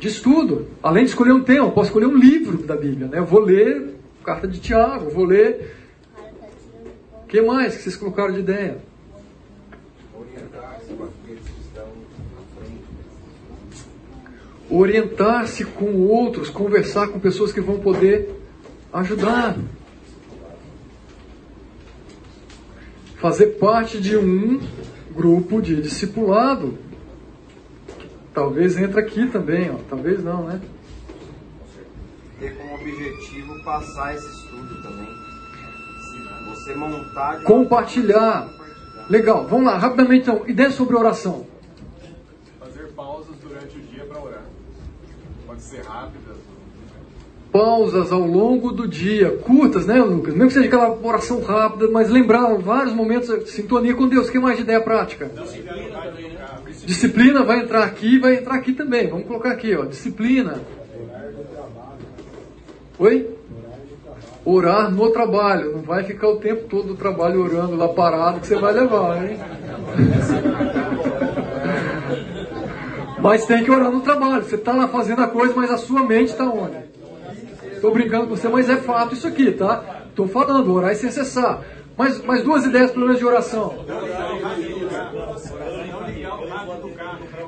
de 0.00 0.08
estudo. 0.08 0.66
Além 0.82 1.04
de 1.04 1.10
escolher 1.10 1.32
um 1.32 1.44
tema, 1.44 1.66
eu 1.66 1.72
posso 1.72 1.90
escolher 1.90 2.06
um 2.06 2.16
livro 2.16 2.58
da 2.64 2.74
Bíblia. 2.74 3.06
Né? 3.06 3.18
Eu 3.18 3.26
vou 3.26 3.40
ler 3.40 3.94
Carta 4.24 4.48
de 4.48 4.58
Tiago, 4.58 5.10
vou 5.10 5.24
ler. 5.24 5.76
O 7.22 7.26
que 7.26 7.40
mais 7.42 7.76
que 7.76 7.82
vocês 7.82 7.96
colocaram 7.96 8.32
de 8.32 8.40
ideia? 8.40 8.78
Orientar-se 10.14 10.92
com 10.94 11.04
aqueles 11.04 11.44
que 11.44 11.60
estão 11.60 11.84
à 11.84 12.58
frente. 12.58 12.84
Orientar-se 14.70 15.64
com 15.64 16.06
outros, 16.06 16.48
conversar 16.48 17.08
com 17.08 17.20
pessoas 17.20 17.52
que 17.52 17.60
vão 17.60 17.78
poder 17.78 18.30
ajudar. 18.92 19.56
Fazer 23.16 23.58
parte 23.58 24.00
de 24.00 24.16
um 24.16 24.60
grupo 25.14 25.60
de 25.60 25.80
discipulado. 25.80 26.78
Talvez 28.32 28.78
entre 28.78 29.00
aqui 29.00 29.26
também, 29.26 29.70
ó. 29.70 29.74
talvez 29.88 30.22
não, 30.22 30.44
né? 30.44 30.60
Ter 32.38 32.56
como 32.56 32.74
objetivo 32.74 33.62
passar 33.64 34.14
esse 34.14 34.26
estudo 34.26 34.82
também. 34.82 35.08
Se 36.10 36.44
você 36.48 36.74
montar. 36.74 37.42
Compartilhar. 37.42 38.48
compartilhar. 38.48 38.60
Legal, 39.10 39.44
vamos 39.48 39.66
lá, 39.66 39.76
rapidamente 39.76 40.22
então. 40.22 40.48
Ideia 40.48 40.70
sobre 40.70 40.94
oração. 40.94 41.44
Fazer 42.60 42.86
pausas 42.94 43.34
durante 43.42 43.76
o 43.76 43.80
dia 43.80 44.04
para 44.04 44.22
orar. 44.22 44.44
Pode 45.46 45.62
ser 45.62 45.82
rápidas. 45.82 46.36
Pausas 47.50 48.12
ao 48.12 48.20
longo 48.20 48.70
do 48.70 48.86
dia, 48.86 49.36
curtas, 49.38 49.84
né, 49.84 50.00
Lucas? 50.00 50.34
Mesmo 50.34 50.46
que 50.46 50.54
seja 50.54 50.66
aquela 50.66 50.96
oração 51.02 51.42
rápida, 51.42 51.90
mas 51.90 52.08
lembrar 52.08 52.54
vários 52.58 52.94
momentos 52.94 53.28
de 53.44 53.50
sintonia 53.50 53.92
com 53.92 54.06
Deus. 54.06 54.28
O 54.28 54.30
que 54.32 54.38
mais 54.38 54.56
de 54.56 54.62
ideia 54.62 54.80
prática? 54.80 55.28
Disciplina 56.90 57.44
vai 57.44 57.60
entrar 57.60 57.84
aqui 57.84 58.18
vai 58.18 58.34
entrar 58.34 58.56
aqui 58.56 58.72
também. 58.72 59.06
Vamos 59.06 59.28
colocar 59.28 59.52
aqui, 59.52 59.76
ó. 59.76 59.84
Disciplina. 59.84 60.60
Oi? 62.98 63.30
Orar 64.44 64.90
no 64.90 65.08
trabalho. 65.10 65.76
Não 65.76 65.82
vai 65.82 66.02
ficar 66.02 66.26
o 66.26 66.38
tempo 66.38 66.64
todo 66.64 66.88
do 66.88 66.96
trabalho 66.96 67.44
orando 67.44 67.76
lá 67.76 67.86
parado 67.90 68.40
que 68.40 68.48
você 68.48 68.56
vai 68.56 68.72
levar, 68.72 69.24
hein? 69.24 69.38
Mas 73.22 73.46
tem 73.46 73.62
que 73.62 73.70
orar 73.70 73.92
no 73.92 74.00
trabalho. 74.00 74.42
Você 74.42 74.56
está 74.56 74.72
lá 74.72 74.88
fazendo 74.88 75.22
a 75.22 75.28
coisa, 75.28 75.54
mas 75.54 75.70
a 75.70 75.76
sua 75.76 76.02
mente 76.02 76.30
está 76.30 76.46
onde? 76.46 76.76
Estou 77.72 77.92
brincando 77.92 78.26
com 78.26 78.34
você, 78.34 78.48
mas 78.48 78.68
é 78.68 78.76
fato 78.76 79.14
isso 79.14 79.28
aqui, 79.28 79.52
tá? 79.52 80.06
Estou 80.08 80.26
falando, 80.26 80.72
orar 80.72 80.90
e 80.90 80.96
sem 80.96 81.10
cessar. 81.10 81.62
Mais, 81.96 82.20
mais 82.24 82.42
duas 82.42 82.64
ideias, 82.64 82.90
pelo 82.90 83.04
menos, 83.04 83.18
de 83.18 83.26
oração. 83.26 83.84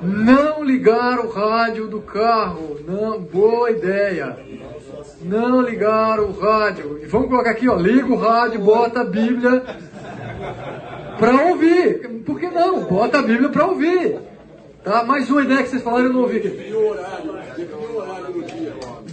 Não 0.03 0.65
ligar 0.65 1.21
o 1.21 1.31
rádio 1.31 1.87
do 1.87 2.01
carro. 2.01 2.79
Não, 2.87 3.21
boa 3.21 3.71
ideia. 3.71 4.37
Não 5.23 5.61
ligar 5.61 6.19
o 6.19 6.33
rádio. 6.33 6.99
E 7.01 7.07
vamos 7.07 7.29
colocar 7.29 7.51
aqui, 7.51 7.69
ó. 7.69 7.77
Liga 7.77 8.07
o 8.07 8.17
rádio, 8.17 8.61
bota 8.61 9.03
a 9.03 9.05
Bíblia 9.05 9.63
para 11.19 11.47
ouvir. 11.47 12.23
Por 12.27 12.41
que 12.41 12.49
não? 12.49 12.85
Bota 12.85 13.21
a 13.21 13.23
Bíblia 13.23 13.49
para 13.49 13.67
ouvir. 13.67 14.19
Tá? 14.83 15.05
Mais 15.05 15.31
uma 15.31 15.43
ideia 15.43 15.63
que 15.63 15.69
vocês 15.69 15.83
falaram 15.83 16.07
eu 16.07 16.13
não 16.13 16.23
ouvi 16.23 16.39
aqui. 16.39 16.49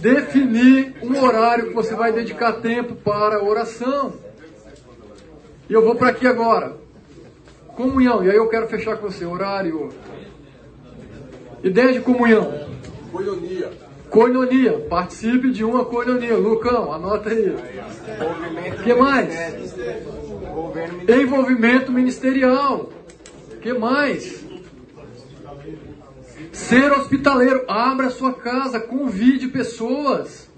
Definir 0.00 0.94
um 1.04 1.22
horário 1.22 1.68
que 1.68 1.74
você 1.74 1.94
vai 1.94 2.12
dedicar 2.12 2.54
tempo 2.54 2.96
para 2.96 3.36
a 3.36 3.44
oração. 3.44 4.14
E 5.68 5.72
eu 5.72 5.84
vou 5.84 5.94
para 5.94 6.08
aqui 6.08 6.26
agora. 6.26 6.74
Comunhão. 7.68 8.24
E 8.24 8.30
aí 8.30 8.36
eu 8.36 8.48
quero 8.48 8.66
fechar 8.66 8.96
com 8.96 9.08
você. 9.08 9.24
Horário. 9.24 9.90
Ideia 11.62 11.92
de 11.92 12.00
comunhão. 12.00 12.66
Coinonia. 13.12 13.70
Coinonia. 14.08 14.78
Participe 14.88 15.50
de 15.50 15.62
uma 15.62 15.84
coinonia. 15.84 16.36
Lucão, 16.36 16.92
anota 16.92 17.30
aí. 17.30 17.50
O 17.50 18.82
que 18.82 18.94
mais? 18.94 19.64
Envolvimento 21.08 21.92
ministerial. 21.92 22.90
O 23.52 23.56
que 23.58 23.72
mais? 23.74 24.42
Ser 26.50 26.92
hospitaleiro. 26.92 27.64
Abra 27.68 28.08
sua 28.08 28.32
casa, 28.32 28.80
convide 28.80 29.48
pessoas. 29.48 30.48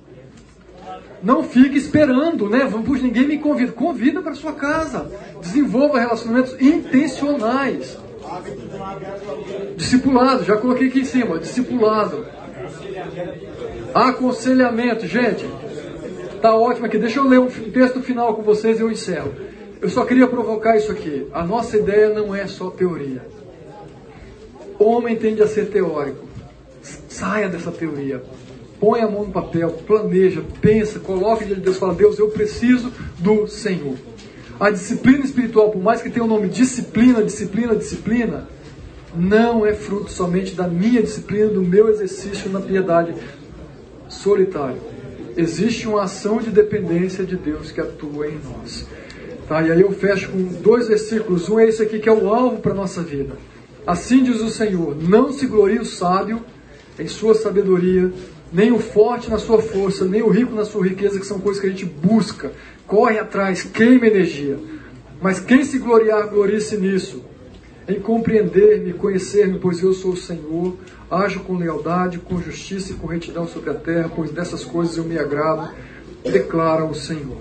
Não 1.21 1.43
fique 1.43 1.77
esperando, 1.77 2.49
né? 2.49 2.61
Puxa, 2.85 3.03
ninguém 3.03 3.27
me 3.27 3.39
convida. 3.39 3.73
Convida 3.73 4.23
para 4.23 4.35
sua 4.35 4.53
casa. 4.53 5.11
Desenvolva 5.41 5.99
relacionamentos 5.99 6.61
intencionais. 6.61 7.99
Discipulado, 9.77 10.45
já 10.45 10.57
coloquei 10.57 10.89
aqui 10.89 11.01
em 11.01 11.05
cima, 11.05 11.39
discipulado. 11.39 12.27
Aconselhamento, 13.95 15.07
gente. 15.07 15.47
Tá 16.41 16.55
ótimo 16.55 16.87
aqui. 16.87 16.99
Deixa 16.99 17.21
eu 17.21 17.29
ler 17.29 17.39
um 17.39 17.49
texto 17.49 18.03
final 18.03 18.35
com 18.35 18.43
vocês 18.43 18.79
e 18.79 18.83
eu 18.83 18.91
encerro. 18.91 19.33
Eu 19.81 19.89
só 19.89 20.05
queria 20.05 20.27
provocar 20.27 20.77
isso 20.77 20.93
aqui. 20.93 21.27
A 21.33 21.45
nossa 21.45 21.77
ideia 21.77 22.09
não 22.09 22.35
é 22.35 22.47
só 22.47 22.71
teoria. 22.71 23.27
Homem 24.79 25.17
tende 25.17 25.43
a 25.43 25.47
ser 25.47 25.67
teórico. 25.67 26.27
Saia 27.09 27.49
dessa 27.49 27.71
teoria. 27.71 28.23
Põe 28.81 29.01
a 29.01 29.09
mão 29.09 29.25
no 29.27 29.33
papel, 29.33 29.71
planeja, 29.87 30.43
pensa, 30.61 30.99
coloque 30.99 31.45
diante 31.45 31.61
de 31.61 31.65
Deus 31.67 31.79
fala: 31.79 31.95
Deus, 31.95 32.19
eu 32.19 32.31
preciso 32.31 32.93
do 33.19 33.47
Senhor. 33.47 33.95
A 34.63 34.71
disciplina 34.71 35.25
espiritual, 35.25 35.71
por 35.71 35.83
mais 35.83 36.03
que 36.03 36.09
tenha 36.09 36.25
o 36.25 36.29
nome 36.29 36.49
disciplina, 36.49 37.21
disciplina, 37.21 37.75
disciplina, 37.75 38.47
não 39.13 39.67
é 39.67 39.75
fruto 39.75 40.09
somente 40.09 40.55
da 40.55 40.69
minha 40.69 41.03
disciplina, 41.03 41.49
do 41.49 41.61
meu 41.61 41.89
exercício 41.89 42.49
na 42.49 42.61
piedade 42.61 43.13
solitário. 44.09 44.81
Existe 45.37 45.89
uma 45.89 46.05
ação 46.05 46.39
de 46.39 46.51
dependência 46.51 47.25
de 47.25 47.37
Deus 47.37 47.73
que 47.73 47.81
atua 47.81 48.29
em 48.29 48.39
nós. 48.39 48.87
Tá? 49.49 49.63
E 49.63 49.73
aí 49.73 49.81
eu 49.81 49.91
fecho 49.91 50.31
com 50.31 50.45
dois 50.45 50.87
versículos. 50.87 51.49
Um 51.49 51.59
é 51.59 51.67
esse 51.67 51.83
aqui 51.83 51.99
que 51.99 52.09
é 52.09 52.13
o 52.13 52.33
alvo 52.33 52.59
para 52.59 52.71
a 52.71 52.77
nossa 52.77 53.03
vida. 53.03 53.35
Assim 53.85 54.23
diz 54.23 54.41
o 54.41 54.49
Senhor: 54.49 54.97
Não 54.97 55.33
se 55.33 55.45
glorie 55.45 55.81
o 55.81 55.85
sábio 55.85 56.41
em 57.01 57.09
sua 57.09 57.35
sabedoria, 57.35 58.13
nem 58.53 58.71
o 58.71 58.79
forte 58.79 59.29
na 59.29 59.39
sua 59.39 59.61
força, 59.61 60.05
nem 60.05 60.23
o 60.23 60.29
rico 60.29 60.55
na 60.55 60.65
sua 60.65 60.87
riqueza, 60.87 61.19
que 61.19 61.27
são 61.27 61.41
coisas 61.41 61.61
que 61.61 61.67
a 61.67 61.71
gente 61.71 61.85
busca, 61.85 62.53
corre 62.93 63.19
atrás, 63.19 63.63
queima 63.63 64.07
energia. 64.07 64.59
Mas 65.19 65.41
quem 65.41 65.65
se 65.65 65.79
gloriar, 65.79 66.29
glorie-se 66.29 66.77
nisso, 66.77 67.25
em 67.89 67.99
compreender-me, 67.99 68.93
conhecer-me, 68.93 69.59
pois 69.59 69.83
eu 69.83 69.95
sou 69.95 70.13
o 70.13 70.17
Senhor, 70.17 70.77
ajo 71.11 71.41
com 71.41 71.57
lealdade, 71.57 72.19
com 72.19 72.39
justiça 72.39 72.93
e 72.93 72.95
com 72.95 73.07
retidão 73.07 73.49
sobre 73.49 73.71
a 73.71 73.75
terra, 73.75 74.13
pois 74.15 74.31
dessas 74.31 74.63
coisas 74.63 74.99
eu 74.99 75.05
me 75.05 75.19
agrado, 75.19 75.73
declara 76.23 76.85
o 76.85 76.95
Senhor. 76.95 77.41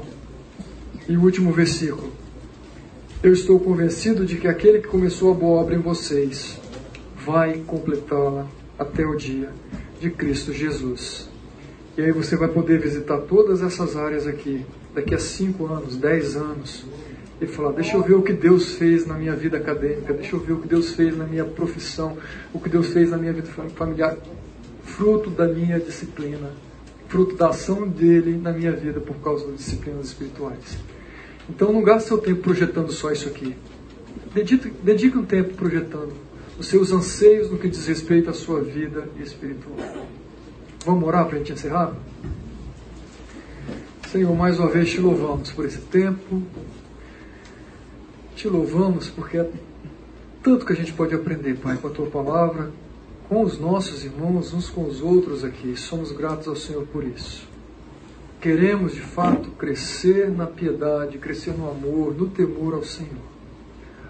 E 1.10 1.18
o 1.18 1.22
último 1.22 1.52
versículo. 1.52 2.14
Eu 3.22 3.34
estou 3.34 3.60
convencido 3.60 4.26
de 4.26 4.38
que 4.38 4.48
aquele 4.48 4.80
que 4.80 4.88
começou 4.88 5.32
a 5.32 5.36
boa 5.36 5.60
obra 5.60 5.76
em 5.76 5.82
vocês 5.82 6.58
vai 7.26 7.62
completá-la 7.68 8.48
até 8.80 9.06
o 9.06 9.18
dia 9.18 9.50
de 10.00 10.10
Cristo 10.12 10.54
Jesus. 10.54 11.30
E 11.98 12.02
aí 12.02 12.12
você 12.14 12.38
vai 12.38 12.48
poder 12.48 12.80
visitar 12.80 13.18
todas 13.18 13.62
essas 13.62 13.98
áreas 13.98 14.26
aqui, 14.26 14.66
daqui 14.94 15.16
a 15.16 15.20
5 15.20 15.66
anos, 15.66 15.96
10 15.98 16.36
anos, 16.36 16.86
e 17.42 17.48
falar: 17.48 17.72
deixa 17.72 17.96
eu 17.96 18.04
ver 18.04 18.14
o 18.14 18.22
que 18.22 18.34
Deus 18.34 18.74
fez 18.74 19.06
na 19.06 19.16
minha 19.16 19.36
vida 19.36 19.58
acadêmica, 19.58 20.14
deixa 20.14 20.36
eu 20.36 20.40
ver 20.40 20.54
o 20.54 20.62
que 20.62 20.68
Deus 20.68 20.92
fez 20.92 21.18
na 21.18 21.26
minha 21.26 21.44
profissão, 21.44 22.18
o 22.54 22.60
que 22.60 22.70
Deus 22.70 22.88
fez 22.88 23.10
na 23.10 23.18
minha 23.18 23.34
vida 23.34 23.48
familiar, 23.76 24.16
fruto 24.84 25.30
da 25.30 25.48
minha 25.48 25.80
disciplina, 25.80 26.52
fruto 27.08 27.36
da 27.36 27.50
ação 27.50 27.88
dele 27.88 28.38
na 28.38 28.52
minha 28.52 28.72
vida 28.72 29.00
por 29.00 29.16
causa 29.18 29.48
das 29.48 29.58
disciplinas 29.58 30.08
espirituais. 30.08 30.78
Então 31.50 31.74
não 31.74 31.82
gaste 31.84 32.08
seu 32.08 32.18
tempo 32.18 32.42
projetando 32.42 32.92
só 32.92 33.12
isso 33.12 33.28
aqui. 33.28 33.56
dedique, 34.34 34.72
dedique 34.84 35.18
um 35.18 35.26
tempo 35.26 35.56
projetando 35.56 36.14
os 36.58 36.68
seus 36.68 36.92
anseios 36.92 37.50
no 37.50 37.58
que 37.58 37.68
diz 37.68 37.88
respeito 37.88 38.30
à 38.30 38.34
sua 38.34 38.62
vida 38.62 39.08
espiritual. 39.20 39.78
Vamos 40.86 41.08
orar 41.08 41.26
para 41.26 41.36
a 41.36 41.38
gente 41.40 41.54
encerrar? 41.54 41.94
Senhor, 44.12 44.36
mais 44.36 44.60
uma 44.60 44.68
vez 44.68 44.90
te 44.90 45.00
louvamos 45.00 45.54
por 45.54 45.64
esse 45.64 45.80
tempo. 45.84 46.44
Te 48.36 48.46
louvamos 48.46 49.08
porque 49.08 49.38
é 49.38 49.50
tanto 50.44 50.66
que 50.66 50.74
a 50.74 50.76
gente 50.76 50.92
pode 50.92 51.16
aprender, 51.16 51.56
Pai, 51.56 51.78
com 51.78 51.88
a 51.88 51.92
tua 51.92 52.08
palavra, 52.08 52.72
com 53.30 53.42
os 53.42 53.58
nossos 53.58 54.04
irmãos, 54.04 54.54
uns 54.54 54.70
com 54.70 54.84
os 54.84 55.02
outros 55.02 55.46
aqui. 55.46 55.78
Somos 55.78 56.12
gratos 56.12 56.50
ao 56.50 56.58
Senhor 56.58 56.86
por 56.88 57.06
isso. 57.06 57.48
Queremos, 58.42 58.94
de 58.94 59.00
fato, 59.00 59.50
crescer 59.52 60.30
na 60.30 60.46
piedade, 60.46 61.18
crescer 61.18 61.54
no 61.58 61.72
amor, 61.72 62.14
no 62.14 62.28
temor 62.28 62.74
ao 62.74 62.84
Senhor. 62.84 63.24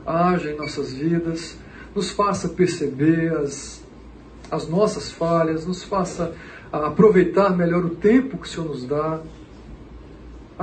Haja 0.03 0.49
em 0.49 0.57
nossas 0.57 0.91
vidas, 0.91 1.59
nos 1.93 2.09
faça 2.09 2.49
perceber 2.49 3.37
as, 3.37 3.83
as 4.49 4.67
nossas 4.67 5.11
falhas, 5.11 5.63
nos 5.67 5.83
faça 5.83 6.33
aproveitar 6.71 7.55
melhor 7.55 7.85
o 7.85 7.91
tempo 7.91 8.39
que 8.39 8.47
o 8.47 8.49
Senhor 8.49 8.67
nos 8.67 8.83
dá. 8.83 9.21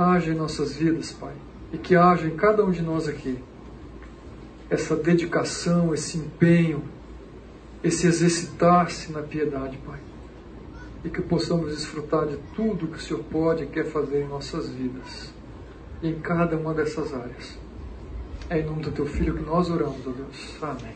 Haja 0.01 0.31
em 0.31 0.35
nossas 0.35 0.77
vidas, 0.77 1.11
Pai, 1.11 1.33
e 1.73 1.77
que 1.77 1.93
haja 1.93 2.25
em 2.25 2.37
cada 2.37 2.63
um 2.63 2.71
de 2.71 2.81
nós 2.81 3.05
aqui 3.05 3.37
essa 4.69 4.95
dedicação, 4.95 5.93
esse 5.93 6.17
empenho, 6.17 6.81
esse 7.83 8.07
exercitar-se 8.07 9.11
na 9.11 9.21
piedade, 9.21 9.77
Pai. 9.85 9.99
E 11.03 11.09
que 11.09 11.21
possamos 11.21 11.75
desfrutar 11.75 12.27
de 12.27 12.37
tudo 12.55 12.87
que 12.87 12.97
o 12.97 13.01
Senhor 13.01 13.23
pode 13.25 13.63
e 13.63 13.67
quer 13.67 13.87
fazer 13.87 14.23
em 14.23 14.27
nossas 14.29 14.69
vidas, 14.69 15.33
em 16.01 16.17
cada 16.19 16.55
uma 16.55 16.73
dessas 16.73 17.13
áreas. 17.13 17.59
É 18.49 18.59
em 18.59 18.65
nome 18.65 18.83
do 18.83 18.91
Teu 18.91 19.05
Filho 19.05 19.35
que 19.35 19.43
nós 19.43 19.69
oramos, 19.69 19.99
ó 20.07 20.11
Deus. 20.11 20.55
Amém. 20.61 20.95